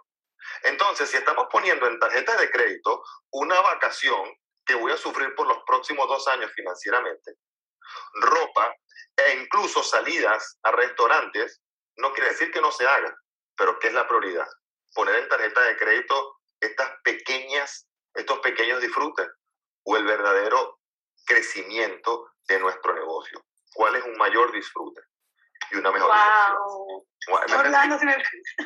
Entonces, 0.64 1.10
si 1.10 1.18
estamos 1.18 1.48
poniendo 1.52 1.88
en 1.88 2.00
tarjetas 2.00 2.40
de 2.40 2.50
crédito 2.50 3.04
una 3.32 3.60
vacación 3.62 4.34
que 4.66 4.76
voy 4.76 4.92
a 4.92 4.98
sufrir 4.98 5.34
por 5.36 5.48
los 5.48 5.60
próximos 5.66 6.08
dos 6.08 6.28
años 6.28 6.52
financieramente, 6.54 7.36
ropa 8.22 8.76
e 9.16 9.36
incluso 9.42 9.84
salidas 9.84 10.60
a 10.64 10.72
restaurantes, 10.72 11.62
no 11.98 12.14
quiere 12.14 12.30
decir 12.30 12.52
que 12.52 12.62
no 12.62 12.72
se 12.72 12.88
haga, 12.88 13.14
pero 13.56 13.78
¿qué 13.80 13.88
es 13.88 13.94
la 13.94 14.08
prioridad? 14.08 14.48
Poner 14.94 15.16
en 15.16 15.28
tarjeta 15.28 15.62
de 15.62 15.78
crédito 15.78 16.40
estas 16.60 16.92
pequeñas, 17.04 17.88
estos 18.14 18.40
pequeños 18.40 18.82
disfrutes 18.82 19.28
o 19.84 19.98
el 19.98 20.06
verdadero 20.06 20.80
crecimiento 21.26 22.32
de 22.48 22.60
nuestro 22.60 22.94
negocio. 22.94 23.44
¿Cuál 23.74 23.96
es 23.96 24.04
un 24.04 24.18
mayor 24.18 24.52
disfrute? 24.52 25.02
Y 25.72 25.78
una 25.78 25.92
mejor 25.92 26.10
wow. 26.10 27.06
Orlando, 27.60 28.00
me... 28.04 28.16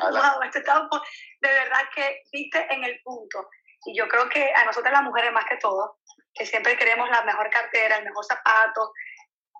wow, 0.00 0.42
este 0.42 0.60
de 0.60 1.48
verdad 1.48 1.88
que 1.94 2.22
viste 2.32 2.66
en 2.72 2.84
el 2.84 3.00
punto. 3.02 3.48
Y 3.86 3.98
yo 3.98 4.08
creo 4.08 4.28
que 4.28 4.52
a 4.54 4.64
nosotras 4.64 4.92
las 4.92 5.02
mujeres 5.02 5.32
más 5.32 5.44
que 5.44 5.58
todo, 5.58 5.98
que 6.32 6.46
siempre 6.46 6.76
queremos 6.76 7.10
la 7.10 7.22
mejor 7.24 7.50
cartera, 7.50 7.98
el 7.98 8.04
mejor 8.04 8.24
zapato, 8.24 8.92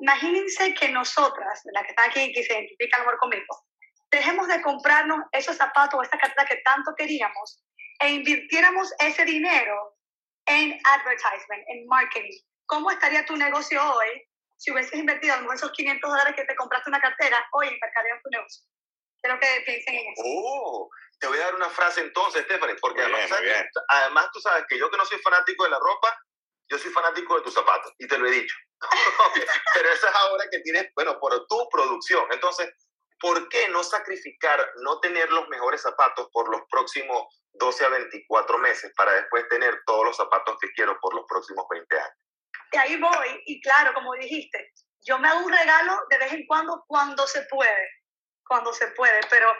Imagínense 0.00 0.74
que 0.74 0.88
nosotras, 0.90 1.62
las 1.72 1.84
que 1.84 1.90
están 1.90 2.10
aquí 2.10 2.20
y 2.20 2.32
que 2.32 2.42
se 2.42 2.52
identifican 2.52 3.02
mejor 3.02 3.18
conmigo, 3.18 3.64
dejemos 4.10 4.48
de 4.48 4.60
comprarnos 4.62 5.20
esos 5.32 5.56
zapatos 5.56 5.98
o 5.98 6.02
esa 6.02 6.18
cartera 6.18 6.46
que 6.46 6.60
tanto 6.64 6.94
queríamos 6.96 7.64
e 8.00 8.10
invirtiéramos 8.10 8.92
ese 8.98 9.24
dinero 9.24 9.96
en 10.46 10.78
advertisement, 10.84 11.64
en 11.68 11.86
marketing. 11.86 12.38
¿Cómo 12.66 12.90
estaría 12.90 13.24
tu 13.24 13.36
negocio 13.36 13.80
hoy 13.82 14.22
si 14.56 14.72
hubieses 14.72 14.94
invertido 14.94 15.34
esos 15.52 15.70
500 15.72 16.10
dólares 16.10 16.34
que 16.36 16.44
te 16.44 16.56
compraste 16.56 16.90
una 16.90 17.00
cartera 17.00 17.44
hoy 17.52 17.68
en 17.68 17.78
mercadeo 17.80 18.16
en 18.16 18.22
tu 18.22 18.30
negocio? 18.30 18.64
Quiero 19.20 19.40
que 19.40 19.62
piensen 19.64 19.94
en 19.94 20.12
eso. 20.12 20.22
Oh, 20.24 20.90
te 21.18 21.26
voy 21.26 21.38
a 21.38 21.44
dar 21.44 21.54
una 21.54 21.70
frase 21.70 22.02
entonces, 22.02 22.44
Stephanie, 22.44 22.76
porque 22.80 23.02
además, 23.02 23.30
además 23.88 24.28
tú 24.32 24.40
sabes 24.40 24.64
que 24.68 24.78
yo 24.78 24.90
que 24.90 24.96
no 24.96 25.04
soy 25.06 25.18
fanático 25.18 25.64
de 25.64 25.70
la 25.70 25.78
ropa, 25.78 26.14
yo 26.68 26.78
soy 26.78 26.90
fanático 26.90 27.36
de 27.36 27.42
tus 27.42 27.54
zapatos 27.54 27.92
y 27.98 28.06
te 28.06 28.18
lo 28.18 28.26
he 28.26 28.30
dicho. 28.30 28.56
Pero 29.74 29.88
eso 29.90 30.08
es 30.08 30.14
ahora 30.14 30.44
que 30.50 30.60
tienes, 30.60 30.90
bueno, 30.94 31.18
por 31.20 31.46
tu 31.46 31.68
producción. 31.70 32.26
Entonces, 32.30 32.70
¿por 33.20 33.48
qué 33.48 33.68
no 33.68 33.82
sacrificar, 33.82 34.66
no 34.82 35.00
tener 35.00 35.30
los 35.30 35.48
mejores 35.48 35.82
zapatos 35.82 36.28
por 36.32 36.48
los 36.50 36.62
próximos 36.70 37.26
12 37.52 37.84
a 37.84 37.88
24 37.88 38.58
meses 38.58 38.92
para 38.96 39.12
después 39.12 39.48
tener 39.48 39.80
todos 39.86 40.04
los 40.06 40.16
zapatos 40.16 40.56
que 40.60 40.72
quiero 40.72 40.98
por 41.00 41.14
los 41.14 41.24
próximos 41.28 41.64
20 41.70 41.96
años? 41.96 42.18
Y 42.72 42.76
ahí 42.76 42.96
voy, 42.96 43.42
y 43.46 43.60
claro, 43.60 43.94
como 43.94 44.14
dijiste, 44.14 44.72
yo 45.06 45.18
me 45.18 45.28
hago 45.28 45.44
un 45.44 45.52
regalo 45.52 45.96
de 46.10 46.18
vez 46.18 46.32
en 46.32 46.46
cuando 46.46 46.82
cuando 46.86 47.26
se 47.26 47.42
puede, 47.42 47.88
cuando 48.46 48.72
se 48.72 48.88
puede, 48.88 49.20
pero 49.30 49.54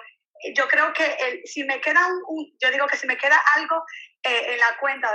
yo 0.57 0.66
creo 0.68 0.92
que 0.92 1.05
el, 1.05 1.46
si 1.46 1.64
me 1.64 1.80
queda 1.80 2.07
un, 2.26 2.57
yo 2.61 2.70
digo 2.70 2.86
que 2.86 2.96
si 2.96 3.07
me 3.07 3.16
queda 3.16 3.40
algo 3.55 3.82
eh, 4.22 4.55
en 4.55 4.59
la 4.59 4.76
cuenta, 4.78 5.09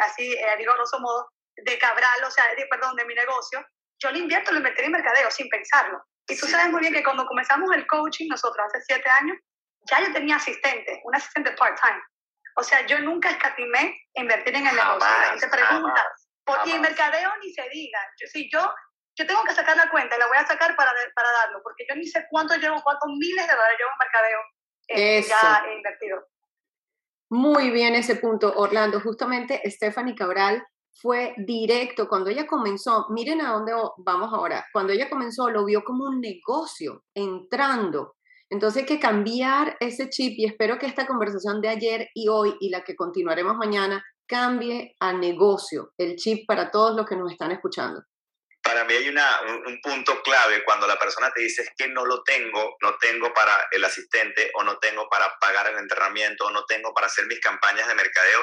así 0.00 0.32
eh, 0.32 0.56
digo 0.58 0.74
grosso 0.74 0.98
modo, 1.00 1.28
de 1.56 1.78
Cabral, 1.78 2.24
o 2.24 2.30
sea, 2.30 2.44
de, 2.54 2.66
perdón, 2.66 2.96
de 2.96 3.04
mi 3.04 3.14
negocio, 3.14 3.64
yo 3.98 4.10
lo 4.10 4.18
invierto, 4.18 4.52
lo 4.52 4.58
invertiré 4.58 4.86
en 4.86 4.92
mercadeo 4.92 5.30
sin 5.30 5.48
pensarlo. 5.48 6.02
Y 6.26 6.38
tú 6.38 6.46
sabes 6.46 6.70
muy 6.70 6.80
bien 6.80 6.92
que 6.92 7.04
cuando 7.04 7.26
comenzamos 7.26 7.70
el 7.74 7.86
coaching, 7.86 8.28
nosotros 8.28 8.66
hace 8.66 8.82
siete 8.86 9.08
años, 9.10 9.36
ya 9.90 10.00
yo 10.00 10.12
tenía 10.12 10.36
asistente, 10.36 11.00
un 11.04 11.14
asistente 11.14 11.52
part-time. 11.52 12.00
O 12.56 12.62
sea, 12.62 12.86
yo 12.86 12.98
nunca 13.00 13.30
escatimé 13.30 14.00
invertir 14.14 14.54
en 14.54 14.66
el 14.66 14.74
negocio. 14.74 15.08
Y 15.34 15.38
se 15.38 15.48
pregunta, 15.48 16.12
¿por 16.44 16.62
qué 16.62 16.74
en 16.74 16.80
mercadeo 16.80 17.30
ni 17.42 17.52
se 17.52 17.68
diga? 17.68 17.98
Yo, 18.20 18.26
si 18.28 18.48
yo, 18.50 18.72
yo 19.16 19.26
tengo 19.26 19.44
que 19.44 19.54
sacar 19.54 19.76
la 19.76 19.90
cuenta 19.90 20.16
y 20.16 20.18
la 20.18 20.26
voy 20.28 20.38
a 20.38 20.46
sacar 20.46 20.74
para, 20.76 20.92
para 21.14 21.32
darlo, 21.32 21.60
porque 21.62 21.84
yo 21.88 21.96
ni 21.96 22.06
sé 22.06 22.26
cuánto 22.30 22.54
llevo, 22.56 22.80
cuántos 22.82 23.10
miles 23.18 23.46
de 23.46 23.52
dólares 23.52 23.78
llevo 23.78 23.90
en 23.90 23.98
mercadeo 23.98 24.40
eh, 24.88 25.22
ya 25.22 25.64
invertido. 25.76 26.26
Muy 27.30 27.70
bien 27.70 27.94
ese 27.94 28.16
punto, 28.16 28.54
Orlando. 28.56 29.00
Justamente 29.00 29.60
Stephanie 29.70 30.14
Cabral 30.14 30.64
fue 30.94 31.34
directo. 31.38 32.08
Cuando 32.08 32.30
ella 32.30 32.46
comenzó, 32.46 33.06
miren 33.10 33.40
a 33.40 33.52
dónde 33.52 33.72
vamos 33.98 34.32
ahora, 34.32 34.66
cuando 34.72 34.92
ella 34.92 35.10
comenzó 35.10 35.50
lo 35.50 35.64
vio 35.64 35.82
como 35.84 36.04
un 36.04 36.20
negocio 36.20 37.04
entrando. 37.14 38.14
Entonces 38.50 38.82
hay 38.82 38.86
que 38.86 39.00
cambiar 39.00 39.76
ese 39.80 40.08
chip 40.10 40.34
y 40.38 40.46
espero 40.46 40.78
que 40.78 40.86
esta 40.86 41.06
conversación 41.06 41.60
de 41.60 41.68
ayer 41.68 42.08
y 42.14 42.28
hoy 42.28 42.54
y 42.60 42.70
la 42.70 42.84
que 42.84 42.94
continuaremos 42.94 43.56
mañana 43.56 44.04
cambie 44.26 44.94
a 45.00 45.12
negocio, 45.12 45.92
el 45.98 46.16
chip 46.16 46.46
para 46.46 46.70
todos 46.70 46.96
los 46.96 47.06
que 47.06 47.16
nos 47.16 47.32
están 47.32 47.52
escuchando. 47.52 48.02
Para 48.62 48.84
mí 48.84 48.94
hay 48.94 49.08
un, 49.08 49.80
punto 49.82 50.22
clave 50.22 50.64
cuando 50.64 50.86
la 50.86 50.98
persona 50.98 51.30
te 51.34 51.42
dice 51.42 51.62
es 51.62 51.70
que 51.76 51.88
no 51.88 52.06
lo 52.06 52.22
tengo, 52.22 52.76
no 52.80 52.96
tengo 52.98 53.30
para 53.34 53.52
el 53.70 53.84
asistente 53.84 54.50
o 54.54 54.62
no 54.62 54.78
tengo 54.78 55.06
para 55.10 55.30
pagar 55.38 55.66
el 55.70 55.78
entrenamiento 55.78 56.46
o 56.46 56.50
no 56.50 56.64
tengo 56.64 56.94
para 56.94 57.08
hacer 57.08 57.26
mis 57.26 57.40
campañas 57.40 57.86
de 57.86 57.94
mercadeo 57.94 58.40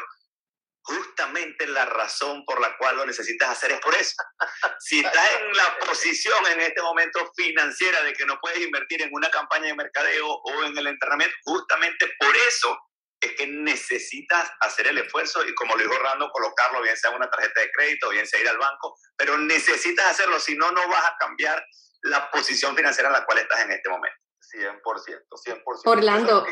justamente 0.83 1.67
la 1.67 1.85
razón 1.85 2.43
por 2.45 2.59
la 2.59 2.75
cual 2.77 2.97
lo 2.97 3.05
necesitas 3.05 3.49
hacer 3.49 3.71
es 3.71 3.79
por 3.79 3.95
eso. 3.95 4.15
Si 4.79 4.99
estás 4.99 5.31
en 5.39 5.55
la 5.55 5.77
posición 5.79 6.47
en 6.47 6.61
este 6.61 6.81
momento 6.81 7.31
financiera 7.35 8.01
de 8.03 8.13
que 8.13 8.25
no 8.25 8.39
puedes 8.41 8.59
invertir 8.59 9.01
en 9.01 9.09
una 9.11 9.29
campaña 9.29 9.67
de 9.67 9.75
mercadeo 9.75 10.27
o 10.27 10.63
en 10.63 10.77
el 10.77 10.87
entrenamiento, 10.87 11.35
justamente 11.43 12.11
por 12.19 12.35
eso 12.47 12.77
es 13.21 13.33
que 13.33 13.47
necesitas 13.47 14.51
hacer 14.61 14.87
el 14.87 14.97
esfuerzo 14.97 15.45
y 15.45 15.53
como 15.53 15.75
lo 15.75 15.83
dijo 15.83 15.97
Rando, 15.99 16.29
colocarlo, 16.31 16.81
bien 16.81 16.97
sea 16.97 17.11
una 17.11 17.29
tarjeta 17.29 17.61
de 17.61 17.71
crédito, 17.71 18.09
bien 18.09 18.27
sea 18.27 18.41
ir 18.41 18.49
al 18.49 18.57
banco, 18.57 18.97
pero 19.15 19.37
necesitas 19.37 20.07
hacerlo, 20.07 20.39
si 20.39 20.55
no, 20.55 20.71
no 20.71 20.87
vas 20.87 21.05
a 21.05 21.15
cambiar 21.19 21.63
la 22.01 22.31
posición 22.31 22.75
financiera 22.75 23.09
en 23.09 23.13
la 23.13 23.25
cual 23.25 23.37
estás 23.37 23.61
en 23.61 23.71
este 23.71 23.89
momento. 23.89 24.17
100%, 24.51 24.81
100%. 25.29 25.81
Orlando, 25.85 26.45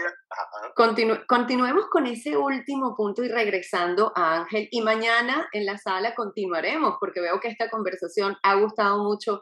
continuemos 1.27 1.87
con 1.89 2.05
ese 2.05 2.37
último 2.37 2.95
punto 2.95 3.23
y 3.23 3.29
regresando 3.29 4.11
a 4.15 4.35
Ángel. 4.37 4.67
Y 4.71 4.81
mañana 4.81 5.49
en 5.51 5.65
la 5.65 5.77
sala 5.77 6.15
continuaremos 6.15 6.95
porque 6.99 7.21
veo 7.21 7.39
que 7.39 7.49
esta 7.49 7.69
conversación 7.69 8.37
ha 8.43 8.55
gustado 8.55 9.03
mucho. 9.03 9.41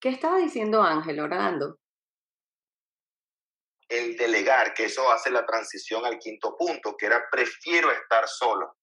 ¿Qué 0.00 0.08
estaba 0.10 0.38
diciendo 0.38 0.82
Ángel, 0.82 1.20
Orlando? 1.20 1.78
El 3.88 4.16
delegar, 4.16 4.74
que 4.74 4.84
eso 4.84 5.10
hace 5.10 5.30
la 5.30 5.46
transición 5.46 6.04
al 6.04 6.18
quinto 6.18 6.56
punto, 6.56 6.96
que 6.96 7.06
era 7.06 7.24
prefiero 7.30 7.90
estar 7.90 8.28
solo. 8.28 8.76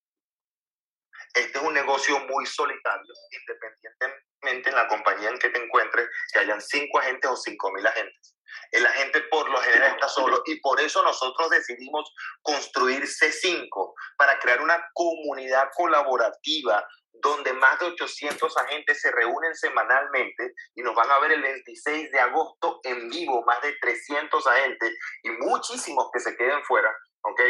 Este 1.32 1.58
es 1.58 1.64
un 1.64 1.74
negocio 1.74 2.18
muy 2.30 2.46
solitario, 2.46 3.12
independientemente 3.30 4.70
en 4.70 4.74
la 4.74 4.88
compañía 4.88 5.28
en 5.28 5.38
que 5.38 5.50
te 5.50 5.62
encuentres, 5.62 6.08
que 6.32 6.38
hayan 6.38 6.60
cinco 6.60 6.98
agentes 6.98 7.30
o 7.30 7.36
cinco 7.36 7.70
mil 7.72 7.86
agentes 7.86 8.35
el 8.76 8.86
agente 8.86 9.22
por 9.30 9.48
lo 9.48 9.58
general 9.58 9.92
está 9.92 10.08
solo 10.08 10.42
y 10.44 10.60
por 10.60 10.80
eso 10.80 11.02
nosotros 11.02 11.48
decidimos 11.50 12.12
construir 12.42 13.02
C5 13.04 13.94
para 14.18 14.38
crear 14.38 14.60
una 14.60 14.86
comunidad 14.92 15.70
colaborativa 15.74 16.86
donde 17.22 17.54
más 17.54 17.78
de 17.78 17.86
800 17.86 18.56
agentes 18.58 19.00
se 19.00 19.10
reúnen 19.10 19.54
semanalmente 19.54 20.52
y 20.74 20.82
nos 20.82 20.94
van 20.94 21.10
a 21.10 21.18
ver 21.20 21.32
el 21.32 21.42
26 21.42 22.12
de 22.12 22.20
agosto 22.20 22.80
en 22.84 23.08
vivo, 23.08 23.42
más 23.46 23.60
de 23.62 23.74
300 23.80 24.46
agentes 24.46 24.98
y 25.22 25.30
muchísimos 25.30 26.10
que 26.12 26.20
se 26.20 26.36
queden 26.36 26.62
fuera, 26.64 26.94
¿ok? 27.22 27.40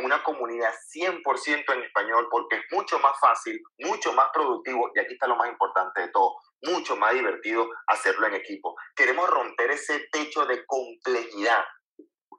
Una 0.00 0.22
comunidad 0.22 0.72
100% 0.94 1.74
en 1.74 1.82
español 1.82 2.28
porque 2.30 2.56
es 2.56 2.62
mucho 2.70 2.98
más 3.00 3.18
fácil, 3.20 3.60
mucho 3.78 4.12
más 4.12 4.28
productivo 4.32 4.90
y 4.94 5.00
aquí 5.00 5.14
está 5.14 5.26
lo 5.26 5.36
más 5.36 5.48
importante 5.48 6.02
de 6.02 6.08
todo, 6.08 6.36
mucho 6.62 6.96
más 6.96 7.14
divertido 7.14 7.68
hacerlo 7.88 8.26
en 8.28 8.34
equipo. 8.34 8.76
Queremos 8.94 9.28
romper 9.28 9.72
ese 9.72 10.06
techo 10.12 10.46
de 10.46 10.64
complejidad. 10.66 11.64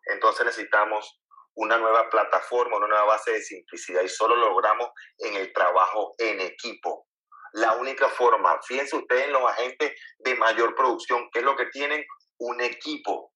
Entonces 0.06 0.46
necesitamos 0.46 1.22
una 1.56 1.78
nueva 1.78 2.10
plataforma, 2.10 2.78
una 2.78 2.88
nueva 2.88 3.06
base 3.06 3.32
de 3.32 3.42
simplicidad 3.42 4.04
y 4.04 4.10
solo 4.10 4.36
lo 4.36 4.50
logramos 4.50 4.90
en 5.18 5.36
el 5.36 5.52
trabajo 5.52 6.14
en 6.18 6.40
equipo. 6.40 7.08
La 7.54 7.76
única 7.76 8.08
forma, 8.08 8.58
fíjense 8.62 8.96
ustedes 8.96 9.26
en 9.26 9.34
los 9.34 9.44
agentes 9.44 9.94
de 10.20 10.36
mayor 10.36 10.76
producción, 10.76 11.30
que 11.32 11.40
es 11.40 11.46
lo 11.46 11.58
que 11.58 11.66
tienen 11.68 12.06
un 12.38 12.62
equipo. 12.62 13.34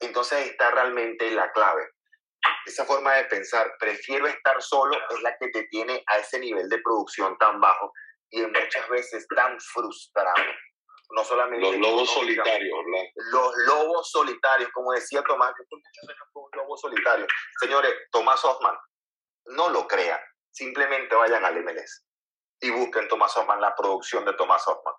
Entonces 0.00 0.50
está 0.50 0.70
realmente 0.72 1.30
la 1.30 1.50
clave. 1.52 1.82
Esa 2.66 2.84
forma 2.84 3.14
de 3.14 3.24
pensar, 3.24 3.74
prefiero 3.78 4.26
estar 4.26 4.60
solo, 4.62 4.96
es 5.10 5.22
la 5.22 5.36
que 5.38 5.48
te 5.48 5.64
tiene 5.64 6.02
a 6.06 6.18
ese 6.18 6.38
nivel 6.38 6.68
de 6.68 6.78
producción 6.78 7.36
tan 7.38 7.60
bajo 7.60 7.92
y 8.30 8.42
muchas 8.42 8.88
veces 8.88 9.26
tan 9.34 9.58
frustrado. 9.60 10.44
No 11.10 11.24
solamente 11.24 11.60
los 11.60 11.76
lobos 11.76 12.10
solitarios, 12.10 12.78
Los 13.32 13.54
lobos 13.66 14.10
solitarios, 14.10 14.70
como 14.72 14.92
decía 14.92 15.22
Tomás, 15.22 15.52
que 15.56 15.64
fue 16.32 16.42
un 16.42 16.50
lobo 16.54 16.76
solitario. 16.76 17.26
Señores, 17.60 17.92
Tomás 18.10 18.42
Hoffman, 18.44 18.76
no 19.46 19.68
lo 19.68 19.86
crean, 19.86 20.20
simplemente 20.50 21.14
vayan 21.14 21.44
al 21.44 21.62
MLS 21.62 22.06
y 22.60 22.70
busquen 22.70 23.08
Tomás 23.08 23.36
Hoffman, 23.36 23.60
la 23.60 23.74
producción 23.74 24.24
de 24.24 24.32
Tomás 24.34 24.66
Hoffman. 24.66 24.94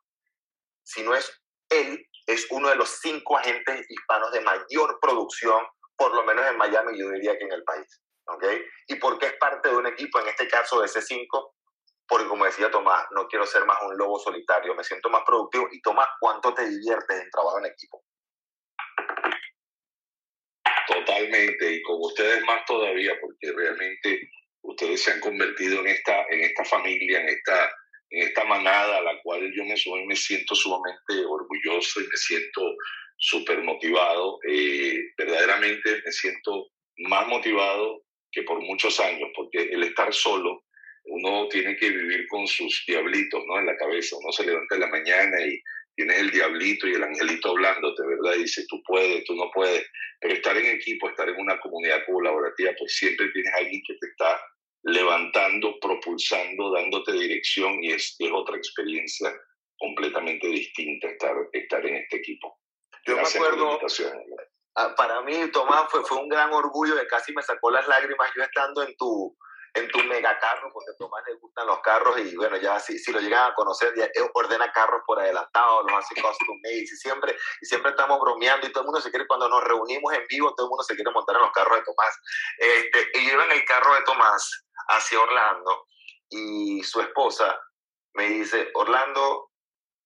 Si 0.83 1.01
no 1.01 1.15
es 1.15 1.41
él, 1.69 2.05
es 2.27 2.45
uno 2.51 2.69
de 2.69 2.75
los 2.75 2.89
cinco 3.01 3.37
agentes 3.37 3.85
hispanos 3.89 4.31
de 4.31 4.41
mayor 4.41 4.99
producción, 5.01 5.65
por 5.95 6.13
lo 6.13 6.23
menos 6.23 6.45
en 6.47 6.57
Miami, 6.57 6.97
yo 6.97 7.09
diría 7.09 7.37
que 7.37 7.45
en 7.45 7.53
el 7.53 7.63
país. 7.63 8.01
¿okay? 8.25 8.63
¿Y 8.87 8.95
porque 8.95 9.27
es 9.27 9.33
parte 9.33 9.69
de 9.69 9.75
un 9.75 9.87
equipo, 9.87 10.19
en 10.19 10.27
este 10.27 10.47
caso 10.47 10.81
de 10.81 10.87
C5? 10.87 11.27
porque 12.07 12.27
como 12.27 12.45
decía 12.45 12.69
Tomás, 12.69 13.05
no 13.11 13.27
quiero 13.27 13.45
ser 13.45 13.65
más 13.65 13.77
un 13.81 13.97
lobo 13.97 14.19
solitario, 14.19 14.75
me 14.75 14.83
siento 14.83 15.09
más 15.09 15.23
productivo. 15.25 15.67
Y 15.71 15.81
Tomás, 15.81 16.07
¿cuánto 16.19 16.53
te 16.53 16.67
diviertes 16.69 17.21
en 17.21 17.29
trabajo 17.31 17.59
en 17.59 17.65
equipo? 17.65 18.03
Totalmente, 20.87 21.73
y 21.73 21.81
con 21.81 21.95
ustedes 22.01 22.43
más 22.43 22.63
todavía, 22.65 23.13
porque 23.21 23.51
realmente 23.55 24.29
ustedes 24.61 25.01
se 25.01 25.11
han 25.11 25.21
convertido 25.21 25.79
en 25.79 25.87
esta, 25.87 26.25
en 26.29 26.41
esta 26.41 26.63
familia, 26.65 27.21
en 27.21 27.29
esta, 27.29 27.71
en 28.09 28.27
esta 28.27 28.43
manada 28.45 28.97
a 28.97 29.01
la 29.01 29.21
cual 29.23 29.51
yo 29.55 29.63
me, 29.63 30.05
me 30.05 30.15
siento 30.15 30.55
sumamente 30.55 31.25
orgulloso 31.25 32.01
y 32.01 32.07
me 32.07 32.17
siento 32.17 32.61
súper 33.23 33.63
motivado. 33.63 34.39
Eh, 34.47 34.99
verdaderamente 35.17 36.01
me 36.05 36.11
siento 36.11 36.71
más 37.09 37.27
motivado 37.27 38.03
que 38.31 38.43
por 38.43 38.61
muchos 38.61 38.99
años, 38.99 39.29
porque 39.35 39.59
el 39.59 39.83
estar 39.83 40.13
solo 40.13 40.65
uno 41.05 41.47
tiene 41.47 41.75
que 41.77 41.89
vivir 41.89 42.27
con 42.27 42.47
sus 42.47 42.83
diablitos, 42.87 43.41
¿no? 43.47 43.59
En 43.59 43.65
la 43.65 43.77
cabeza. 43.77 44.17
Uno 44.17 44.31
se 44.31 44.45
levanta 44.45 44.75
en 44.75 44.81
la 44.81 44.87
mañana 44.87 45.45
y 45.45 45.61
tienes 45.95 46.19
el 46.19 46.31
diablito 46.31 46.87
y 46.87 46.93
el 46.93 47.03
angelito 47.03 47.51
hablándote, 47.51 48.03
¿verdad? 48.05 48.35
Y 48.37 48.43
dice, 48.43 48.65
tú 48.67 48.81
puedes, 48.85 49.23
tú 49.25 49.35
no 49.35 49.49
puedes. 49.53 49.85
Pero 50.19 50.33
estar 50.33 50.57
en 50.57 50.65
equipo, 50.65 51.09
estar 51.09 51.29
en 51.29 51.39
una 51.39 51.59
comunidad 51.59 52.05
colaborativa, 52.05 52.71
pues 52.77 52.95
siempre 52.95 53.29
tienes 53.31 53.53
alguien 53.53 53.81
que 53.87 53.95
te 53.95 54.07
está 54.07 54.41
levantando, 54.83 55.79
propulsando, 55.79 56.71
dándote 56.71 57.13
dirección 57.13 57.81
y 57.83 57.91
es, 57.91 58.15
es 58.19 58.31
otra 58.33 58.57
experiencia 58.57 59.33
completamente 59.77 60.47
distinta 60.47 61.09
estar, 61.09 61.35
estar 61.53 61.85
en 61.85 61.95
este 61.95 62.17
equipo. 62.17 62.62
Yo 63.05 63.15
me 63.15 63.21
acuerdo, 63.21 63.79
ah, 64.75 64.93
para 64.95 65.21
mí, 65.21 65.51
Tomás, 65.51 65.89
fue, 65.89 66.03
fue 66.05 66.17
un 66.17 66.29
gran 66.29 66.53
orgullo 66.53 66.95
que 66.95 67.07
casi 67.07 67.33
me 67.33 67.41
sacó 67.41 67.69
las 67.69 67.87
lágrimas 67.87 68.31
yo 68.35 68.43
estando 68.43 68.81
en 68.83 68.95
tu, 68.95 69.35
en 69.73 69.89
tu 69.89 70.03
megacarro, 70.03 70.69
porque 70.71 70.91
a 70.91 70.97
Tomás 70.97 71.23
le 71.27 71.33
gustan 71.35 71.67
los 71.67 71.79
carros 71.81 72.17
y 72.19 72.35
bueno, 72.35 72.57
ya 72.57 72.79
si, 72.79 72.97
si 72.97 73.11
lo 73.11 73.19
llegan 73.19 73.51
a 73.51 73.55
conocer, 73.55 73.93
ya 73.95 74.09
ordena 74.33 74.71
carros 74.71 75.01
por 75.05 75.19
adelantado, 75.19 75.83
los 75.83 75.93
hace 75.97 76.15
custom 76.15 76.59
made 76.63 76.83
y 76.83 76.87
siempre, 76.87 77.35
y 77.61 77.65
siempre 77.65 77.91
estamos 77.91 78.19
bromeando 78.21 78.67
y 78.67 78.71
todo 78.71 78.83
el 78.83 78.85
mundo 78.85 79.01
se 79.01 79.09
quiere, 79.09 79.27
cuando 79.27 79.49
nos 79.49 79.63
reunimos 79.63 80.13
en 80.13 80.25
vivo, 80.27 80.53
todo 80.55 80.67
el 80.67 80.69
mundo 80.69 80.83
se 80.83 80.95
quiere 80.95 81.11
montar 81.11 81.35
en 81.35 81.41
los 81.41 81.51
carros 81.51 81.77
de 81.77 81.83
Tomás. 81.83 82.19
Este, 82.57 83.19
y 83.19 83.29
yo 83.29 83.41
en 83.41 83.51
el 83.51 83.65
carro 83.65 83.95
de 83.95 84.01
Tomás 84.03 84.65
hacia 84.89 85.19
Orlando 85.19 85.87
y 86.29 86.83
su 86.83 87.01
esposa 87.01 87.59
me 88.13 88.27
dice, 88.27 88.69
Orlando, 88.75 89.52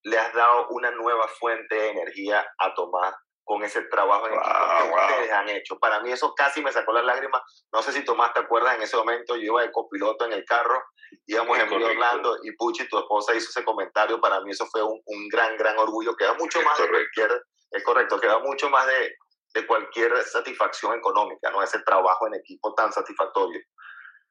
le 0.07 0.17
has 0.17 0.33
dado 0.33 0.67
una 0.69 0.89
nueva 0.91 1.27
fuente 1.27 1.75
de 1.75 1.89
energía 1.89 2.45
a 2.59 2.73
Tomás 2.73 3.13
con 3.43 3.63
ese 3.63 3.81
trabajo 3.83 4.27
en 4.27 4.33
equipo 4.33 4.55
que 4.77 4.95
ustedes 4.95 5.31
han 5.31 5.49
hecho. 5.49 5.79
Para 5.79 5.99
mí 6.01 6.11
eso 6.11 6.33
casi 6.35 6.61
me 6.61 6.71
sacó 6.71 6.93
las 6.93 7.03
lágrimas. 7.03 7.41
No 7.73 7.81
sé 7.81 7.91
si 7.91 8.03
Tomás 8.03 8.33
te 8.33 8.39
acuerdas, 8.39 8.75
en 8.75 8.83
ese 8.83 8.97
momento 8.97 9.35
yo 9.35 9.43
iba 9.43 9.61
de 9.61 9.71
copiloto 9.71 10.25
en 10.25 10.33
el 10.33 10.45
carro, 10.45 10.81
íbamos 11.25 11.57
en 11.57 11.71
Orlando 11.71 12.37
y 12.43 12.51
Puchi, 12.53 12.87
tu 12.87 12.97
esposa, 12.99 13.35
hizo 13.35 13.49
ese 13.49 13.63
comentario. 13.63 14.19
Para 14.19 14.41
mí 14.41 14.51
eso 14.51 14.65
fue 14.67 14.81
un, 14.81 15.01
un 15.05 15.27
gran, 15.29 15.57
gran 15.57 15.77
orgullo. 15.77 16.15
Queda 16.15 16.33
mucho 16.35 16.61
más 16.61 16.77
de 16.77 16.89
cualquier, 16.89 17.41
es 17.71 17.83
correcto, 17.83 18.19
queda 18.19 18.39
mucho 18.39 18.69
más 18.69 18.85
de, 18.87 19.15
de 19.53 19.67
cualquier 19.67 20.17
satisfacción 20.23 20.97
económica, 20.97 21.49
¿no? 21.51 21.61
Ese 21.63 21.79
trabajo 21.79 22.27
en 22.27 22.35
equipo 22.35 22.73
tan 22.75 22.91
satisfactorio. 22.93 23.61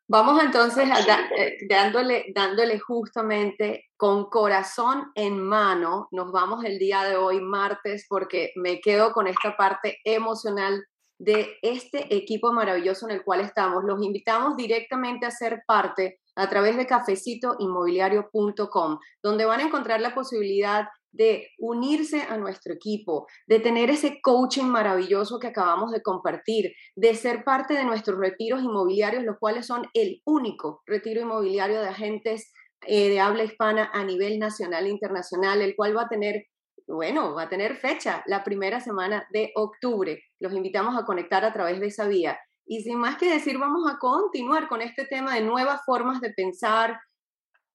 Vamos 0.09 0.41
entonces 0.41 0.89
a 0.89 1.01
eh, 1.37 1.57
dándole, 1.69 2.27
dándole 2.33 2.79
justamente 2.79 3.87
con 3.97 4.31
corazón 4.31 5.11
en 5.17 5.43
mano, 5.43 6.07
nos 6.13 6.31
vamos 6.31 6.65
el 6.65 6.79
día 6.79 7.03
de 7.03 7.17
hoy, 7.17 7.41
martes, 7.41 8.07
porque 8.09 8.53
me 8.55 8.81
quedo 8.81 9.13
con 9.13 9.27
esta 9.27 9.57
parte 9.57 9.99
emocional 10.05 10.81
de 11.19 11.57
este 11.61 12.15
equipo 12.15 12.53
maravilloso 12.53 13.09
en 13.09 13.17
el 13.17 13.25
cual 13.25 13.41
estamos. 13.41 13.83
Los 13.83 14.01
invitamos 14.01 14.57
directamente 14.57 15.27
a 15.27 15.33
ser 15.33 15.65
parte 15.67 16.21
a 16.37 16.49
través 16.49 16.77
de 16.77 16.87
cafecitoinmobiliario.com, 16.87 18.99
donde 19.23 19.45
van 19.45 19.61
a 19.61 19.65
encontrar 19.65 20.01
la 20.01 20.15
posibilidad 20.15 20.87
de 21.17 21.49
unirse 21.59 22.23
a 22.23 22.37
nuestro 22.37 22.75
equipo, 22.75 23.27
de 23.47 23.61
tener 23.61 23.91
ese 23.91 24.21
coaching 24.21 24.65
maravilloso 24.65 25.39
que 25.39 25.49
acabamos 25.49 25.91
de 25.93 26.03
compartir, 26.03 26.73
de 26.95 27.15
ser 27.15 27.45
parte 27.45 27.75
de 27.75 27.85
nuestros 27.85 28.19
retiros 28.19 28.63
inmobiliarios, 28.63 29.25
los 29.25 29.39
cuales 29.39 29.67
son 29.67 29.87
el 29.95 30.21
único 30.25 30.83
retiro 30.87 31.21
inmobiliario 31.23 31.81
de 31.81 31.89
agentes 31.89 32.53
eh, 32.87 33.09
de 33.09 33.21
habla 33.21 33.45
hispana 33.45 33.91
a 33.93 34.05
nivel 34.05 34.39
nacional 34.39 34.87
e 34.87 34.91
internacional, 34.91 35.63
el 35.63 35.75
cual 35.75 35.97
va 35.97 36.03
a 36.03 36.09
tener, 36.09 36.47
bueno, 36.87 37.35
va 37.35 37.43
a 37.43 37.49
tener 37.49 37.77
fecha 37.77 38.23
la 38.27 38.45
primera 38.45 38.81
semana 38.81 39.27
de 39.33 39.51
octubre. 39.55 40.23
Los 40.39 40.53
invitamos 40.53 40.97
a 40.97 41.05
conectar 41.05 41.45
a 41.45 41.53
través 41.53 41.81
de 41.81 41.87
esa 41.87 42.07
vía. 42.07 42.39
Y 42.67 42.83
sin 42.83 42.99
más 42.99 43.17
que 43.17 43.31
decir, 43.31 43.59
vamos 43.59 43.91
a 43.91 43.99
continuar 43.99 44.69
con 44.69 44.83
este 44.83 45.07
tema 45.07 45.35
de 45.35 45.41
nuevas 45.41 45.81
formas 45.87 46.21
de 46.21 46.31
pensar, 46.31 46.99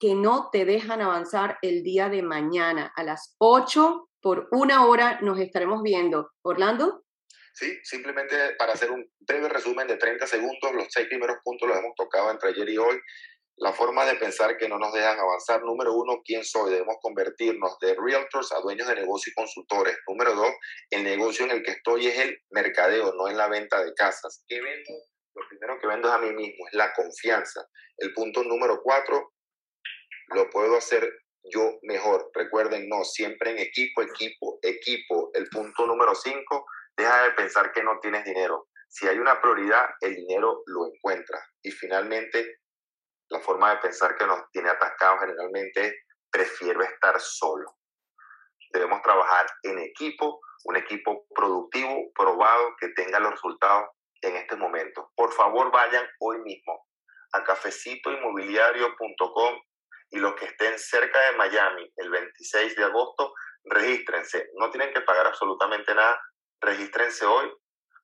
que 0.02 0.16
no 0.16 0.50
te 0.52 0.66
dejan 0.66 1.00
avanzar 1.00 1.60
el 1.62 1.84
día 1.84 2.10
de 2.10 2.24
mañana. 2.24 2.92
A 2.96 3.04
las 3.04 3.36
8 3.38 4.10
por 4.20 4.48
una 4.52 4.88
hora 4.88 5.20
nos 5.22 5.40
estaremos 5.40 5.84
viendo. 5.84 6.32
Orlando. 6.42 7.04
Sí, 7.54 7.78
simplemente 7.84 8.56
para 8.58 8.74
hacer 8.74 8.90
un 8.90 9.08
breve 9.20 9.48
resumen 9.48 9.88
de 9.88 9.98
30 9.98 10.26
segundos, 10.26 10.74
los 10.74 10.88
seis 10.90 11.08
primeros 11.08 11.38
puntos 11.44 11.70
los 11.70 11.78
hemos 11.78 11.94
tocado 11.96 12.32
entre 12.32 12.50
ayer 12.50 12.68
y 12.70 12.78
hoy. 12.78 13.00
La 13.58 13.74
forma 13.74 14.04
de 14.06 14.16
pensar 14.16 14.58
que 14.58 14.68
no 14.68 14.80
nos 14.80 14.92
dejan 14.92 15.20
avanzar. 15.20 15.62
Número 15.62 15.94
uno, 15.94 16.22
¿quién 16.26 16.44
soy? 16.44 16.72
Debemos 16.72 16.96
convertirnos 17.00 17.78
de 17.80 17.96
realtors 17.96 18.52
a 18.54 18.60
dueños 18.62 18.88
de 18.88 18.96
negocio 18.96 19.30
y 19.30 19.36
consultores. 19.36 19.96
Número 20.08 20.34
dos, 20.34 20.52
el 20.90 21.04
negocio 21.04 21.46
en 21.46 21.52
el 21.52 21.62
que 21.62 21.72
estoy 21.72 22.08
es 22.08 22.18
el 22.18 22.40
mercadeo, 22.50 23.14
no 23.14 23.28
en 23.28 23.38
la 23.38 23.48
venta 23.50 23.84
de 23.84 23.94
casas. 23.94 24.44
¿Qué 24.48 24.60
vendo? 24.62 24.94
Lo 25.36 25.48
primero 25.48 25.80
que 25.80 25.86
vendo 25.86 26.08
es 26.08 26.14
a 26.16 26.18
mí 26.18 26.32
mismo, 26.32 26.68
es 26.68 26.74
la 26.74 26.92
confianza. 26.94 27.68
El 27.98 28.14
punto 28.14 28.44
número 28.44 28.82
cuatro, 28.82 29.34
lo 30.34 30.50
puedo 30.50 30.78
hacer 30.78 31.10
yo 31.44 31.80
mejor. 31.84 32.30
Recuerden, 32.34 32.88
no, 32.88 33.04
siempre 33.04 33.52
en 33.52 33.60
equipo, 33.60 34.02
equipo, 34.02 34.60
equipo. 34.62 35.32
El 35.34 35.50
punto 35.50 35.86
número 35.86 36.16
cinco, 36.16 36.66
deja 36.96 37.24
de 37.24 37.32
pensar 37.32 37.72
que 37.72 37.84
no 37.84 38.00
tienes 38.00 38.24
dinero. 38.26 38.68
Si 38.88 39.08
hay 39.08 39.18
una 39.18 39.42
prioridad, 39.42 39.90
el 40.02 40.16
dinero 40.16 40.64
lo 40.66 40.88
encuentra. 40.88 41.40
Y 41.62 41.72
finalmente, 41.72 42.60
la 43.30 43.40
forma 43.40 43.72
de 43.72 43.78
pensar 43.78 44.18
que 44.18 44.26
nos 44.26 44.50
tiene 44.52 44.70
atascados 44.70 45.22
generalmente 45.22 45.88
es, 45.88 45.94
prefiero 46.30 46.82
estar 46.82 47.20
solo. 47.20 47.78
Debemos 48.74 49.02
trabajar 49.02 49.48
en 49.64 49.80
equipo, 49.80 50.40
un 50.66 50.78
equipo 50.78 51.26
productivo, 51.34 52.12
probado, 52.14 52.76
que 52.80 52.90
tenga 52.90 53.20
los 53.20 53.32
resultados 53.32 53.90
en 54.22 54.36
este 54.36 54.56
momento. 54.56 55.12
Por 55.16 55.34
favor, 55.34 55.72
vayan 55.72 56.08
hoy 56.20 56.40
mismo 56.40 56.86
a 57.34 57.44
cafecitoinmobiliario.com 57.44 59.62
y 60.12 60.20
los 60.20 60.36
que 60.36 60.46
estén 60.46 60.78
cerca 60.78 61.20
de 61.20 61.38
Miami 61.38 61.90
el 61.96 62.10
26 62.10 62.76
de 62.76 62.84
agosto, 62.84 63.34
regístrense. 63.64 64.50
No 64.56 64.70
tienen 64.70 64.94
que 64.94 65.02
pagar 65.02 65.26
absolutamente 65.26 65.96
nada. 65.96 66.20
Regístrense 66.60 67.26
hoy 67.26 67.52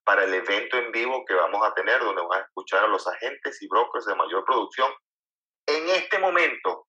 para 0.06 0.24
el 0.24 0.34
evento 0.34 0.78
en 0.78 0.92
vivo 0.92 1.26
que 1.28 1.34
vamos 1.34 1.62
a 1.68 1.74
tener, 1.74 2.00
donde 2.00 2.22
van 2.22 2.40
a 2.40 2.46
escuchar 2.46 2.86
a 2.86 2.88
los 2.88 3.06
agentes 3.08 3.62
y 3.62 3.68
brokers 3.68 4.06
de 4.06 4.16
mayor 4.16 4.46
producción 4.46 4.90
en 5.68 5.90
este 5.90 6.18
momento 6.18 6.88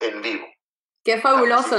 en 0.00 0.22
vivo. 0.22 0.46
Qué 1.04 1.20
fabuloso. 1.20 1.76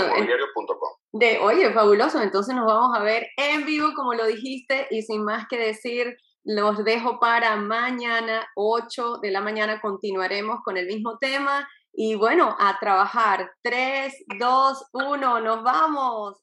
De, 1.12 1.40
oye, 1.40 1.74
fabuloso. 1.74 2.22
Entonces 2.22 2.54
nos 2.56 2.68
vamos 2.68 2.96
a 2.96 3.02
ver 3.02 3.28
en 3.38 3.66
vivo, 3.66 3.94
como 3.96 4.14
lo 4.14 4.26
dijiste, 4.26 4.88
y 4.92 5.02
sin 5.02 5.24
más 5.24 5.48
que 5.50 5.58
decir, 5.58 6.16
los 6.44 6.84
dejo 6.84 7.20
para 7.20 7.56
mañana, 7.56 8.48
8 8.56 9.18
de 9.24 9.32
la 9.32 9.42
mañana, 9.42 9.82
continuaremos 9.82 10.60
con 10.64 10.78
el 10.78 10.86
mismo 10.86 11.18
tema 11.18 11.68
y 11.96 12.16
bueno, 12.16 12.56
a 12.60 12.78
trabajar. 12.80 13.52
3, 13.64 14.14
2, 14.40 14.86
1, 14.94 15.42
nos 15.42 15.64
vamos. 15.64 16.38